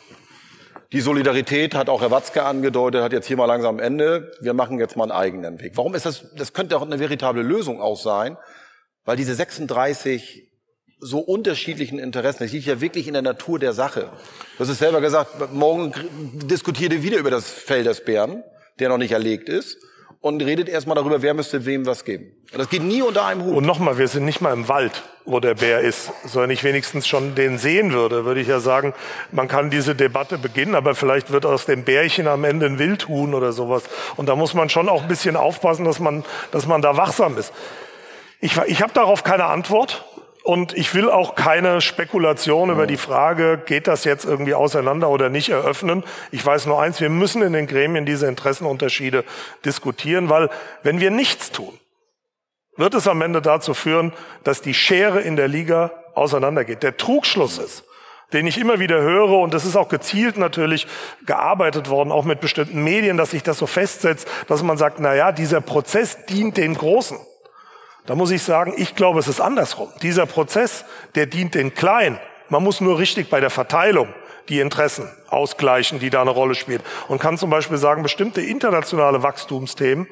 die 0.92 1.02
Solidarität 1.02 1.74
hat 1.74 1.88
auch 1.88 2.02
Herr 2.02 2.12
Watzke 2.12 2.44
angedeutet, 2.44 3.02
hat 3.02 3.14
jetzt 3.14 3.28
hier 3.28 3.38
mal 3.38 3.46
langsam 3.46 3.80
Ende. 3.80 4.32
Wir 4.42 4.54
machen 4.54 4.78
jetzt 4.78 4.98
mal 4.98 5.04
einen 5.04 5.14
eigenen 5.14 5.62
Weg. 5.62 5.78
Warum 5.78 5.96
ist 5.96 6.06
das, 6.06 6.26
das 6.36 6.52
könnte 6.52 6.76
auch 6.76 6.82
eine 6.82 7.00
veritable 7.00 7.44
Lösung 7.44 7.82
auch 7.82 7.98
sein, 7.98 8.38
weil 9.06 9.16
diese 9.16 9.34
36 9.34 10.52
so 11.02 11.20
unterschiedlichen 11.20 11.98
Interessen. 11.98 12.44
Das 12.44 12.52
liegt 12.52 12.68
ja 12.68 12.80
wirklich 12.80 13.08
in 13.08 13.14
der 13.14 13.24
Natur 13.24 13.58
der 13.58 13.74
Sache. 13.74 14.12
Du 14.58 14.60
hast 14.60 14.70
es 14.70 14.78
selber 14.78 15.02
gesagt, 15.02 15.52
morgen 15.52 15.94
diskutiert 16.48 16.94
ihr 16.94 17.02
wieder 17.02 17.18
über 17.18 17.32
das 17.32 17.50
Fell 17.50 17.84
des 17.84 18.06
Bären, 18.06 18.44
der 18.80 18.90
noch 18.90 19.00
nicht 19.00 19.12
erlegt 19.12 19.50
ist. 19.50 19.78
Und 20.22 20.44
redet 20.44 20.70
erstmal 20.70 20.96
darüber, 20.96 21.24
wer 21.24 21.34
müsste 21.34 21.66
wem 21.66 21.88
was 21.88 22.06
geben. 22.06 22.32
Das 22.52 22.70
geht 22.70 22.84
nie 22.84 23.02
unter 23.02 23.26
einem 23.26 23.44
Hut. 23.44 23.56
Und 23.56 23.66
nochmal, 23.66 23.98
wir 23.98 24.08
sind 24.08 24.24
nicht 24.24 24.40
mal 24.40 24.54
im 24.54 24.68
Wald, 24.68 25.02
wo 25.26 25.40
der 25.40 25.56
Bär 25.56 25.80
ist. 25.80 26.12
Sondern 26.26 26.52
ich 26.52 26.64
wenigstens 26.64 27.08
schon 27.08 27.34
den 27.34 27.58
sehen 27.58 27.92
würde, 27.92 28.24
würde 28.24 28.40
ich 28.40 28.48
ja 28.48 28.60
sagen, 28.60 28.94
man 29.32 29.48
kann 29.48 29.72
diese 29.72 29.96
Debatte 29.96 30.38
beginnen, 30.38 30.76
aber 30.76 30.94
vielleicht 30.94 31.32
wird 31.32 31.48
aus 31.48 31.66
dem 31.66 31.86
Bärchen 31.86 32.28
am 32.28 32.44
Ende 32.44 32.68
ein 32.68 32.78
Wildhuhn 32.78 33.34
oder 33.34 33.52
sowas. 33.52 33.86
Und 34.16 34.30
da 34.30 34.36
muss 34.36 34.54
man 34.54 34.70
schon 34.70 34.90
auch 34.90 35.02
ein 35.02 35.08
bisschen 35.08 35.36
aufpassen, 35.36 35.86
dass 35.86 36.00
man, 36.00 36.24
dass 36.52 36.68
man 36.68 36.84
da 36.84 36.96
wachsam 36.98 37.36
ist. 37.40 37.52
Ich, 38.42 38.56
ich 38.68 38.84
habe 38.84 38.94
darauf 38.94 39.24
keine 39.24 39.46
Antwort. 39.46 40.06
Und 40.44 40.76
ich 40.76 40.96
will 40.96 41.10
auch 41.10 41.36
keine 41.36 41.82
Spekulation 41.82 42.72
über 42.72 42.88
die 42.88 42.98
Frage, 42.98 43.62
geht 43.64 43.88
das 43.88 44.06
jetzt 44.06 44.26
irgendwie 44.26 44.56
auseinander 44.56 45.10
oder 45.10 45.30
nicht, 45.30 45.50
eröffnen. 45.50 46.04
Ich 46.32 46.44
weiß 46.44 46.66
nur 46.66 46.82
eins, 46.82 47.00
wir 47.00 47.10
müssen 47.10 47.44
in 47.44 47.54
den 47.54 47.68
Gremien 47.68 48.08
diese 48.08 48.28
Interessenunterschiede 48.28 49.24
diskutieren, 49.66 50.30
weil 50.30 50.50
wenn 50.82 51.00
wir 51.00 51.12
nichts 51.12 51.52
tun, 51.52 51.78
wird 52.76 52.96
es 52.96 53.08
am 53.08 53.22
Ende 53.22 53.42
dazu 53.42 53.76
führen, 53.76 54.14
dass 54.44 54.62
die 54.62 54.74
Schere 54.74 55.22
in 55.22 55.36
der 55.36 55.48
Liga 55.48 55.92
auseinandergeht. 56.16 56.82
Der 56.82 56.98
Trugschluss 56.98 57.60
ist, 57.60 57.84
den 58.34 58.48
ich 58.48 58.58
immer 58.58 58.80
wieder 58.80 59.00
höre, 59.02 59.38
und 59.40 59.54
das 59.54 59.66
ist 59.66 59.76
auch 59.76 59.90
gezielt 59.90 60.38
natürlich 60.38 60.88
gearbeitet 61.26 61.90
worden, 61.90 62.12
auch 62.12 62.26
mit 62.26 62.42
bestimmten 62.42 62.84
Medien, 62.84 63.18
dass 63.18 63.32
sich 63.32 63.44
das 63.44 63.60
so 63.60 63.68
festsetzt, 63.68 64.28
dass 64.48 64.64
man 64.64 64.78
sagt, 64.78 65.00
na 65.00 65.14
ja, 65.14 65.32
dieser 65.32 65.62
Prozess 65.62 66.26
dient 66.26 66.58
den 66.58 66.74
Großen. 66.74 67.20
Da 68.06 68.16
muss 68.16 68.32
ich 68.32 68.44
sagen, 68.44 68.74
ich 68.78 68.96
glaube, 68.96 69.20
es 69.20 69.28
ist 69.28 69.40
andersrum. 69.40 69.90
Dieser 70.02 70.26
Prozess, 70.26 70.86
der 71.16 71.28
dient 71.28 71.56
den 71.56 71.74
Kleinen. 71.74 72.20
Man 72.50 72.64
muss 72.64 72.82
nur 72.82 73.00
richtig 73.00 73.30
bei 73.30 73.40
der 73.40 73.50
Verteilung 73.50 74.10
die 74.50 74.60
Interessen 74.60 75.10
ausgleichen, 75.30 76.00
die 76.00 76.10
da 76.10 76.22
eine 76.22 76.32
Rolle 76.32 76.56
spielen. 76.56 76.82
Und 77.08 77.22
kann 77.22 77.38
zum 77.38 77.50
Beispiel 77.50 77.78
sagen, 77.78 78.04
bestimmte 78.04 78.42
internationale 78.42 79.24
Wachstumsthemen 79.24 80.08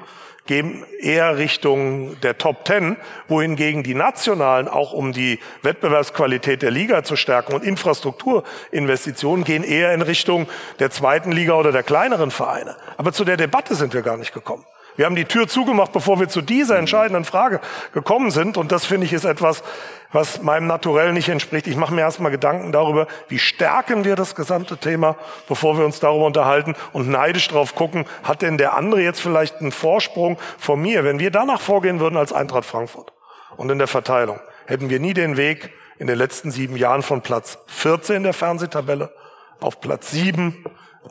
gehen 0.45 0.83
eher 0.99 1.37
Richtung 1.37 2.19
der 2.21 2.37
Top 2.37 2.65
Ten, 2.65 2.97
wohingegen 3.27 3.83
die 3.83 3.93
nationalen, 3.93 4.67
auch 4.67 4.93
um 4.93 5.11
die 5.13 5.39
Wettbewerbsqualität 5.61 6.61
der 6.61 6.71
Liga 6.71 7.03
zu 7.03 7.15
stärken 7.15 7.53
und 7.53 7.63
Infrastrukturinvestitionen 7.63 9.43
gehen 9.43 9.63
eher 9.63 9.93
in 9.93 10.01
Richtung 10.01 10.47
der 10.79 10.89
zweiten 10.89 11.31
Liga 11.31 11.53
oder 11.53 11.71
der 11.71 11.83
kleineren 11.83 12.31
Vereine. 12.31 12.77
Aber 12.97 13.13
zu 13.13 13.25
der 13.25 13.37
Debatte 13.37 13.75
sind 13.75 13.93
wir 13.93 14.01
gar 14.01 14.17
nicht 14.17 14.33
gekommen. 14.33 14.65
Wir 14.99 15.05
haben 15.05 15.15
die 15.15 15.23
Tür 15.23 15.47
zugemacht, 15.47 15.93
bevor 15.93 16.19
wir 16.19 16.27
zu 16.27 16.41
dieser 16.41 16.77
entscheidenden 16.77 17.23
Frage 17.23 17.61
gekommen 17.93 18.31
sind. 18.31 18.57
Und 18.57 18.73
das 18.73 18.85
finde 18.85 19.05
ich 19.05 19.13
ist 19.13 19.23
etwas, 19.23 19.63
was 20.11 20.41
meinem 20.41 20.67
Naturell 20.67 21.13
nicht 21.13 21.29
entspricht. 21.29 21.67
Ich 21.67 21.77
mache 21.77 21.93
mir 21.93 22.01
erstmal 22.01 22.31
Gedanken 22.31 22.73
darüber, 22.73 23.07
wie 23.29 23.39
stärken 23.39 24.03
wir 24.03 24.17
das 24.17 24.35
gesamte 24.35 24.75
Thema, 24.75 25.15
bevor 25.47 25.77
wir 25.77 25.85
uns 25.85 26.01
darüber 26.01 26.25
unterhalten 26.25 26.75
und 26.91 27.07
neidisch 27.07 27.47
drauf 27.47 27.75
gucken, 27.75 28.03
hat 28.25 28.41
denn 28.41 28.57
der 28.57 28.75
andere 28.75 29.01
jetzt 29.01 29.21
vielleicht 29.21 29.61
einen 29.61 29.71
Vorsprung 29.71 30.37
vor 30.57 30.75
mir? 30.75 31.05
Wenn 31.05 31.19
wir 31.19 31.31
danach 31.31 31.61
vorgehen 31.61 32.01
würden 32.01 32.17
als 32.17 32.33
Eintracht 32.33 32.65
Frankfurt 32.65 33.13
und 33.55 33.69
in 33.69 33.77
der 33.77 33.87
Verteilung, 33.87 34.41
hätten 34.65 34.89
wir 34.89 34.99
nie 34.99 35.13
den 35.13 35.37
Weg 35.37 35.71
in 35.97 36.07
den 36.07 36.17
letzten 36.17 36.51
sieben 36.51 36.75
Jahren 36.75 37.03
von 37.03 37.21
Platz 37.21 37.57
14 37.67 38.23
der 38.23 38.33
Fernsehtabelle 38.33 39.13
auf 39.61 39.79
Platz 39.79 40.11
7 40.11 40.61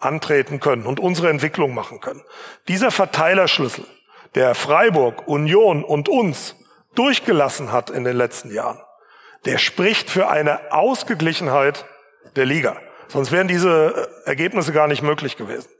antreten 0.00 0.60
können 0.60 0.86
und 0.86 1.00
unsere 1.00 1.30
Entwicklung 1.30 1.74
machen 1.74 2.00
können. 2.00 2.22
Dieser 2.68 2.90
Verteilerschlüssel, 2.90 3.84
der 4.34 4.54
Freiburg, 4.54 5.26
Union 5.26 5.84
und 5.84 6.08
uns 6.08 6.56
durchgelassen 6.94 7.72
hat 7.72 7.90
in 7.90 8.04
den 8.04 8.16
letzten 8.16 8.52
Jahren, 8.52 8.80
der 9.44 9.58
spricht 9.58 10.10
für 10.10 10.28
eine 10.28 10.72
Ausgeglichenheit 10.72 11.84
der 12.36 12.44
Liga. 12.44 12.76
Sonst 13.08 13.32
wären 13.32 13.48
diese 13.48 14.08
Ergebnisse 14.26 14.72
gar 14.72 14.88
nicht 14.88 15.02
möglich 15.02 15.36
gewesen. 15.36 15.70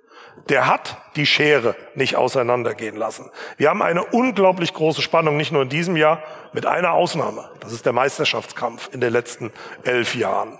Der 0.49 0.66
hat 0.66 0.97
die 1.16 1.27
Schere 1.27 1.75
nicht 1.94 2.16
auseinandergehen 2.16 2.97
lassen. 2.97 3.31
Wir 3.57 3.68
haben 3.68 3.83
eine 3.83 4.05
unglaublich 4.05 4.73
große 4.73 5.03
Spannung, 5.03 5.37
nicht 5.37 5.53
nur 5.53 5.62
in 5.62 5.68
diesem 5.68 5.97
Jahr, 5.97 6.23
mit 6.53 6.64
einer 6.64 6.92
Ausnahme. 6.92 7.51
Das 7.61 7.73
ist 7.73 7.85
der 7.85 7.92
Meisterschaftskampf 7.92 8.88
in 8.92 9.01
den 9.01 9.12
letzten 9.12 9.53
elf 9.83 10.14
Jahren. 10.14 10.59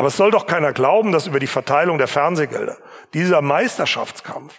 Aber 0.00 0.08
es 0.08 0.16
soll 0.16 0.30
doch 0.30 0.46
keiner 0.46 0.72
glauben, 0.72 1.12
dass 1.12 1.26
über 1.26 1.40
die 1.40 1.46
Verteilung 1.46 1.98
der 1.98 2.08
Fernsehgelder 2.08 2.78
dieser 3.12 3.42
Meisterschaftskampf 3.42 4.54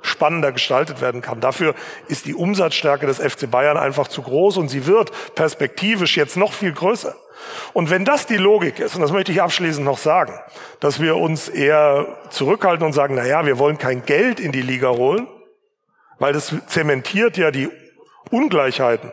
spannender 0.00 0.52
gestaltet 0.52 1.00
werden 1.00 1.22
kann. 1.22 1.40
Dafür 1.40 1.74
ist 2.06 2.24
die 2.26 2.34
Umsatzstärke 2.34 3.04
des 3.04 3.18
FC 3.18 3.50
Bayern 3.50 3.76
einfach 3.78 4.06
zu 4.06 4.22
groß 4.22 4.58
und 4.58 4.68
sie 4.68 4.86
wird 4.86 5.10
perspektivisch 5.34 6.16
jetzt 6.16 6.36
noch 6.36 6.52
viel 6.52 6.72
größer. 6.72 7.16
Und 7.72 7.90
wenn 7.90 8.04
das 8.04 8.26
die 8.26 8.36
Logik 8.36 8.78
ist, 8.78 8.94
und 8.94 9.00
das 9.00 9.10
möchte 9.10 9.32
ich 9.32 9.42
abschließend 9.42 9.84
noch 9.84 9.98
sagen, 9.98 10.38
dass 10.78 11.00
wir 11.00 11.16
uns 11.16 11.48
eher 11.48 12.06
zurückhalten 12.30 12.86
und 12.86 12.92
sagen, 12.92 13.16
na 13.16 13.26
ja, 13.26 13.44
wir 13.44 13.58
wollen 13.58 13.78
kein 13.78 14.04
Geld 14.04 14.38
in 14.38 14.52
die 14.52 14.62
Liga 14.62 14.90
holen, 14.90 15.26
weil 16.20 16.32
das 16.32 16.54
zementiert 16.68 17.36
ja 17.36 17.50
die 17.50 17.68
Ungleichheiten 18.30 19.10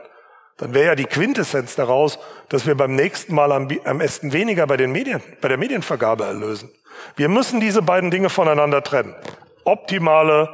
dann 0.58 0.74
wäre 0.74 0.88
ja 0.88 0.96
die 0.96 1.06
Quintessenz 1.06 1.76
daraus, 1.76 2.20
dass 2.50 2.66
wir 2.66 2.76
beim 2.76 2.96
nächsten 2.96 3.34
Mal 3.34 3.52
am, 3.52 3.68
am 3.84 3.98
besten 3.98 4.34
weniger 4.34 4.68
bei 4.68 4.78
den 4.78 4.92
Medien, 4.92 5.22
bei 5.42 5.48
der 5.48 5.58
Medienvergabe 5.58 6.26
erlösen. 6.26 6.72
Wir 7.16 7.30
müssen 7.30 7.60
diese 7.60 7.82
beiden 7.82 8.12
Dinge 8.12 8.30
voneinander 8.30 8.84
trennen. 8.84 9.16
Optimale 9.64 10.50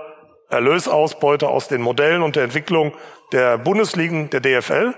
Erlösausbeute 0.49 1.47
aus 1.47 1.67
den 1.67 1.81
Modellen 1.81 2.23
und 2.23 2.35
der 2.35 2.43
Entwicklung 2.43 2.93
der 3.31 3.57
Bundesligen, 3.57 4.29
der 4.29 4.39
DFL 4.39 4.95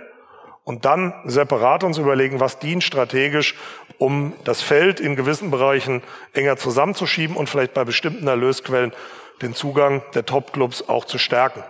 und 0.63 0.85
dann 0.85 1.13
separat 1.25 1.83
uns 1.83 1.97
überlegen, 1.97 2.39
was 2.39 2.59
dient 2.59 2.83
strategisch, 2.83 3.55
um 3.97 4.33
das 4.45 4.61
Feld 4.61 4.99
in 4.99 5.15
gewissen 5.15 5.51
Bereichen 5.51 6.01
enger 6.33 6.57
zusammenzuschieben 6.57 7.35
und 7.35 7.49
vielleicht 7.49 7.73
bei 7.73 7.83
bestimmten 7.83 8.27
Erlösquellen 8.27 8.93
den 9.41 9.53
Zugang 9.53 10.03
der 10.13 10.25
Topclubs 10.25 10.87
auch 10.87 11.05
zu 11.05 11.17
stärken. 11.17 11.63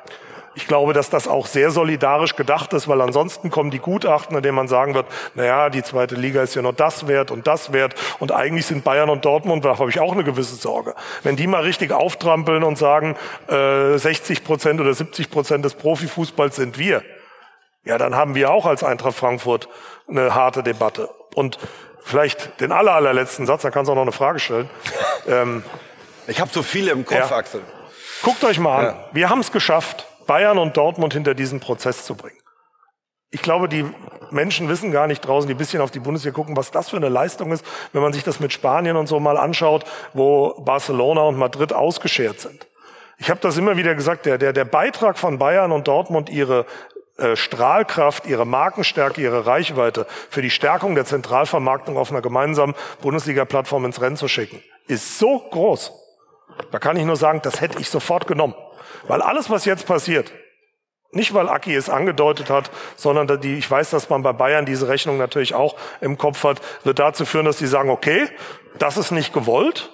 Ich 0.53 0.67
glaube, 0.67 0.93
dass 0.93 1.09
das 1.09 1.27
auch 1.27 1.47
sehr 1.47 1.71
solidarisch 1.71 2.35
gedacht 2.35 2.73
ist, 2.73 2.87
weil 2.87 2.99
ansonsten 2.99 3.49
kommen 3.49 3.71
die 3.71 3.79
Gutachten, 3.79 4.35
in 4.35 4.43
denen 4.43 4.55
man 4.55 4.67
sagen 4.67 4.93
wird, 4.93 5.05
naja, 5.33 5.69
die 5.69 5.81
zweite 5.81 6.15
Liga 6.15 6.41
ist 6.41 6.55
ja 6.55 6.61
nur 6.61 6.73
das 6.73 7.07
wert 7.07 7.31
und 7.31 7.47
das 7.47 7.71
wert 7.71 7.95
und 8.19 8.33
eigentlich 8.33 8.65
sind 8.65 8.83
Bayern 8.83 9.09
und 9.09 9.23
Dortmund, 9.23 9.63
da 9.63 9.79
habe 9.79 9.89
ich 9.89 9.99
auch 9.99 10.11
eine 10.11 10.25
gewisse 10.25 10.55
Sorge. 10.55 10.93
Wenn 11.23 11.37
die 11.37 11.47
mal 11.47 11.61
richtig 11.61 11.93
auftrampeln 11.93 12.63
und 12.63 12.77
sagen, 12.77 13.15
äh, 13.47 13.97
60 13.97 14.43
Prozent 14.43 14.81
oder 14.81 14.93
70 14.93 15.31
Prozent 15.31 15.63
des 15.63 15.73
Profifußballs 15.75 16.57
sind 16.57 16.77
wir, 16.77 17.01
ja, 17.83 17.97
dann 17.97 18.15
haben 18.15 18.35
wir 18.35 18.51
auch 18.51 18.65
als 18.65 18.83
Eintracht 18.83 19.15
Frankfurt 19.15 19.67
eine 20.07 20.35
harte 20.35 20.63
Debatte. 20.63 21.09
Und 21.33 21.57
vielleicht 22.03 22.59
den 22.59 22.71
aller, 22.71 22.93
allerletzten 22.93 23.45
Satz, 23.45 23.61
da 23.61 23.71
kannst 23.71 23.87
du 23.87 23.93
auch 23.93 23.95
noch 23.95 24.03
eine 24.03 24.11
Frage 24.11 24.39
stellen. 24.39 24.69
ähm, 25.27 25.63
ich 26.27 26.39
habe 26.39 26.51
so 26.53 26.61
viele 26.61 26.91
im 26.91 27.05
Kopf, 27.05 27.31
ja. 27.31 27.35
Axel. 27.35 27.61
Guckt 28.21 28.43
euch 28.43 28.59
mal 28.59 28.77
an. 28.77 28.85
Ja. 28.85 29.05
Wir 29.13 29.29
haben 29.29 29.39
es 29.39 29.51
geschafft, 29.51 30.07
Bayern 30.27 30.57
und 30.57 30.77
Dortmund 30.77 31.13
hinter 31.13 31.33
diesen 31.33 31.59
Prozess 31.59 32.05
zu 32.05 32.15
bringen. 32.15 32.37
Ich 33.33 33.41
glaube, 33.41 33.69
die 33.69 33.85
Menschen 34.29 34.67
wissen 34.67 34.91
gar 34.91 35.07
nicht 35.07 35.21
draußen, 35.21 35.47
die 35.47 35.53
ein 35.53 35.57
bisschen 35.57 35.81
auf 35.81 35.91
die 35.91 35.99
Bundesliga 35.99 36.35
gucken, 36.35 36.57
was 36.57 36.71
das 36.71 36.89
für 36.89 36.97
eine 36.97 37.07
Leistung 37.07 37.51
ist, 37.53 37.65
wenn 37.93 38.01
man 38.01 38.11
sich 38.11 38.23
das 38.23 38.41
mit 38.41 38.51
Spanien 38.51 38.97
und 38.97 39.07
so 39.07 39.19
mal 39.19 39.37
anschaut, 39.37 39.85
wo 40.13 40.61
Barcelona 40.61 41.21
und 41.21 41.37
Madrid 41.37 41.71
ausgeschert 41.71 42.41
sind. 42.41 42.67
Ich 43.17 43.29
habe 43.29 43.39
das 43.39 43.57
immer 43.57 43.77
wieder 43.77 43.95
gesagt, 43.95 44.25
der, 44.25 44.37
der, 44.37 44.51
der 44.51 44.65
Beitrag 44.65 45.17
von 45.17 45.37
Bayern 45.37 45.71
und 45.71 45.87
Dortmund, 45.87 46.29
ihre 46.29 46.65
äh, 47.17 47.35
Strahlkraft, 47.35 48.25
ihre 48.25 48.45
Markenstärke, 48.45 49.21
ihre 49.21 49.45
Reichweite 49.45 50.07
für 50.29 50.41
die 50.41 50.49
Stärkung 50.49 50.95
der 50.95 51.05
Zentralvermarktung 51.05 51.97
auf 51.97 52.11
einer 52.11 52.21
gemeinsamen 52.21 52.73
Bundesliga-Plattform 53.01 53.85
ins 53.85 54.01
Rennen 54.01 54.17
zu 54.17 54.27
schicken, 54.27 54.61
ist 54.87 55.19
so 55.19 55.39
groß. 55.39 55.93
Da 56.71 56.79
kann 56.79 56.97
ich 56.97 57.05
nur 57.05 57.15
sagen, 57.15 57.39
das 57.43 57.61
hätte 57.61 57.79
ich 57.79 57.89
sofort 57.89 58.27
genommen. 58.27 58.55
Weil 59.07 59.21
alles, 59.21 59.49
was 59.49 59.65
jetzt 59.65 59.85
passiert, 59.85 60.31
nicht 61.11 61.33
weil 61.33 61.49
Aki 61.49 61.75
es 61.75 61.89
angedeutet 61.89 62.49
hat, 62.49 62.71
sondern 62.95 63.41
die, 63.41 63.57
ich 63.57 63.69
weiß, 63.69 63.89
dass 63.89 64.09
man 64.09 64.23
bei 64.23 64.31
Bayern 64.31 64.65
diese 64.65 64.87
Rechnung 64.87 65.17
natürlich 65.17 65.53
auch 65.53 65.75
im 65.99 66.17
Kopf 66.17 66.43
hat, 66.43 66.61
wird 66.83 66.99
dazu 66.99 67.25
führen, 67.25 67.45
dass 67.45 67.57
sie 67.57 67.67
sagen, 67.67 67.89
okay, 67.89 68.29
das 68.79 68.97
ist 68.97 69.11
nicht 69.11 69.33
gewollt, 69.33 69.91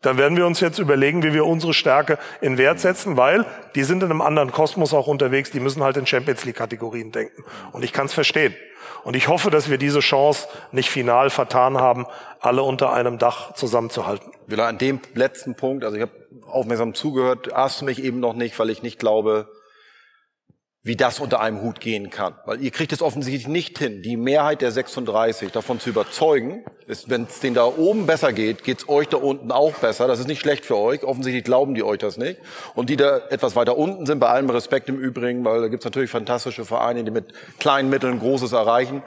dann 0.00 0.16
werden 0.16 0.36
wir 0.36 0.46
uns 0.46 0.60
jetzt 0.60 0.78
überlegen, 0.78 1.22
wie 1.22 1.34
wir 1.34 1.44
unsere 1.44 1.74
Stärke 1.74 2.18
in 2.40 2.56
Wert 2.56 2.78
setzen, 2.80 3.16
weil 3.16 3.44
die 3.74 3.82
sind 3.82 4.02
in 4.02 4.10
einem 4.10 4.20
anderen 4.20 4.52
Kosmos 4.52 4.94
auch 4.94 5.08
unterwegs, 5.08 5.50
die 5.50 5.60
müssen 5.60 5.82
halt 5.82 5.96
in 5.96 6.06
Champions 6.06 6.44
League 6.44 6.56
Kategorien 6.56 7.10
denken. 7.10 7.44
Und 7.72 7.84
ich 7.84 7.92
kann 7.92 8.06
es 8.06 8.14
verstehen. 8.14 8.54
Und 9.02 9.16
ich 9.16 9.28
hoffe, 9.28 9.50
dass 9.50 9.70
wir 9.70 9.78
diese 9.78 10.00
Chance 10.00 10.48
nicht 10.70 10.88
final 10.90 11.30
vertan 11.30 11.78
haben, 11.78 12.06
alle 12.40 12.62
unter 12.62 12.92
einem 12.92 13.18
Dach 13.18 13.54
zusammenzuhalten. 13.54 14.32
Wieder 14.46 14.66
an 14.66 14.78
dem 14.78 15.00
letzten 15.14 15.56
Punkt, 15.56 15.84
also 15.84 15.96
ich 15.96 16.02
habe 16.02 16.12
aufmerksam 16.48 16.94
zugehört, 16.94 17.48
du 17.80 17.84
mich 17.84 18.02
eben 18.02 18.20
noch 18.20 18.34
nicht, 18.34 18.58
weil 18.58 18.70
ich 18.70 18.82
nicht 18.82 18.98
glaube, 18.98 19.48
wie 20.82 20.96
das 20.96 21.20
unter 21.20 21.40
einem 21.40 21.60
Hut 21.60 21.80
gehen 21.80 22.08
kann. 22.08 22.34
Weil 22.46 22.62
ihr 22.62 22.70
kriegt 22.70 22.92
es 22.92 23.02
offensichtlich 23.02 23.46
nicht 23.46 23.78
hin, 23.78 24.00
die 24.02 24.16
Mehrheit 24.16 24.62
der 24.62 24.70
36 24.72 25.52
davon 25.52 25.80
zu 25.80 25.90
überzeugen, 25.90 26.64
wenn 27.06 27.24
es 27.24 27.40
denen 27.40 27.54
da 27.54 27.66
oben 27.66 28.06
besser 28.06 28.32
geht, 28.32 28.64
geht 28.64 28.78
es 28.78 28.88
euch 28.88 29.08
da 29.08 29.18
unten 29.18 29.52
auch 29.52 29.72
besser. 29.74 30.08
Das 30.08 30.18
ist 30.18 30.28
nicht 30.28 30.40
schlecht 30.40 30.64
für 30.64 30.78
euch. 30.78 31.04
Offensichtlich 31.04 31.44
glauben 31.44 31.74
die 31.74 31.82
euch 31.82 31.98
das 31.98 32.16
nicht. 32.16 32.40
Und 32.74 32.88
die 32.88 32.96
da 32.96 33.18
etwas 33.28 33.54
weiter 33.56 33.76
unten 33.76 34.06
sind, 34.06 34.20
bei 34.20 34.28
allem 34.28 34.48
Respekt 34.48 34.88
im 34.88 34.98
Übrigen, 34.98 35.44
weil 35.44 35.60
da 35.60 35.68
gibt 35.68 35.82
es 35.82 35.84
natürlich 35.84 36.10
fantastische 36.10 36.64
Vereine, 36.64 37.04
die 37.04 37.10
mit 37.10 37.34
kleinen 37.58 37.90
Mitteln 37.90 38.18
Großes 38.18 38.52
erreichen. 38.52 39.02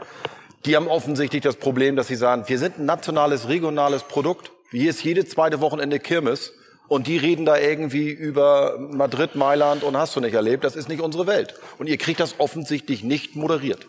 Die 0.66 0.76
haben 0.76 0.88
offensichtlich 0.88 1.42
das 1.42 1.56
Problem, 1.56 1.96
dass 1.96 2.08
sie 2.08 2.16
sagen, 2.16 2.44
wir 2.46 2.60
sind 2.60 2.78
ein 2.78 2.86
nationales, 2.86 3.48
regionales 3.48 4.04
Produkt. 4.04 4.52
Hier 4.70 4.92
ist 4.92 5.04
jede 5.04 5.26
zweite 5.26 5.60
Wochenende 5.62 6.00
Kirmes. 6.00 6.54
Und 6.92 7.08
die 7.08 7.16
reden 7.16 7.46
da 7.46 7.58
irgendwie 7.58 8.10
über 8.10 8.78
Madrid, 8.78 9.36
Mailand 9.36 9.82
und 9.86 9.96
hast 9.96 10.14
du 10.18 10.20
nicht 10.20 10.34
erlebt. 10.34 10.66
Das 10.66 10.76
ist 10.76 10.90
nicht 10.90 11.00
unsere 11.00 11.26
Welt. 11.26 11.54
Und 11.78 11.88
ihr 11.88 11.98
kriegt 11.98 12.20
das 12.20 12.36
offensichtlich 12.38 13.02
nicht 13.02 13.34
moderiert. 13.38 13.88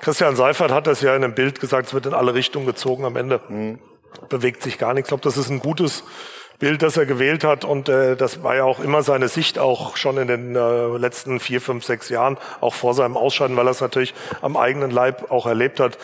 Christian 0.00 0.34
Seifert 0.34 0.70
hat 0.70 0.86
das 0.86 1.02
ja 1.02 1.14
in 1.14 1.22
einem 1.22 1.34
Bild 1.34 1.60
gesagt, 1.60 1.88
es 1.88 1.92
wird 1.92 2.06
in 2.06 2.14
alle 2.14 2.32
Richtungen 2.32 2.64
gezogen. 2.64 3.04
Am 3.04 3.16
Ende 3.16 3.42
mhm. 3.50 3.80
bewegt 4.30 4.62
sich 4.62 4.78
gar 4.78 4.94
nichts. 4.94 5.08
Ich 5.08 5.10
glaube, 5.10 5.24
das 5.24 5.36
ist 5.36 5.50
ein 5.50 5.60
gutes 5.60 6.04
Bild, 6.58 6.80
das 6.80 6.96
er 6.96 7.04
gewählt 7.04 7.44
hat. 7.44 7.66
Und 7.66 7.90
äh, 7.90 8.16
das 8.16 8.42
war 8.42 8.56
ja 8.56 8.64
auch 8.64 8.80
immer 8.80 9.02
seine 9.02 9.28
Sicht, 9.28 9.58
auch 9.58 9.98
schon 9.98 10.16
in 10.16 10.28
den 10.28 10.56
äh, 10.56 10.96
letzten 10.96 11.38
vier, 11.38 11.60
fünf, 11.60 11.84
sechs 11.84 12.08
Jahren, 12.08 12.38
auch 12.62 12.72
vor 12.72 12.94
seinem 12.94 13.18
Ausscheiden, 13.18 13.58
weil 13.58 13.68
er 13.68 13.72
es 13.72 13.82
natürlich 13.82 14.14
am 14.40 14.56
eigenen 14.56 14.90
Leib 14.90 15.30
auch 15.30 15.44
erlebt 15.44 15.80
hat. 15.80 15.98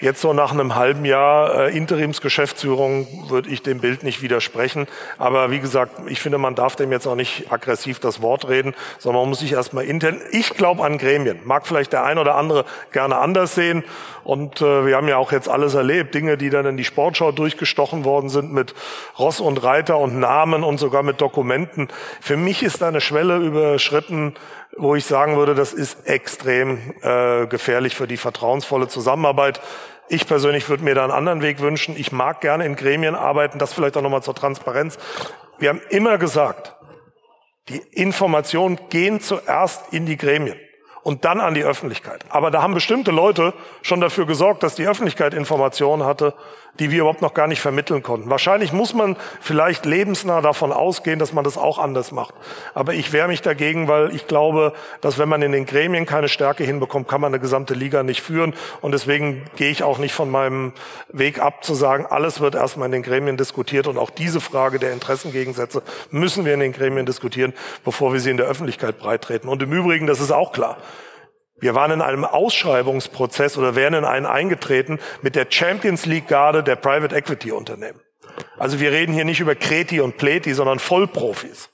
Jetzt 0.00 0.20
so 0.20 0.32
nach 0.32 0.52
einem 0.52 0.76
halben 0.76 1.04
Jahr 1.04 1.66
äh, 1.66 1.76
Interimsgeschäftsführung 1.76 3.28
würde 3.28 3.50
ich 3.50 3.62
dem 3.62 3.80
Bild 3.80 4.04
nicht 4.04 4.22
widersprechen. 4.22 4.86
Aber 5.18 5.50
wie 5.50 5.58
gesagt, 5.58 5.90
ich 6.06 6.20
finde, 6.20 6.38
man 6.38 6.54
darf 6.54 6.76
dem 6.76 6.92
jetzt 6.92 7.08
auch 7.08 7.16
nicht 7.16 7.50
aggressiv 7.50 7.98
das 7.98 8.22
Wort 8.22 8.48
reden, 8.48 8.76
sondern 8.98 9.22
man 9.22 9.30
muss 9.30 9.40
sich 9.40 9.50
erstmal 9.50 9.86
intern. 9.86 10.20
Ich 10.30 10.50
glaube 10.50 10.84
an 10.84 10.98
Gremien. 10.98 11.40
Mag 11.42 11.66
vielleicht 11.66 11.92
der 11.92 12.04
ein 12.04 12.18
oder 12.18 12.36
andere 12.36 12.64
gerne 12.92 13.16
anders 13.16 13.56
sehen. 13.56 13.82
Und 14.28 14.60
äh, 14.60 14.84
wir 14.84 14.94
haben 14.94 15.08
ja 15.08 15.16
auch 15.16 15.32
jetzt 15.32 15.48
alles 15.48 15.72
erlebt. 15.72 16.14
Dinge, 16.14 16.36
die 16.36 16.50
dann 16.50 16.66
in 16.66 16.76
die 16.76 16.84
Sportschau 16.84 17.32
durchgestochen 17.32 18.04
worden 18.04 18.28
sind 18.28 18.52
mit 18.52 18.74
Ross 19.18 19.40
und 19.40 19.62
Reiter 19.64 19.96
und 19.96 20.18
Namen 20.18 20.64
und 20.64 20.76
sogar 20.76 21.02
mit 21.02 21.22
Dokumenten. 21.22 21.88
Für 22.20 22.36
mich 22.36 22.62
ist 22.62 22.82
da 22.82 22.88
eine 22.88 23.00
Schwelle 23.00 23.38
überschritten, 23.38 24.34
wo 24.76 24.94
ich 24.94 25.06
sagen 25.06 25.38
würde, 25.38 25.54
das 25.54 25.72
ist 25.72 26.06
extrem 26.06 26.92
äh, 27.00 27.46
gefährlich 27.46 27.96
für 27.96 28.06
die 28.06 28.18
vertrauensvolle 28.18 28.88
Zusammenarbeit. 28.88 29.62
Ich 30.10 30.26
persönlich 30.26 30.68
würde 30.68 30.84
mir 30.84 30.94
da 30.94 31.04
einen 31.04 31.12
anderen 31.12 31.40
Weg 31.40 31.60
wünschen. 31.60 31.96
Ich 31.96 32.12
mag 32.12 32.42
gerne 32.42 32.66
in 32.66 32.76
Gremien 32.76 33.14
arbeiten. 33.14 33.58
Das 33.58 33.72
vielleicht 33.72 33.96
auch 33.96 34.02
nochmal 34.02 34.22
zur 34.22 34.34
Transparenz. 34.34 34.98
Wir 35.58 35.70
haben 35.70 35.80
immer 35.88 36.18
gesagt, 36.18 36.76
die 37.70 37.78
Informationen 37.78 38.78
gehen 38.90 39.22
zuerst 39.22 39.90
in 39.90 40.04
die 40.04 40.18
Gremien 40.18 40.58
und 41.08 41.24
dann 41.24 41.40
an 41.40 41.54
die 41.54 41.64
Öffentlichkeit. 41.64 42.22
Aber 42.28 42.50
da 42.50 42.60
haben 42.60 42.74
bestimmte 42.74 43.12
Leute 43.12 43.54
schon 43.80 43.98
dafür 43.98 44.26
gesorgt, 44.26 44.62
dass 44.62 44.74
die 44.74 44.86
Öffentlichkeit 44.86 45.32
Informationen 45.32 46.04
hatte, 46.04 46.34
die 46.78 46.90
wir 46.90 47.00
überhaupt 47.00 47.22
noch 47.22 47.32
gar 47.32 47.46
nicht 47.46 47.62
vermitteln 47.62 48.02
konnten. 48.02 48.28
Wahrscheinlich 48.28 48.74
muss 48.74 48.92
man 48.92 49.16
vielleicht 49.40 49.86
lebensnah 49.86 50.42
davon 50.42 50.70
ausgehen, 50.70 51.18
dass 51.18 51.32
man 51.32 51.44
das 51.44 51.56
auch 51.56 51.78
anders 51.78 52.12
macht. 52.12 52.34
Aber 52.74 52.92
ich 52.92 53.12
wehre 53.12 53.26
mich 53.26 53.40
dagegen, 53.40 53.88
weil 53.88 54.14
ich 54.14 54.26
glaube, 54.26 54.74
dass 55.00 55.18
wenn 55.18 55.30
man 55.30 55.40
in 55.40 55.52
den 55.52 55.64
Gremien 55.64 56.04
keine 56.04 56.28
Stärke 56.28 56.62
hinbekommt, 56.62 57.08
kann 57.08 57.22
man 57.22 57.32
eine 57.32 57.40
gesamte 57.40 57.72
Liga 57.72 58.02
nicht 58.02 58.20
führen. 58.20 58.54
Und 58.82 58.92
deswegen 58.92 59.44
gehe 59.56 59.70
ich 59.70 59.82
auch 59.82 59.96
nicht 59.96 60.12
von 60.12 60.30
meinem 60.30 60.72
Weg 61.08 61.40
ab, 61.40 61.64
zu 61.64 61.74
sagen, 61.74 62.06
alles 62.06 62.40
wird 62.40 62.54
erstmal 62.54 62.86
in 62.86 62.92
den 62.92 63.02
Gremien 63.02 63.38
diskutiert. 63.38 63.86
Und 63.86 63.96
auch 63.96 64.10
diese 64.10 64.40
Frage 64.40 64.78
der 64.78 64.92
Interessengegensätze 64.92 65.82
müssen 66.10 66.44
wir 66.44 66.54
in 66.54 66.60
den 66.60 66.72
Gremien 66.72 67.06
diskutieren, 67.06 67.54
bevor 67.82 68.12
wir 68.12 68.20
sie 68.20 68.30
in 68.30 68.36
der 68.36 68.46
Öffentlichkeit 68.46 68.98
breittreten. 68.98 69.48
Und 69.48 69.62
im 69.62 69.72
Übrigen, 69.72 70.06
das 70.06 70.20
ist 70.20 70.32
auch 70.32 70.52
klar, 70.52 70.76
wir 71.60 71.74
waren 71.74 71.90
in 71.90 72.02
einem 72.02 72.24
Ausschreibungsprozess 72.24 73.58
oder 73.58 73.74
wären 73.74 73.94
in 73.94 74.04
einen 74.04 74.26
eingetreten 74.26 74.98
mit 75.22 75.34
der 75.34 75.46
Champions 75.48 76.06
League 76.06 76.28
Garde 76.28 76.62
der 76.62 76.76
Private 76.76 77.14
Equity 77.14 77.52
Unternehmen. 77.52 78.00
Also 78.58 78.80
wir 78.80 78.92
reden 78.92 79.12
hier 79.12 79.24
nicht 79.24 79.40
über 79.40 79.54
Kreti 79.54 80.00
und 80.00 80.16
Pleti, 80.16 80.54
sondern 80.54 80.78
Vollprofis. 80.78 81.70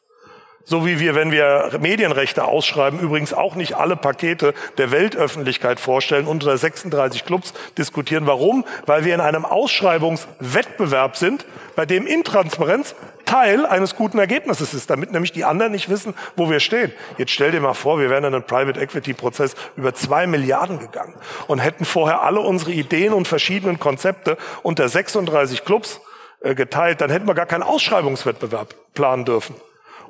So 0.67 0.87
wie 0.87 0.99
wir, 0.99 1.15
wenn 1.15 1.31
wir 1.31 1.79
Medienrechte 1.79 2.45
ausschreiben, 2.45 2.99
übrigens 2.99 3.35
auch 3.35 3.55
nicht 3.55 3.75
alle 3.75 3.97
Pakete 3.97 4.55
der 4.79 4.91
Weltöffentlichkeit 4.91 5.79
vorstellen, 5.79 6.27
unter 6.27 6.57
36 6.57 7.27
Clubs 7.27 7.53
diskutieren. 7.77 8.27
Warum? 8.27 8.65
Weil 8.87 9.05
wir 9.05 9.15
in 9.15 9.21
einem 9.21 9.45
Ausschreibungswettbewerb 9.45 11.17
sind, 11.17 11.45
bei 11.77 11.85
dem 11.85 12.07
Intransparenz 12.07 12.95
Teil 13.27 13.67
eines 13.67 13.95
guten 13.97 14.19
Ergebnisses 14.19 14.75
ist, 14.75 14.89
damit 14.89 15.13
nämlich 15.13 15.33
die 15.33 15.45
anderen 15.45 15.73
nicht 15.73 15.91
wissen, 15.91 16.15
wo 16.37 16.49
wir 16.51 16.61
stehen. 16.61 16.93
Jetzt 17.19 17.33
stell 17.33 17.51
dir 17.51 17.61
mal 17.61 17.75
vor, 17.75 17.99
wir 17.99 18.09
wären 18.09 18.25
in 18.25 18.35
einen 18.35 18.45
Private 18.45 18.81
Equity 18.81 19.13
Prozess 19.13 19.55
über 19.77 19.95
zwei 19.95 20.27
Milliarden 20.27 20.79
gegangen 20.79 21.15
und 21.47 21.59
hätten 21.59 21.85
vorher 21.85 22.23
alle 22.23 22.41
unsere 22.41 22.73
Ideen 22.73 23.13
und 23.13 23.29
verschiedenen 23.29 23.79
Konzepte 23.81 24.39
unter 24.63 24.89
36 24.89 25.65
Clubs 25.65 26.01
äh, 26.41 26.55
geteilt, 26.55 27.01
dann 27.01 27.11
hätten 27.11 27.27
wir 27.27 27.35
gar 27.35 27.47
keinen 27.47 27.63
Ausschreibungswettbewerb 27.63 28.75
planen 28.95 29.25
dürfen. 29.25 29.57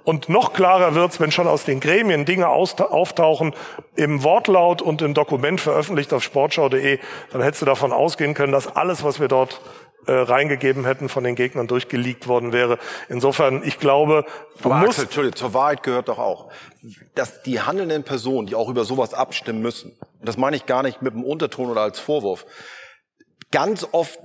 Und 0.04 0.28
noch 0.28 0.52
klarer 0.52 0.94
wird's, 0.94 1.18
wenn 1.18 1.32
schon 1.32 1.46
aus 1.46 1.64
den 1.64 1.80
Gremien 1.80 2.26
Dinge 2.26 2.48
auftauchen 2.48 3.54
im 3.96 4.22
Wortlaut 4.22 4.82
und 4.82 5.00
im 5.02 5.14
Dokument 5.14 5.60
veröffentlicht 5.60 6.12
auf 6.12 6.22
sportschau.de, 6.22 6.98
dann 7.32 7.42
hättest 7.42 7.62
du 7.62 7.66
davon 7.66 7.92
ausgehen 7.92 8.34
können, 8.34 8.52
dass 8.52 8.76
alles, 8.76 9.02
was 9.02 9.18
wir 9.18 9.28
dort 9.28 9.60
äh, 10.06 10.12
reingegeben 10.12 10.84
hätten, 10.84 11.08
von 11.08 11.24
den 11.24 11.34
Gegnern 11.34 11.66
durchgeleakt 11.66 12.28
worden 12.28 12.52
wäre. 12.52 12.78
Insofern, 13.08 13.62
ich 13.64 13.78
glaube, 13.78 14.26
du 14.62 14.70
Aber 14.70 14.80
musst... 14.80 14.90
Axel, 14.90 15.04
Entschuldigung, 15.04 15.36
zur 15.36 15.54
Wahrheit 15.54 15.82
gehört 15.82 16.08
doch 16.08 16.18
auch, 16.18 16.50
dass 17.14 17.42
die 17.42 17.62
handelnden 17.62 18.04
Personen, 18.04 18.46
die 18.46 18.54
auch 18.54 18.68
über 18.68 18.84
sowas 18.84 19.14
abstimmen 19.14 19.62
müssen, 19.62 19.92
und 20.20 20.28
das 20.28 20.36
meine 20.36 20.56
ich 20.56 20.66
gar 20.66 20.82
nicht 20.82 21.00
mit 21.00 21.14
einem 21.14 21.24
Unterton 21.24 21.70
oder 21.70 21.80
als 21.80 21.98
Vorwurf, 21.98 22.44
ganz 23.50 23.88
oft 23.92 24.18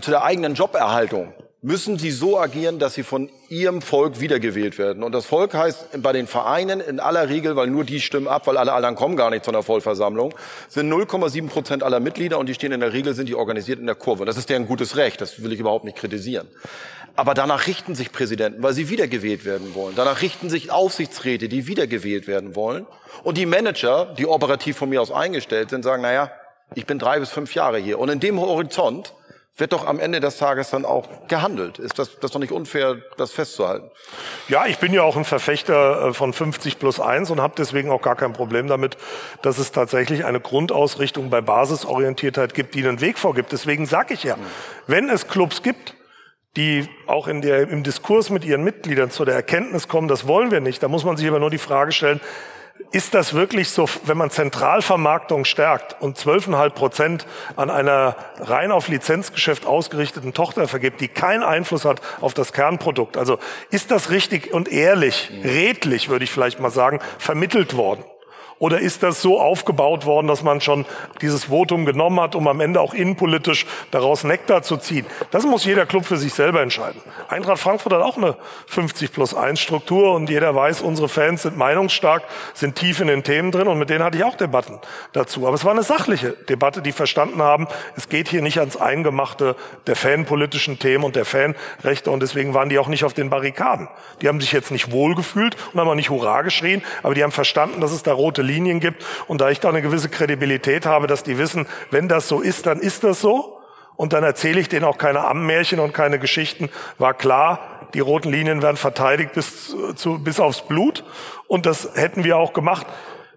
zu 0.00 0.10
der 0.10 0.24
eigenen 0.24 0.54
Joberhaltung 0.54 1.34
müssen 1.64 1.98
sie 1.98 2.10
so 2.10 2.38
agieren, 2.38 2.78
dass 2.78 2.92
sie 2.92 3.02
von 3.02 3.30
ihrem 3.48 3.80
Volk 3.80 4.20
wiedergewählt 4.20 4.76
werden. 4.76 5.02
Und 5.02 5.12
das 5.12 5.24
Volk 5.24 5.54
heißt 5.54 6.02
bei 6.02 6.12
den 6.12 6.26
Vereinen 6.26 6.80
in 6.80 7.00
aller 7.00 7.30
Regel, 7.30 7.56
weil 7.56 7.68
nur 7.68 7.84
die 7.84 8.02
stimmen 8.02 8.28
ab, 8.28 8.46
weil 8.46 8.58
alle 8.58 8.74
anderen 8.74 8.96
kommen 8.96 9.16
gar 9.16 9.30
nicht 9.30 9.46
zu 9.46 9.50
einer 9.50 9.62
Vollversammlung, 9.62 10.34
sind 10.68 10.92
0,7 10.92 11.48
Prozent 11.48 11.82
aller 11.82 12.00
Mitglieder 12.00 12.38
und 12.38 12.50
die 12.50 12.54
stehen 12.54 12.72
in 12.72 12.80
der 12.80 12.92
Regel, 12.92 13.14
sind 13.14 13.30
die 13.30 13.34
organisiert 13.34 13.80
in 13.80 13.86
der 13.86 13.94
Kurve. 13.94 14.26
Das 14.26 14.36
ist 14.36 14.50
deren 14.50 14.66
gutes 14.66 14.98
Recht, 14.98 15.22
das 15.22 15.42
will 15.42 15.54
ich 15.54 15.58
überhaupt 15.58 15.86
nicht 15.86 15.96
kritisieren. 15.96 16.48
Aber 17.16 17.32
danach 17.32 17.66
richten 17.66 17.94
sich 17.94 18.12
Präsidenten, 18.12 18.62
weil 18.62 18.74
sie 18.74 18.90
wiedergewählt 18.90 19.46
werden 19.46 19.74
wollen. 19.74 19.94
Danach 19.96 20.20
richten 20.20 20.50
sich 20.50 20.70
Aufsichtsräte, 20.70 21.48
die 21.48 21.66
wiedergewählt 21.66 22.26
werden 22.26 22.54
wollen. 22.54 22.86
Und 23.22 23.38
die 23.38 23.46
Manager, 23.46 24.14
die 24.18 24.26
operativ 24.26 24.76
von 24.76 24.90
mir 24.90 25.00
aus 25.00 25.10
eingestellt 25.10 25.70
sind, 25.70 25.82
sagen, 25.82 26.02
naja, 26.02 26.30
ich 26.74 26.84
bin 26.84 26.98
drei 26.98 27.20
bis 27.20 27.30
fünf 27.30 27.54
Jahre 27.54 27.78
hier. 27.78 27.98
Und 27.98 28.10
in 28.10 28.20
dem 28.20 28.38
Horizont 28.38 29.14
wird 29.56 29.72
doch 29.72 29.86
am 29.86 30.00
Ende 30.00 30.18
des 30.18 30.36
Tages 30.38 30.70
dann 30.70 30.84
auch 30.84 31.28
gehandelt. 31.28 31.78
Ist 31.78 31.98
das, 31.98 32.18
das 32.18 32.32
doch 32.32 32.40
nicht 32.40 32.52
unfair, 32.52 32.96
das 33.16 33.30
festzuhalten? 33.30 33.88
Ja, 34.48 34.66
ich 34.66 34.78
bin 34.78 34.92
ja 34.92 35.02
auch 35.02 35.16
ein 35.16 35.24
Verfechter 35.24 36.08
äh, 36.08 36.12
von 36.12 36.32
50 36.32 36.80
plus 36.80 36.98
1 36.98 37.30
und 37.30 37.40
habe 37.40 37.54
deswegen 37.56 37.90
auch 37.90 38.02
gar 38.02 38.16
kein 38.16 38.32
Problem 38.32 38.66
damit, 38.66 38.96
dass 39.42 39.58
es 39.58 39.70
tatsächlich 39.70 40.24
eine 40.24 40.40
Grundausrichtung 40.40 41.30
bei 41.30 41.40
Basisorientiertheit 41.40 42.52
gibt, 42.54 42.74
die 42.74 42.86
einen 42.86 43.00
Weg 43.00 43.16
vorgibt. 43.16 43.52
Deswegen 43.52 43.86
sage 43.86 44.14
ich 44.14 44.24
ja, 44.24 44.36
wenn 44.88 45.08
es 45.08 45.28
Clubs 45.28 45.62
gibt, 45.62 45.94
die 46.56 46.88
auch 47.06 47.28
in 47.28 47.40
der, 47.40 47.68
im 47.68 47.84
Diskurs 47.84 48.30
mit 48.30 48.44
ihren 48.44 48.64
Mitgliedern 48.64 49.10
zu 49.10 49.24
der 49.24 49.34
Erkenntnis 49.34 49.86
kommen, 49.86 50.08
das 50.08 50.26
wollen 50.26 50.50
wir 50.50 50.60
nicht, 50.60 50.82
da 50.82 50.88
muss 50.88 51.04
man 51.04 51.16
sich 51.16 51.28
aber 51.28 51.38
nur 51.38 51.50
die 51.50 51.58
Frage 51.58 51.92
stellen, 51.92 52.20
ist 52.94 53.12
das 53.12 53.34
wirklich 53.34 53.70
so, 53.70 53.88
wenn 54.04 54.16
man 54.16 54.30
Zentralvermarktung 54.30 55.44
stärkt 55.44 56.00
und 56.00 56.16
12,5 56.16 56.70
Prozent 56.70 57.26
an 57.56 57.68
einer 57.68 58.14
rein 58.38 58.70
auf 58.70 58.86
Lizenzgeschäft 58.86 59.66
ausgerichteten 59.66 60.32
Tochter 60.32 60.68
vergibt, 60.68 61.00
die 61.00 61.08
keinen 61.08 61.42
Einfluss 61.42 61.84
hat 61.84 62.00
auf 62.20 62.34
das 62.34 62.52
Kernprodukt? 62.52 63.16
Also 63.16 63.40
ist 63.70 63.90
das 63.90 64.10
richtig 64.10 64.54
und 64.54 64.68
ehrlich, 64.68 65.30
redlich, 65.42 66.08
würde 66.08 66.24
ich 66.24 66.30
vielleicht 66.30 66.60
mal 66.60 66.70
sagen, 66.70 67.00
vermittelt 67.18 67.76
worden? 67.76 68.04
Oder 68.58 68.78
ist 68.78 69.02
das 69.02 69.20
so 69.20 69.40
aufgebaut 69.40 70.06
worden, 70.06 70.28
dass 70.28 70.42
man 70.42 70.60
schon 70.60 70.86
dieses 71.20 71.44
Votum 71.44 71.84
genommen 71.84 72.20
hat, 72.20 72.34
um 72.34 72.46
am 72.46 72.60
Ende 72.60 72.80
auch 72.80 72.94
innenpolitisch 72.94 73.66
daraus 73.90 74.24
Nektar 74.24 74.62
zu 74.62 74.76
ziehen? 74.76 75.06
Das 75.30 75.44
muss 75.44 75.64
jeder 75.64 75.86
Club 75.86 76.04
für 76.04 76.16
sich 76.16 76.32
selber 76.32 76.62
entscheiden. 76.62 77.00
Eintracht 77.28 77.58
Frankfurt 77.58 77.92
hat 77.92 78.02
auch 78.02 78.16
eine 78.16 78.36
50 78.66 79.12
plus 79.12 79.34
1 79.34 79.60
Struktur 79.60 80.14
und 80.14 80.30
jeder 80.30 80.54
weiß, 80.54 80.82
unsere 80.82 81.08
Fans 81.08 81.42
sind 81.42 81.56
meinungsstark, 81.56 82.22
sind 82.54 82.76
tief 82.76 83.00
in 83.00 83.08
den 83.08 83.24
Themen 83.24 83.50
drin 83.50 83.66
und 83.66 83.78
mit 83.78 83.90
denen 83.90 84.04
hatte 84.04 84.18
ich 84.18 84.24
auch 84.24 84.36
Debatten 84.36 84.78
dazu. 85.12 85.46
Aber 85.46 85.54
es 85.54 85.64
war 85.64 85.72
eine 85.72 85.82
sachliche 85.82 86.30
Debatte, 86.48 86.80
die 86.80 86.92
verstanden 86.92 87.42
haben, 87.42 87.66
es 87.96 88.08
geht 88.08 88.28
hier 88.28 88.42
nicht 88.42 88.58
ans 88.60 88.76
Eingemachte 88.76 89.56
der 89.86 89.96
fanpolitischen 89.96 90.78
Themen 90.78 91.04
und 91.04 91.16
der 91.16 91.24
Fanrechte 91.24 92.10
und 92.10 92.22
deswegen 92.22 92.54
waren 92.54 92.68
die 92.68 92.78
auch 92.78 92.88
nicht 92.88 93.04
auf 93.04 93.14
den 93.14 93.30
Barrikaden. 93.30 93.88
Die 94.22 94.28
haben 94.28 94.40
sich 94.40 94.52
jetzt 94.52 94.70
nicht 94.70 94.92
wohlgefühlt 94.92 95.56
und 95.72 95.80
haben 95.80 95.88
auch 95.88 95.94
nicht 95.94 96.10
Hurra 96.10 96.42
geschrien, 96.42 96.82
aber 97.02 97.14
die 97.14 97.22
haben 97.22 97.32
verstanden, 97.32 97.80
dass 97.80 97.92
es 97.92 98.02
da 98.02 98.12
rote 98.12 98.43
Linien 98.44 98.80
gibt. 98.80 99.04
Und 99.26 99.40
da 99.40 99.50
ich 99.50 99.60
da 99.60 99.68
eine 99.68 99.82
gewisse 99.82 100.08
Kredibilität 100.08 100.86
habe, 100.86 101.06
dass 101.06 101.22
die 101.22 101.38
wissen, 101.38 101.66
wenn 101.90 102.08
das 102.08 102.28
so 102.28 102.40
ist, 102.40 102.66
dann 102.66 102.80
ist 102.80 103.04
das 103.04 103.20
so. 103.20 103.58
Und 103.96 104.12
dann 104.12 104.24
erzähle 104.24 104.60
ich 104.60 104.68
denen 104.68 104.84
auch 104.84 104.98
keine 104.98 105.24
Ammenmärchen 105.24 105.80
und 105.80 105.92
keine 105.94 106.18
Geschichten. 106.18 106.68
War 106.98 107.14
klar, 107.14 107.88
die 107.94 108.00
roten 108.00 108.30
Linien 108.30 108.60
werden 108.60 108.76
verteidigt 108.76 109.32
bis, 109.34 109.74
zu, 109.94 110.18
bis 110.18 110.40
aufs 110.40 110.62
Blut. 110.62 111.04
Und 111.46 111.66
das 111.66 111.90
hätten 111.94 112.24
wir 112.24 112.36
auch 112.36 112.52
gemacht. 112.52 112.86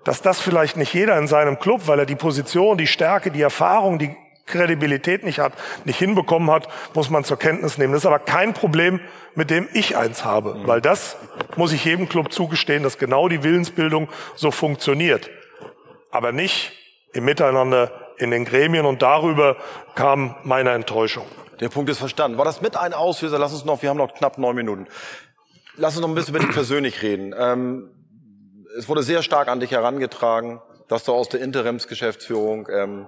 Dass 0.04 0.22
das 0.22 0.40
vielleicht 0.40 0.78
nicht 0.78 0.94
jeder 0.94 1.18
in 1.18 1.28
seinem 1.28 1.60
Club, 1.60 1.82
weil 1.86 2.00
er 2.00 2.06
die 2.06 2.16
Position, 2.16 2.78
die 2.78 2.88
Stärke, 2.88 3.30
die 3.30 3.42
Erfahrung, 3.42 4.00
die 4.00 4.16
Kredibilität 4.48 5.24
nicht 5.24 5.40
hat, 5.40 5.54
nicht 5.86 6.00
hinbekommen 6.00 6.50
hat, 6.50 6.68
muss 6.94 7.10
man 7.10 7.24
zur 7.24 7.38
Kenntnis 7.38 7.78
nehmen. 7.78 7.94
Das 7.94 8.02
ist 8.02 8.06
aber 8.06 8.20
kein 8.20 8.54
Problem, 8.54 9.00
mit 9.36 9.50
dem 9.50 9.68
ich 9.74 9.96
eins 9.96 10.26
habe, 10.26 10.56
mhm. 10.56 10.68
weil 10.68 10.82
das 10.82 11.18
muss 11.56 11.74
ich 11.74 11.86
jedem 11.86 12.10
Club 12.10 12.34
zugestehen, 12.34 12.82
dass 12.82 12.98
genau 12.98 13.28
die 13.28 13.44
Willensbildung 13.44 14.10
so 14.36 14.50
funktioniert. 14.50 15.30
Aber 16.10 16.32
nicht 16.32 16.72
im 17.14 17.26
Miteinander 17.26 17.92
in 18.18 18.32
den 18.32 18.46
Gremien 18.46 18.86
und 18.86 19.02
darüber 19.02 19.58
kam 19.96 20.36
meine 20.44 20.72
Enttäuschung. 20.72 21.26
Der 21.60 21.70
Punkt 21.70 21.90
ist 21.90 22.00
verstanden. 22.00 22.38
War 22.38 22.46
das 22.46 22.62
mit 22.62 22.76
ein 22.76 22.94
Auslöser? 22.94 23.40
Lass 23.40 23.54
uns 23.54 23.66
noch, 23.66 23.82
wir 23.82 23.90
haben 23.90 23.98
noch 23.98 24.14
knapp 24.14 24.38
neun 24.38 24.56
Minuten. 24.56 24.88
Lass 25.76 25.96
uns 25.96 26.02
noch 26.02 26.10
ein 26.10 26.16
bisschen 26.16 26.36
über 26.36 26.44
dich 26.44 26.54
persönlich 26.54 27.02
reden. 27.02 27.34
Ähm, 27.38 27.92
es 28.78 28.88
wurde 28.88 29.04
sehr 29.04 29.24
stark 29.24 29.48
an 29.48 29.60
dich 29.60 29.72
herangetragen, 29.72 30.62
dass 30.88 31.04
du 31.04 31.14
aus 31.14 31.30
der 31.30 31.42
Interimsgeschäftsführung 31.42 32.68
ähm, 32.72 33.08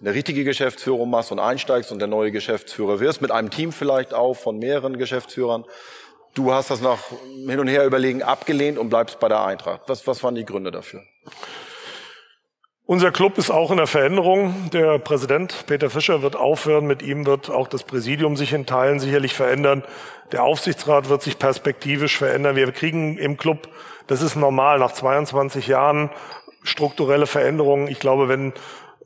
eine 0.00 0.14
richtige 0.14 0.44
Geschäftsführung 0.44 1.10
machst 1.10 1.32
und 1.32 1.38
einsteigst 1.38 1.90
und 1.90 1.98
der 1.98 2.08
neue 2.08 2.30
Geschäftsführer 2.30 3.00
wirst, 3.00 3.20
mit 3.20 3.30
einem 3.30 3.50
Team 3.50 3.72
vielleicht 3.72 4.14
auch 4.14 4.34
von 4.34 4.58
mehreren 4.58 4.96
Geschäftsführern. 4.96 5.64
Du 6.34 6.52
hast 6.52 6.70
das 6.70 6.80
nach 6.80 6.98
hin 7.46 7.58
und 7.58 7.66
her 7.66 7.84
überlegen 7.84 8.22
abgelehnt 8.22 8.78
und 8.78 8.90
bleibst 8.90 9.18
bei 9.18 9.28
der 9.28 9.44
Eintracht. 9.44 9.82
Was, 9.88 10.06
was 10.06 10.22
waren 10.22 10.36
die 10.36 10.44
Gründe 10.44 10.70
dafür? 10.70 11.02
Unser 12.90 13.10
Club 13.10 13.36
ist 13.36 13.50
auch 13.50 13.70
in 13.70 13.76
der 13.76 13.86
Veränderung. 13.86 14.70
Der 14.72 14.98
Präsident 14.98 15.66
Peter 15.66 15.90
Fischer 15.90 16.22
wird 16.22 16.36
aufhören. 16.36 16.86
Mit 16.86 17.02
ihm 17.02 17.26
wird 17.26 17.50
auch 17.50 17.68
das 17.68 17.82
Präsidium 17.82 18.36
sich 18.36 18.52
in 18.52 18.66
Teilen 18.66 19.00
sicherlich 19.00 19.34
verändern. 19.34 19.84
Der 20.32 20.44
Aufsichtsrat 20.44 21.08
wird 21.08 21.22
sich 21.22 21.38
perspektivisch 21.38 22.16
verändern. 22.16 22.56
Wir 22.56 22.70
kriegen 22.72 23.18
im 23.18 23.36
Club, 23.36 23.68
das 24.06 24.22
ist 24.22 24.36
normal, 24.36 24.78
nach 24.78 24.92
22 24.92 25.66
Jahren 25.66 26.10
strukturelle 26.62 27.26
Veränderungen. 27.26 27.88
Ich 27.88 27.98
glaube, 27.98 28.28
wenn 28.28 28.54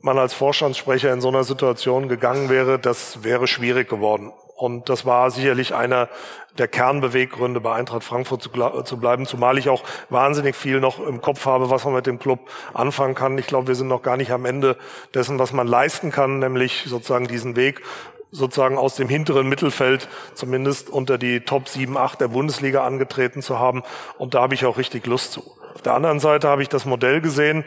man 0.03 0.17
als 0.17 0.33
Vorstandssprecher 0.33 1.13
in 1.13 1.21
so 1.21 1.29
einer 1.29 1.45
Situation 1.45 2.09
gegangen 2.09 2.49
wäre, 2.49 2.77
das 2.77 3.23
wäre 3.23 3.47
schwierig 3.47 3.89
geworden. 3.89 4.33
Und 4.55 4.89
das 4.89 5.05
war 5.05 5.31
sicherlich 5.31 5.73
einer 5.73 6.09
der 6.57 6.67
Kernbeweggründe, 6.67 7.61
bei 7.61 7.73
Eintracht 7.73 8.03
Frankfurt 8.03 8.43
zu, 8.43 8.49
zu, 8.83 8.97
bleiben, 8.97 9.25
zumal 9.25 9.57
ich 9.57 9.69
auch 9.69 9.83
wahnsinnig 10.09 10.55
viel 10.55 10.81
noch 10.81 10.99
im 10.99 11.21
Kopf 11.21 11.45
habe, 11.45 11.69
was 11.69 11.85
man 11.85 11.95
mit 11.95 12.05
dem 12.05 12.19
Club 12.19 12.39
anfangen 12.73 13.15
kann. 13.15 13.37
Ich 13.37 13.47
glaube, 13.47 13.69
wir 13.69 13.75
sind 13.75 13.87
noch 13.87 14.03
gar 14.03 14.17
nicht 14.17 14.31
am 14.31 14.45
Ende 14.45 14.77
dessen, 15.13 15.39
was 15.39 15.53
man 15.53 15.67
leisten 15.67 16.11
kann, 16.11 16.39
nämlich 16.39 16.83
sozusagen 16.85 17.27
diesen 17.27 17.55
Weg 17.55 17.81
sozusagen 18.29 18.77
aus 18.77 18.95
dem 18.95 19.07
hinteren 19.07 19.47
Mittelfeld 19.47 20.09
zumindest 20.33 20.89
unter 20.89 21.17
die 21.17 21.41
Top 21.41 21.69
7, 21.69 21.97
8 21.97 22.19
der 22.19 22.27
Bundesliga 22.29 22.83
angetreten 22.83 23.41
zu 23.41 23.59
haben. 23.59 23.83
Und 24.17 24.33
da 24.33 24.41
habe 24.41 24.55
ich 24.55 24.65
auch 24.65 24.77
richtig 24.77 25.05
Lust 25.05 25.31
zu. 25.31 25.43
Auf 25.75 25.81
der 25.81 25.93
anderen 25.93 26.19
Seite 26.19 26.49
habe 26.49 26.61
ich 26.61 26.69
das 26.69 26.85
Modell 26.85 27.21
gesehen 27.21 27.63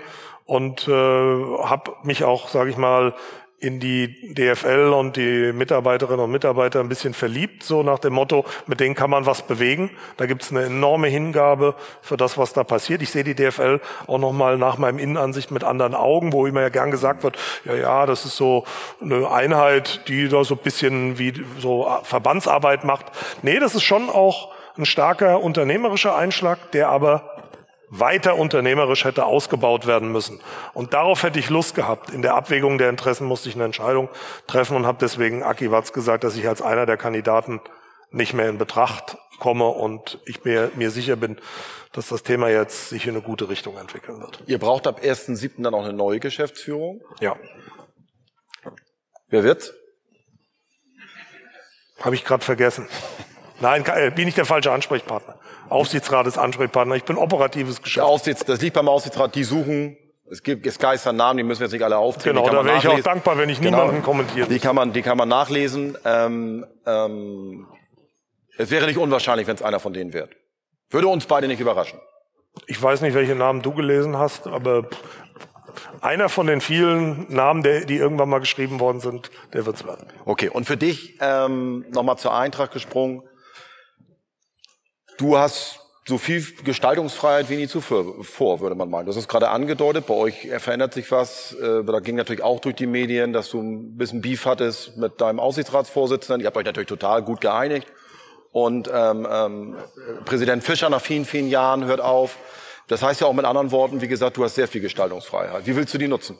und 0.47 0.89
äh, 0.89 0.91
habe 0.91 1.93
mich 2.03 2.25
auch, 2.25 2.49
sage 2.49 2.71
ich 2.71 2.77
mal, 2.77 3.15
in 3.59 3.81
die 3.81 4.35
DFL 4.35 4.93
und 4.93 5.17
die 5.17 5.53
Mitarbeiterinnen 5.53 6.21
und 6.21 6.31
Mitarbeiter 6.31 6.81
ein 6.81 6.91
bisschen 6.91 7.15
verliebt, 7.15 7.63
so 7.63 7.83
nach 7.83 7.99
dem 7.99 8.13
Motto, 8.13 8.45
mit 8.67 8.81
denen 8.81 8.95
kann 8.95 9.09
man 9.09 9.25
was 9.25 9.43
bewegen. 9.43 9.91
Da 10.19 10.27
gibt's 10.27 10.51
eine 10.51 10.65
enorme 10.65 11.09
Hingabe 11.09 11.75
für 12.03 12.19
das, 12.19 12.37
was 12.37 12.53
da 12.53 12.65
passiert. 12.65 13.01
Ich 13.01 13.11
sehe 13.11 13.25
die 13.25 13.35
DFL 13.35 13.81
auch 14.07 14.19
nochmal 14.19 14.59
nach 14.59 14.77
meinem 14.77 14.99
Innenansicht 14.99 15.51
mit 15.51 15.65
anderen 15.65 15.95
Augen, 15.95 16.33
wo 16.35 16.47
immer 16.47 16.61
ja 16.61 16.69
gern 16.69 16.91
gesagt 16.91 17.23
wird, 17.23 17.39
ja, 17.65 17.75
ja, 17.75 18.07
das 18.07 18.27
ist 18.27 18.37
so 18.37 18.65
eine 19.01 19.31
Einheit, 19.31 20.07
die 20.07 20.29
da 20.29 20.45
so 20.45 20.55
ein 20.55 20.61
bisschen 20.63 21.19
wie 21.19 21.33
so 21.59 21.91
Verbandsarbeit 22.03 22.85
macht. 22.85 23.07
Nee, 23.41 23.59
das 23.59 23.75
ist 23.75 23.85
schon 23.85 24.11
auch 24.11 24.53
ein 24.77 24.85
starker 24.85 25.41
unternehmerischer 25.41 26.15
Einschlag, 26.15 26.71
der 26.73 26.91
aber 26.91 27.36
weiter 27.89 28.37
unternehmerisch 28.37 29.05
hätte 29.05 29.27
ausgebaut 29.27 29.87
werden 29.87 30.11
müssen. 30.11 30.41
Und 30.75 30.95
darauf 30.95 31.23
hätte 31.23 31.39
ich 31.39 31.51
Lust 31.51 31.75
gehabt. 31.75 32.11
In 32.11 32.23
der 32.23 32.35
Abwägung 32.35 32.79
der 32.79 32.91
Interessen 32.91 33.27
musste 33.27 33.49
ich 33.49 33.55
eine 33.55 33.65
Entscheidung 33.65 34.09
treffen 34.47 34.77
und 34.77 34.87
habe 34.87 34.99
deswegen 35.01 35.43
Aki 35.43 35.71
Watz 35.71 35.93
gesagt, 35.93 36.25
dass 36.25 36.37
ich 36.37 36.49
als 36.49 36.63
einer 36.63 36.87
der 36.87 36.97
Kandidaten 36.97 37.61
nicht 38.11 38.35
mehr 38.35 38.49
in 38.49 38.59
Betracht 38.59 39.19
komme 39.39 39.67
und 39.67 40.21
ich 40.27 40.45
mir, 40.45 40.71
mir 40.75 40.91
sicher 40.91 41.17
bin, 41.17 41.39
dass 41.93 42.09
das 42.09 42.23
Thema 42.23 42.49
jetzt 42.49 42.89
sich 42.89 43.07
in 43.07 43.15
eine 43.15 43.23
gute 43.23 43.49
Richtung 43.49 43.77
entwickeln 43.77 44.21
wird. 44.21 44.43
Ihr 44.47 44.59
braucht 44.59 44.87
ab 44.87 45.01
1.7. 45.03 45.63
dann 45.63 45.75
auch 45.75 45.85
eine 45.85 45.93
neue 45.93 46.21
Geschäftsführung? 46.21 47.01
Ja. 47.21 47.37
Wer 49.29 49.45
wird's? 49.45 49.73
Habe 52.01 52.15
ich 52.15 52.25
gerade 52.25 52.45
vergessen. 52.45 52.87
Nein, 53.61 53.85
äh, 53.87 54.11
bin 54.11 54.29
ich 54.29 54.35
der 54.35 54.45
falsche 54.45 54.71
Ansprechpartner. 54.71 55.39
Aufsichtsrat 55.69 56.27
ist 56.27 56.39
Ansprechpartner. 56.39 56.95
Ich 56.95 57.05
bin 57.05 57.17
operatives 57.17 57.83
Geschäft. 57.83 58.05
Der 58.05 58.07
Aufsichtsrat, 58.07 58.49
das 58.49 58.61
liegt 58.61 58.75
beim 58.75 58.89
Aufsichtsrat. 58.89 59.35
Die 59.35 59.45
suchen 59.45 59.97
es 60.29 60.43
gibt 60.43 60.67
es 60.67 60.79
geistern 60.79 61.17
Namen, 61.17 61.37
die 61.37 61.45
müssen 61.45 61.61
wir 61.61 61.67
jetzt 61.67 61.73
nicht 61.73 61.85
alle 61.85 61.99
aufzählen. 61.99 62.37
Genau, 62.37 62.51
da 62.51 62.65
wäre 62.65 62.79
ich 62.79 62.89
auch 62.89 63.01
dankbar, 63.01 63.39
wenn 63.39 63.49
ich 63.49 63.61
genau, 63.61 63.83
niemanden 63.83 64.03
kommentiere. 64.03 64.49
Die 64.49 64.59
kann 64.59 64.75
man, 64.75 64.93
die 64.93 65.03
kann 65.03 65.17
man 65.17 65.29
nachlesen. 65.29 65.97
Ähm, 66.05 66.67
ähm, 66.85 67.67
es 68.59 68.71
wäre 68.71 68.87
nicht 68.87 68.99
unwahrscheinlich, 68.99 69.47
wenn 69.47 69.55
es 69.55 69.63
einer 69.63 69.79
von 69.79 69.93
denen 69.93 70.13
wird. 70.13 70.35
Würde 70.91 71.09
uns 71.09 71.27
beide 71.27 71.47
nicht 71.47 71.61
überraschen. 71.61 72.01
Ich 72.67 72.83
weiß 72.83 73.03
nicht, 73.03 73.15
welche 73.15 73.35
Namen 73.35 73.63
du 73.63 73.73
gelesen 73.73 74.19
hast, 74.19 74.47
aber 74.47 74.89
einer 76.01 76.29
von 76.29 76.47
den 76.47 76.61
vielen 76.61 77.33
Namen, 77.33 77.63
die 77.63 77.97
irgendwann 77.97 78.29
mal 78.29 78.39
geschrieben 78.39 78.81
worden 78.81 79.01
sind, 79.01 79.31
der 79.53 79.67
wird's 79.67 79.85
werden. 79.85 80.09
Okay, 80.25 80.49
und 80.49 80.65
für 80.65 80.77
dich 80.77 81.19
ähm, 81.21 81.85
nochmal 81.91 82.17
zur 82.17 82.35
Eintracht 82.35 82.73
gesprungen. 82.73 83.23
Du 85.19 85.39
hast 85.39 85.81
so 86.09 86.19
viel 86.19 86.45
Gestaltungsfreiheit 86.63 87.51
wie 87.51 87.57
nie 87.57 87.67
zuvor, 87.67 88.61
würde 88.61 88.77
man 88.77 88.89
meinen. 88.89 89.07
Das 89.07 89.17
ist 89.17 89.29
gerade 89.29 89.49
angedeutet, 89.49 90.07
bei 90.07 90.15
euch 90.15 90.49
verändert 90.59 90.95
sich 90.95 91.11
was. 91.11 91.53
Äh, 91.55 91.83
da 91.85 91.99
ging 91.99 92.15
natürlich 92.15 92.43
auch 92.43 92.61
durch 92.61 92.77
die 92.77 92.87
Medien, 92.87 93.33
dass 93.33 93.51
du 93.51 93.61
ein 93.61 93.97
bisschen 93.97 94.21
Beef 94.21 94.47
hattest 94.47 94.97
mit 94.97 95.21
deinem 95.21 95.41
Aussichtsratsvorsitzenden. 95.41 96.41
Ihr 96.41 96.47
habt 96.47 96.57
euch 96.57 96.65
natürlich 96.65 96.89
total 96.89 97.23
gut 97.23 97.41
geeinigt. 97.41 97.89
Und 98.53 98.89
ähm, 98.93 99.27
ähm, 99.31 99.77
Präsident 100.25 100.63
Fischer 100.63 100.89
nach 100.89 101.01
vielen, 101.01 101.25
vielen 101.25 101.49
Jahren 101.49 101.85
hört 101.85 102.01
auf. 102.01 102.37
Das 102.89 103.03
heißt 103.03 103.21
ja 103.21 103.27
auch 103.27 103.33
mit 103.33 103.45
anderen 103.45 103.73
Worten, 103.73 104.01
wie 104.01 104.09
gesagt, 104.09 104.37
du 104.37 104.45
hast 104.45 104.55
sehr 104.55 104.69
viel 104.69 104.81
Gestaltungsfreiheit. 104.81 105.67
Wie 105.67 105.75
willst 105.75 105.93
du 105.93 105.99
die 105.99 106.09
nutzen? 106.09 106.39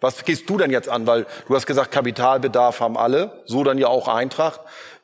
Was 0.00 0.24
gehst 0.24 0.48
du 0.48 0.58
denn 0.58 0.70
jetzt 0.70 0.88
an? 0.88 1.06
Weil 1.06 1.26
du 1.48 1.56
hast 1.56 1.66
gesagt, 1.66 1.90
Kapitalbedarf 1.90 2.80
haben 2.80 2.96
alle, 2.96 3.42
so 3.46 3.64
dann 3.64 3.78
ja 3.78 3.88
auch 3.88 4.06
Eintracht. 4.06 4.60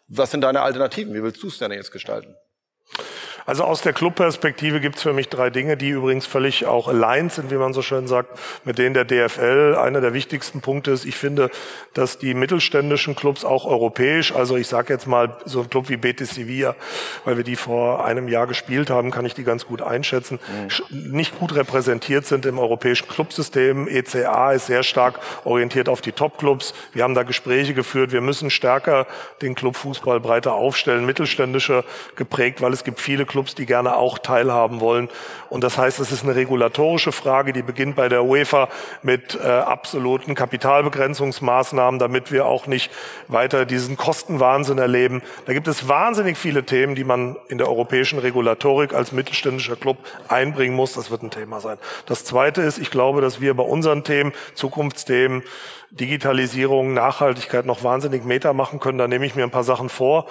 Was 0.09 0.31
sind 0.31 0.43
deine 0.43 0.61
Alternativen? 0.61 1.15
Wie 1.15 1.23
willst 1.23 1.43
du 1.43 1.49
es 1.49 1.59
denn 1.59 1.73
jetzt 1.73 1.91
gestalten? 1.91 2.37
Also 3.47 3.65
aus 3.65 3.83
der 3.83 3.93
Clubperspektive 3.93 4.81
gibt's 4.81 5.03
für 5.03 5.13
mich 5.13 5.29
drei 5.29 5.51
Dinge, 5.51 5.77
die 5.77 5.91
übrigens 5.91 6.25
völlig 6.25 6.65
auch 6.65 6.89
aligned 6.89 7.33
sind, 7.33 7.51
wie 7.51 7.57
man 7.57 7.75
so 7.75 7.83
schön 7.83 8.07
sagt, 8.07 8.39
mit 8.65 8.79
denen 8.79 8.95
der 8.95 9.05
DFL. 9.05 9.77
Einer 9.79 10.01
der 10.01 10.15
wichtigsten 10.15 10.63
Punkte 10.63 10.93
ist, 10.93 11.05
ich 11.05 11.17
finde, 11.17 11.51
dass 11.93 12.19
die 12.19 12.33
mittelständischen 12.33 13.15
Clubs 13.15 13.45
auch 13.45 13.67
europäisch, 13.67 14.33
also 14.33 14.57
ich 14.57 14.67
sage 14.67 14.95
jetzt 14.95 15.07
mal 15.07 15.37
so 15.45 15.61
ein 15.61 15.69
Club 15.69 15.91
wie 15.91 15.99
Betis 15.99 16.31
Sevilla, 16.31 16.75
weil 17.27 17.37
wir 17.37 17.45
die 17.45 17.57
vor 17.57 18.05
einem 18.05 18.29
Jahr 18.29 18.47
gespielt 18.47 18.89
haben, 18.89 19.11
kann 19.11 19.27
ich 19.27 19.35
die 19.35 19.45
ganz 19.45 19.67
gut 19.67 19.83
einschätzen, 19.83 20.39
mhm. 20.91 21.13
nicht 21.13 21.39
gut 21.39 21.55
repräsentiert 21.55 22.25
sind 22.25 22.47
im 22.47 22.59
europäischen 22.59 23.09
Clubsystem. 23.09 23.89
ECA 23.89 24.53
ist 24.53 24.67
sehr 24.67 24.83
stark 24.83 25.21
orientiert 25.45 25.91
auf 25.91 26.01
die 26.01 26.13
Top-Clubs. 26.13 26.73
Wir 26.95 27.03
haben 27.03 27.15
da 27.15 27.25
Gespräche 27.25 27.75
geführt. 27.75 28.13
Wir 28.13 28.23
müssen 28.23 28.49
stärker 28.49 29.07
den 29.43 29.55
Clubfußball 29.55 30.19
breiter 30.21 30.55
aufstellen, 30.55 31.05
mittelständischer 31.05 31.85
geprägt, 32.17 32.63
weil 32.63 32.73
es 32.73 32.85
gibt 32.85 33.01
viele 33.01 33.27
Clubs, 33.35 33.57
die 33.57 33.67
gerne 33.67 33.97
auch 33.97 34.19
teilhaben 34.19 34.79
wollen. 34.79 35.09
Und 35.51 35.65
das 35.65 35.77
heißt, 35.77 35.99
es 35.99 36.13
ist 36.13 36.23
eine 36.23 36.37
regulatorische 36.37 37.11
Frage, 37.11 37.53
die 37.53 37.63
beginnt 37.63 37.97
bei 37.97 38.09
der 38.09 38.23
UEFA 38.25 38.69
mit 39.03 39.35
äh, 39.35 39.49
absoluten 39.49 40.37
Kapitalbegrenzungsmaßnahmen, 40.37 41.99
damit 41.99 42.31
wir 42.31 42.47
auch 42.47 42.69
nicht 42.69 42.93
weiter 43.27 43.67
diesen 43.67 43.97
Kostenwahnsinn 43.97 44.79
erleben. 44.79 45.21
Da 45.47 45.53
gibt 45.53 45.67
es 45.67 45.89
wahnsinnig 45.89 46.39
viele 46.39 46.63
Themen, 46.63 46.95
die 46.95 47.03
man 47.03 47.37
in 47.49 47.59
der 47.59 47.69
europäischen 47.69 48.21
Regulatorik 48.21 48.95
als 48.95 49.11
mittelständischer 49.11 49.75
Club 49.75 49.97
einbringen 50.29 50.77
muss. 50.77 50.93
Das 50.93 51.11
wird 51.11 51.25
ein 51.25 51.31
Thema 51.31 51.59
sein. 51.59 51.79
Das 52.07 52.25
Zweite 52.25 52.63
ist, 52.63 52.79
ich 52.79 52.93
glaube, 52.93 53.21
dass 53.21 53.41
wir 53.41 53.55
bei 53.55 53.65
unseren 53.65 54.05
Themen, 54.05 54.33
Zukunftsthemen, 54.55 55.43
Digitalisierung, 55.91 56.95
Nachhaltigkeit 56.95 57.67
noch 57.67 57.83
wahnsinnig 57.83 58.25
Meter 58.25 58.53
machen 58.53 58.79
können. 58.79 58.99
Da 58.99 59.09
nehme 59.09 59.27
ich 59.27 59.35
mir 59.35 59.43
ein 59.43 59.51
paar 59.51 59.65
Sachen 59.65 59.89
vor. 59.89 60.27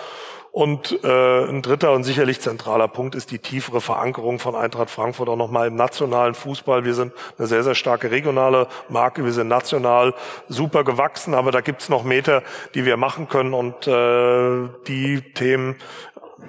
Und 0.54 1.04
äh, 1.04 1.45
ein 1.45 1.64
dritter 1.64 1.93
und 1.93 2.04
sicherlich 2.04 2.39
zentraler 2.39 2.88
Punkt 2.88 3.16
ist 3.16 3.32
die 3.32 3.39
tiefere 3.39 3.82
Verankerung 3.82 4.38
von 4.38 4.56
Eintracht 4.56 4.91
Frankfurt 4.91 5.28
auch 5.28 5.36
nochmal 5.36 5.66
im 5.66 5.76
nationalen 5.76 6.36
Fußball. 6.36 6.86
Wir 6.86 6.93
sind 6.93 7.12
eine 7.39 7.47
sehr, 7.47 7.64
sehr 7.64 7.74
starke 7.74 8.12
regionale 8.12 8.68
Marke. 8.88 9.26
Wir 9.26 9.32
sind 9.32 9.47
national 9.47 10.14
super 10.47 10.84
gewachsen, 10.84 11.34
aber 11.34 11.49
da 11.49 11.62
gibt's 11.62 11.89
noch 11.89 12.04
Meter, 12.04 12.43
die 12.76 12.86
wir 12.86 12.97
machen 12.97 13.28
können. 13.30 13.56
Und 13.56 13.88
äh, 13.88 14.70
die 14.88 15.24
Themen, 15.34 15.76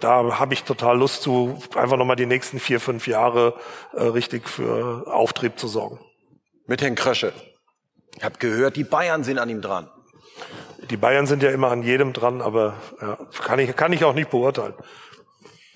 da 0.01 0.39
habe 0.39 0.53
ich 0.53 0.65
total 0.65 0.99
Lust 0.99 1.23
zu, 1.23 1.59
einfach 1.75 1.97
nochmal 1.97 2.17
die 2.17 2.27
nächsten 2.27 2.61
vier, 2.61 2.81
fünf 2.81 3.07
Jahre 3.07 3.55
äh, 3.95 4.03
richtig 4.03 4.51
für 4.51 5.11
Auftrieb 5.11 5.59
zu 5.59 5.67
sorgen. 5.67 5.99
Mit 6.67 6.83
Herrn 6.83 6.95
Krösche. 6.95 7.33
Ich 8.19 8.23
habe 8.23 8.37
gehört, 8.39 8.77
die 8.77 8.85
Bayern 8.85 9.25
sind 9.25 9.39
an 9.39 9.49
ihm 9.49 9.63
dran. 9.63 9.89
Die 10.91 10.97
Bayern 10.97 11.27
sind 11.27 11.43
ja 11.43 11.51
immer 11.51 11.71
an 11.71 11.83
jedem 11.83 12.13
dran, 12.13 12.41
aber 12.43 12.75
ja, 13.01 13.19
kann, 13.43 13.59
ich, 13.59 13.75
kann 13.77 13.93
ich 13.93 14.05
auch 14.05 14.15
nicht 14.15 14.31
beurteilen. 14.31 14.75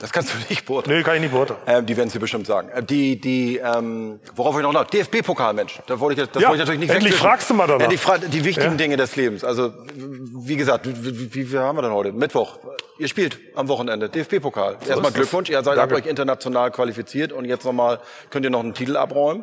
Das 0.01 0.13
kannst 0.13 0.33
du 0.33 0.39
nicht 0.49 0.65
beurteilen. 0.65 0.99
Nee, 0.99 1.03
kann 1.03 1.17
ich 1.17 1.23
nicht 1.23 1.33
beurteilen. 1.33 1.59
Ähm, 1.67 1.85
die 1.87 1.97
werden 1.97 2.07
es 2.07 2.13
dir 2.13 2.21
bestimmt 2.21 2.47
sagen. 2.47 2.69
Äh, 2.69 2.85
die, 2.85 3.21
die, 3.21 3.57
ähm, 3.57 4.21
worauf 4.37 4.55
ich 4.57 4.63
noch 4.63 4.73
nach, 4.73 4.85
DFB-Pokal, 4.85 5.55
Mensch. 5.55 5.81
Da 5.89 5.99
wollte 5.99 6.23
ich, 6.23 6.29
das 6.31 6.41
Ja, 6.41 6.51
wollte 6.51 6.63
ich 6.63 6.67
natürlich 6.69 6.81
nicht 6.81 6.91
endlich 6.95 7.15
wegwischen. 7.15 7.27
fragst 7.29 7.51
du 7.51 7.55
mal 7.55 7.67
danach. 7.67 7.89
Die, 7.89 7.97
Fra- 7.97 8.19
die 8.19 8.45
wichtigen 8.45 8.71
Ja. 8.73 8.77
Dinge 8.77 8.97
des 8.97 9.17
Lebens. 9.17 9.43
Also, 9.43 9.73
wie 9.97 10.55
gesagt, 10.57 10.87
wie, 10.87 11.35
wie, 11.35 11.53
wie 11.53 11.59
haben 11.59 11.77
wir 11.77 11.83
denn 11.83 11.91
heute? 11.93 12.13
Mittwoch. 12.13 12.59
Ihr 13.01 13.09
spielt 13.09 13.39
am 13.57 13.67
Wochenende 13.67 14.09
DFB-Pokal. 14.09 14.75
Erstmal 14.75 14.99
ist 14.99 15.05
das. 15.07 15.15
Glückwunsch. 15.15 15.51
Ihr 15.51 15.63
seid 15.65 15.93
euch 15.93 16.07
international 16.07 16.71
qualifiziert 16.71 17.33
und 17.33 17.45
jetzt 17.45 17.65
nochmal, 17.65 17.99
könnt 18.31 18.45
ihr 18.45 18.51
noch 18.51 18.61
einen 18.61 18.75
Titel 18.75 18.97
abräumen? 18.97 19.43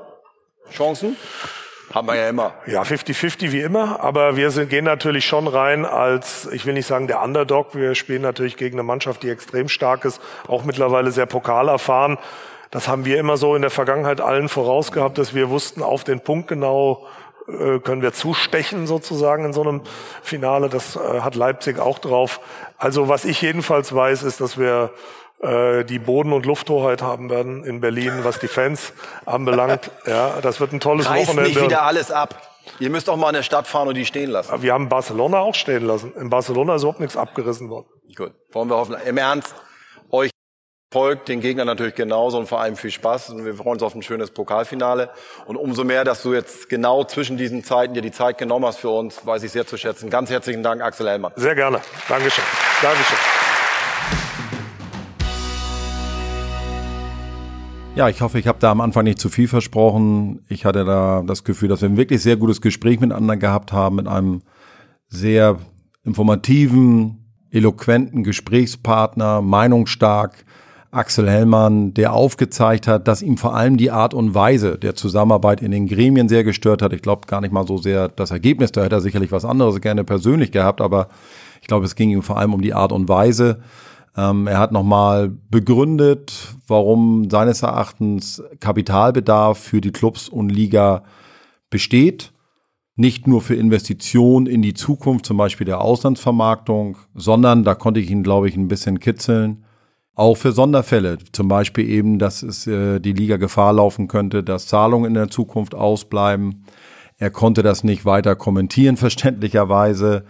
Chancen? 0.71 1.17
Haben 1.93 2.07
wir 2.07 2.15
ja 2.15 2.29
immer. 2.29 2.53
Ja, 2.65 2.81
50-50 2.81 3.51
wie 3.51 3.61
immer, 3.61 3.99
aber 4.01 4.35
wir 4.35 4.51
sind, 4.51 4.69
gehen 4.69 4.85
natürlich 4.85 5.25
schon 5.25 5.47
rein 5.47 5.85
als, 5.85 6.47
ich 6.51 6.65
will 6.65 6.73
nicht 6.73 6.87
sagen 6.87 7.07
der 7.07 7.21
Underdog, 7.21 7.75
wir 7.75 7.95
spielen 7.95 8.21
natürlich 8.21 8.57
gegen 8.57 8.75
eine 8.75 8.83
Mannschaft, 8.83 9.23
die 9.23 9.29
extrem 9.29 9.69
stark 9.69 10.03
ist, 10.03 10.21
auch 10.47 10.63
mittlerweile 10.63 11.11
sehr 11.11 11.25
pokalerfahren. 11.25 12.17
Das 12.71 12.87
haben 12.87 13.05
wir 13.05 13.19
immer 13.19 13.37
so 13.37 13.55
in 13.55 13.61
der 13.61 13.71
Vergangenheit 13.71 14.19
allen 14.19 14.49
vorausgehabt, 14.49 15.17
dass 15.17 15.33
wir 15.33 15.49
wussten, 15.49 15.83
auf 15.83 16.03
den 16.03 16.19
Punkt 16.19 16.47
genau 16.47 17.07
äh, 17.47 17.79
können 17.79 18.01
wir 18.01 18.11
zustechen 18.11 18.87
sozusagen 18.87 19.45
in 19.45 19.53
so 19.53 19.61
einem 19.61 19.81
Finale. 20.23 20.67
Das 20.67 20.95
äh, 20.95 21.21
hat 21.21 21.35
Leipzig 21.35 21.79
auch 21.79 21.99
drauf. 21.99 22.39
Also 22.77 23.07
was 23.07 23.23
ich 23.23 23.41
jedenfalls 23.41 23.93
weiß, 23.93 24.23
ist, 24.23 24.41
dass 24.41 24.57
wir 24.57 24.91
die 25.41 25.99
Boden- 25.99 26.33
und 26.33 26.45
Lufthoheit 26.45 27.01
haben 27.01 27.29
werden 27.29 27.63
in 27.63 27.81
Berlin, 27.81 28.19
was 28.23 28.39
die 28.39 28.47
Fans 28.47 28.93
anbelangt. 29.25 29.91
Ja, 30.07 30.39
das 30.41 30.59
wird 30.59 30.73
ein 30.73 30.79
tolles 30.79 31.07
Reißt 31.09 31.27
Wochenende. 31.27 31.49
nicht 31.51 31.61
wieder 31.61 31.83
alles 31.83 32.09
ab. 32.09 32.41
Ihr 32.79 32.89
müsst 32.89 33.07
doch 33.07 33.15
mal 33.15 33.29
in 33.29 33.35
der 33.35 33.43
Stadt 33.43 33.67
fahren 33.67 33.87
und 33.87 33.95
die 33.95 34.05
stehen 34.05 34.31
lassen. 34.31 34.61
Wir 34.61 34.73
haben 34.73 34.89
Barcelona 34.89 35.39
auch 35.39 35.53
stehen 35.53 35.85
lassen. 35.85 36.13
In 36.15 36.29
Barcelona 36.29 36.75
ist 36.75 36.81
überhaupt 36.81 36.99
nichts 36.99 37.15
abgerissen 37.15 37.69
worden. 37.69 37.85
Gut. 38.15 38.31
Wollen 38.53 38.69
wir 38.69 38.77
hoffen. 38.77 38.95
Im 39.05 39.17
Ernst, 39.17 39.53
euch 40.09 40.31
folgt 40.91 41.27
den 41.27 41.41
Gegnern 41.41 41.67
natürlich 41.67 41.95
genauso 41.95 42.39
und 42.39 42.47
vor 42.47 42.61
allem 42.61 42.75
viel 42.75 42.89
Spaß. 42.91 43.29
Und 43.31 43.45
wir 43.45 43.53
freuen 43.55 43.73
uns 43.73 43.83
auf 43.83 43.93
ein 43.93 44.01
schönes 44.01 44.31
Pokalfinale. 44.31 45.09
Und 45.45 45.57
umso 45.57 45.83
mehr, 45.83 46.03
dass 46.05 46.23
du 46.23 46.33
jetzt 46.33 46.69
genau 46.69 47.03
zwischen 47.03 47.37
diesen 47.37 47.63
Zeiten 47.63 47.93
dir 47.93 48.01
die 48.01 48.11
Zeit 48.11 48.37
genommen 48.39 48.65
hast 48.65 48.77
für 48.79 48.89
uns, 48.89 49.25
weiß 49.25 49.43
ich 49.43 49.51
sehr 49.51 49.67
zu 49.67 49.77
schätzen. 49.77 50.09
Ganz 50.09 50.29
herzlichen 50.31 50.63
Dank, 50.63 50.81
Axel 50.81 51.07
Hellmann. 51.07 51.33
Sehr 51.35 51.53
gerne. 51.55 51.81
Dankeschön. 52.07 52.43
Dankeschön. 52.81 53.44
Ja, 57.95 58.09
ich 58.09 58.19
hoffe, 58.19 58.39
ich 58.39 58.47
habe 58.47 58.57
da 58.59 58.71
am 58.71 58.81
Anfang 58.81 59.05
nicht 59.05 59.19
zu 59.19 59.29
viel 59.29 59.47
versprochen. 59.47 60.41
Ich 60.49 60.65
hatte 60.65 60.83
da 60.83 61.23
das 61.25 61.45
Gefühl, 61.45 61.69
dass 61.69 61.81
wir 61.81 61.87
ein 61.87 61.95
wirklich 61.95 62.21
sehr 62.21 62.35
gutes 62.35 62.59
Gespräch 62.59 62.99
miteinander 62.99 63.37
gehabt 63.37 63.71
haben, 63.71 63.95
mit 63.95 64.07
einem 64.07 64.41
sehr 65.07 65.59
informativen, 66.03 67.23
eloquenten 67.51 68.23
Gesprächspartner, 68.23 69.41
meinungsstark, 69.41 70.43
Axel 70.91 71.29
Hellmann, 71.29 71.93
der 71.93 72.11
aufgezeigt 72.11 72.85
hat, 72.85 73.07
dass 73.07 73.21
ihm 73.21 73.37
vor 73.37 73.55
allem 73.55 73.77
die 73.77 73.91
Art 73.91 74.13
und 74.13 74.35
Weise 74.35 74.77
der 74.77 74.95
Zusammenarbeit 74.95 75.61
in 75.61 75.71
den 75.71 75.87
Gremien 75.87 76.27
sehr 76.27 76.43
gestört 76.43 76.81
hat. 76.81 76.91
Ich 76.91 77.01
glaube 77.01 77.27
gar 77.27 77.39
nicht 77.39 77.53
mal 77.53 77.65
so 77.65 77.77
sehr 77.77 78.09
das 78.09 78.29
Ergebnis, 78.29 78.73
da 78.73 78.83
hätte 78.83 78.95
er 78.95 79.01
sicherlich 79.01 79.31
was 79.31 79.45
anderes 79.45 79.79
gerne 79.79 80.03
persönlich 80.03 80.51
gehabt, 80.51 80.81
aber 80.81 81.07
ich 81.61 81.67
glaube, 81.67 81.85
es 81.85 81.95
ging 81.95 82.09
ihm 82.09 82.23
vor 82.23 82.37
allem 82.37 82.53
um 82.53 82.61
die 82.61 82.73
Art 82.73 82.91
und 82.91 83.07
Weise. 83.07 83.61
Ähm, 84.17 84.47
er 84.47 84.59
hat 84.59 84.71
nochmal 84.71 85.29
begründet, 85.29 86.55
warum 86.67 87.29
seines 87.29 87.63
Erachtens 87.63 88.41
Kapitalbedarf 88.59 89.57
für 89.57 89.81
die 89.81 89.91
Clubs 89.91 90.29
und 90.29 90.49
Liga 90.49 91.03
besteht. 91.69 92.31
Nicht 92.95 93.27
nur 93.27 93.41
für 93.41 93.55
Investitionen 93.55 94.47
in 94.47 94.61
die 94.61 94.73
Zukunft, 94.73 95.25
zum 95.25 95.35
Beispiel 95.35 95.65
der 95.65 95.81
Auslandsvermarktung, 95.81 96.97
sondern, 97.13 97.65
da 97.65 97.75
konnte 97.75 97.99
ich 97.99 98.09
ihn, 98.09 98.23
glaube 98.23 98.47
ich, 98.47 98.55
ein 98.55 98.69
bisschen 98.69 99.01
kitzeln, 99.01 99.65
auch 100.15 100.35
für 100.35 100.53
Sonderfälle. 100.53 101.17
Zum 101.33 101.49
Beispiel 101.49 101.89
eben, 101.89 102.19
dass 102.19 102.41
es 102.41 102.67
äh, 102.67 103.01
die 103.01 103.11
Liga 103.11 103.35
Gefahr 103.35 103.73
laufen 103.73 104.07
könnte, 104.07 104.43
dass 104.43 104.67
Zahlungen 104.67 105.07
in 105.07 105.13
der 105.13 105.29
Zukunft 105.29 105.75
ausbleiben. 105.75 106.65
Er 107.17 107.31
konnte 107.31 107.63
das 107.63 107.83
nicht 107.83 108.05
weiter 108.05 108.37
kommentieren, 108.37 108.95
verständlicherweise. 108.97 110.23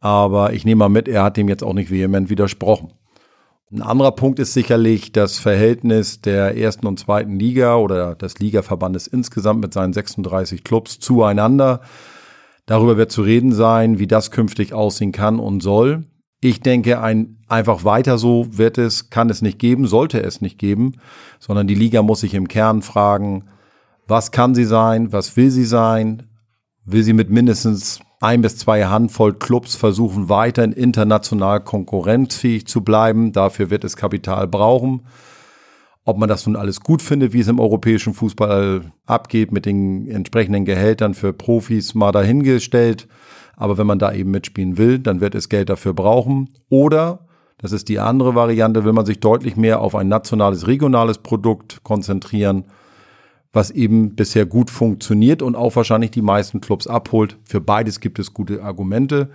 Aber 0.00 0.52
ich 0.52 0.66
nehme 0.66 0.80
mal 0.80 0.88
mit, 0.90 1.08
er 1.08 1.22
hat 1.22 1.38
dem 1.38 1.48
jetzt 1.48 1.64
auch 1.64 1.72
nicht 1.72 1.90
vehement 1.90 2.28
widersprochen. 2.28 2.92
Ein 3.74 3.80
anderer 3.80 4.12
Punkt 4.12 4.38
ist 4.38 4.52
sicherlich 4.52 5.12
das 5.12 5.38
Verhältnis 5.38 6.20
der 6.20 6.58
ersten 6.58 6.86
und 6.86 6.98
zweiten 6.98 7.38
Liga 7.38 7.76
oder 7.76 8.14
des 8.14 8.38
Ligaverbandes 8.38 9.06
insgesamt 9.06 9.62
mit 9.62 9.72
seinen 9.72 9.94
36 9.94 10.62
Clubs 10.62 10.98
zueinander. 10.98 11.80
Darüber 12.66 12.98
wird 12.98 13.10
zu 13.10 13.22
reden 13.22 13.50
sein, 13.50 13.98
wie 13.98 14.06
das 14.06 14.30
künftig 14.30 14.74
aussehen 14.74 15.10
kann 15.10 15.38
und 15.38 15.62
soll. 15.62 16.04
Ich 16.42 16.60
denke, 16.60 17.00
ein 17.00 17.38
einfach 17.48 17.82
weiter 17.82 18.18
so 18.18 18.46
wird 18.50 18.76
es, 18.76 19.08
kann 19.08 19.30
es 19.30 19.40
nicht 19.40 19.58
geben, 19.58 19.86
sollte 19.86 20.22
es 20.22 20.42
nicht 20.42 20.58
geben, 20.58 20.98
sondern 21.38 21.66
die 21.66 21.74
Liga 21.74 22.02
muss 22.02 22.20
sich 22.20 22.34
im 22.34 22.48
Kern 22.48 22.82
fragen, 22.82 23.46
was 24.06 24.32
kann 24.32 24.54
sie 24.54 24.66
sein, 24.66 25.14
was 25.14 25.38
will 25.38 25.50
sie 25.50 25.64
sein, 25.64 26.24
will 26.84 27.04
sie 27.04 27.14
mit 27.14 27.30
mindestens 27.30 28.00
ein 28.22 28.40
bis 28.40 28.56
zwei 28.56 28.84
Handvoll 28.84 29.34
Clubs 29.34 29.74
versuchen, 29.74 30.28
weiterhin 30.28 30.72
international 30.72 31.60
konkurrenzfähig 31.60 32.68
zu 32.68 32.82
bleiben. 32.82 33.32
Dafür 33.32 33.68
wird 33.70 33.82
es 33.82 33.96
Kapital 33.96 34.46
brauchen. 34.46 35.02
Ob 36.04 36.18
man 36.18 36.28
das 36.28 36.46
nun 36.46 36.54
alles 36.54 36.80
gut 36.80 37.02
findet, 37.02 37.32
wie 37.32 37.40
es 37.40 37.48
im 37.48 37.58
europäischen 37.58 38.14
Fußball 38.14 38.92
abgeht, 39.06 39.50
mit 39.50 39.66
den 39.66 40.08
entsprechenden 40.08 40.64
Gehältern 40.64 41.14
für 41.14 41.32
Profis 41.32 41.94
mal 41.94 42.12
dahingestellt. 42.12 43.08
Aber 43.56 43.76
wenn 43.76 43.88
man 43.88 43.98
da 43.98 44.12
eben 44.12 44.30
mitspielen 44.30 44.78
will, 44.78 45.00
dann 45.00 45.20
wird 45.20 45.34
es 45.34 45.48
Geld 45.48 45.68
dafür 45.68 45.92
brauchen. 45.92 46.50
Oder, 46.68 47.26
das 47.58 47.72
ist 47.72 47.88
die 47.88 47.98
andere 47.98 48.36
Variante, 48.36 48.84
will 48.84 48.92
man 48.92 49.06
sich 49.06 49.18
deutlich 49.18 49.56
mehr 49.56 49.80
auf 49.80 49.96
ein 49.96 50.08
nationales, 50.08 50.68
regionales 50.68 51.18
Produkt 51.18 51.82
konzentrieren 51.82 52.66
was 53.52 53.70
eben 53.70 54.14
bisher 54.14 54.46
gut 54.46 54.70
funktioniert 54.70 55.42
und 55.42 55.56
auch 55.56 55.76
wahrscheinlich 55.76 56.10
die 56.10 56.22
meisten 56.22 56.60
Clubs 56.60 56.86
abholt. 56.86 57.36
Für 57.44 57.60
beides 57.60 58.00
gibt 58.00 58.18
es 58.18 58.32
gute 58.32 58.62
Argumente. 58.62 59.30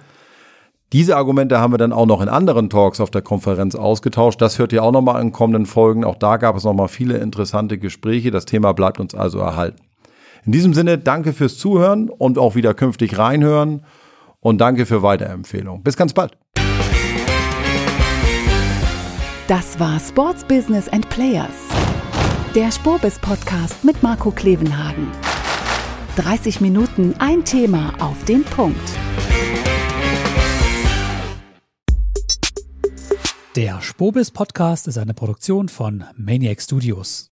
Diese 0.93 1.17
Argumente 1.17 1.59
haben 1.59 1.73
wir 1.73 1.77
dann 1.77 1.91
auch 1.91 2.05
noch 2.05 2.21
in 2.21 2.29
anderen 2.29 2.69
Talks 2.69 3.01
auf 3.01 3.11
der 3.11 3.21
Konferenz 3.21 3.75
ausgetauscht. 3.75 4.41
Das 4.41 4.57
hört 4.57 4.71
ihr 4.71 4.83
auch 4.83 4.93
nochmal 4.93 5.21
in 5.21 5.33
kommenden 5.33 5.65
Folgen. 5.65 6.05
Auch 6.05 6.15
da 6.15 6.37
gab 6.37 6.55
es 6.55 6.63
nochmal 6.63 6.87
viele 6.87 7.17
interessante 7.17 7.77
Gespräche. 7.77 8.31
Das 8.31 8.45
Thema 8.45 8.71
bleibt 8.71 8.99
uns 8.99 9.13
also 9.13 9.39
erhalten. 9.39 9.81
In 10.45 10.53
diesem 10.53 10.73
Sinne, 10.73 10.97
danke 10.97 11.33
fürs 11.33 11.57
Zuhören 11.57 12.09
und 12.09 12.37
auch 12.37 12.55
wieder 12.55 12.73
künftig 12.73 13.17
reinhören. 13.17 13.83
Und 14.39 14.59
danke 14.59 14.85
für 14.85 15.03
Weiterempfehlungen. 15.03 15.83
Bis 15.83 15.97
ganz 15.97 16.13
bald. 16.13 16.37
Das 19.47 19.77
war 19.79 19.99
Sports 19.99 20.45
Business 20.45 20.87
and 20.87 21.09
Players. 21.09 21.76
Der 22.55 22.71
Spobis 22.71 23.19
Podcast 23.19 23.83
mit 23.83 24.01
Marco 24.01 24.31
Klevenhagen. 24.31 25.11
30 26.15 26.61
Minuten 26.61 27.13
ein 27.19 27.45
Thema 27.45 27.93
auf 27.99 28.23
den 28.25 28.43
Punkt. 28.43 28.89
Der 33.55 33.81
Spobis 33.81 34.31
Podcast 34.31 34.87
ist 34.87 34.97
eine 34.97 35.13
Produktion 35.13 35.69
von 35.69 36.05
Maniac 36.15 36.61
Studios. 36.61 37.29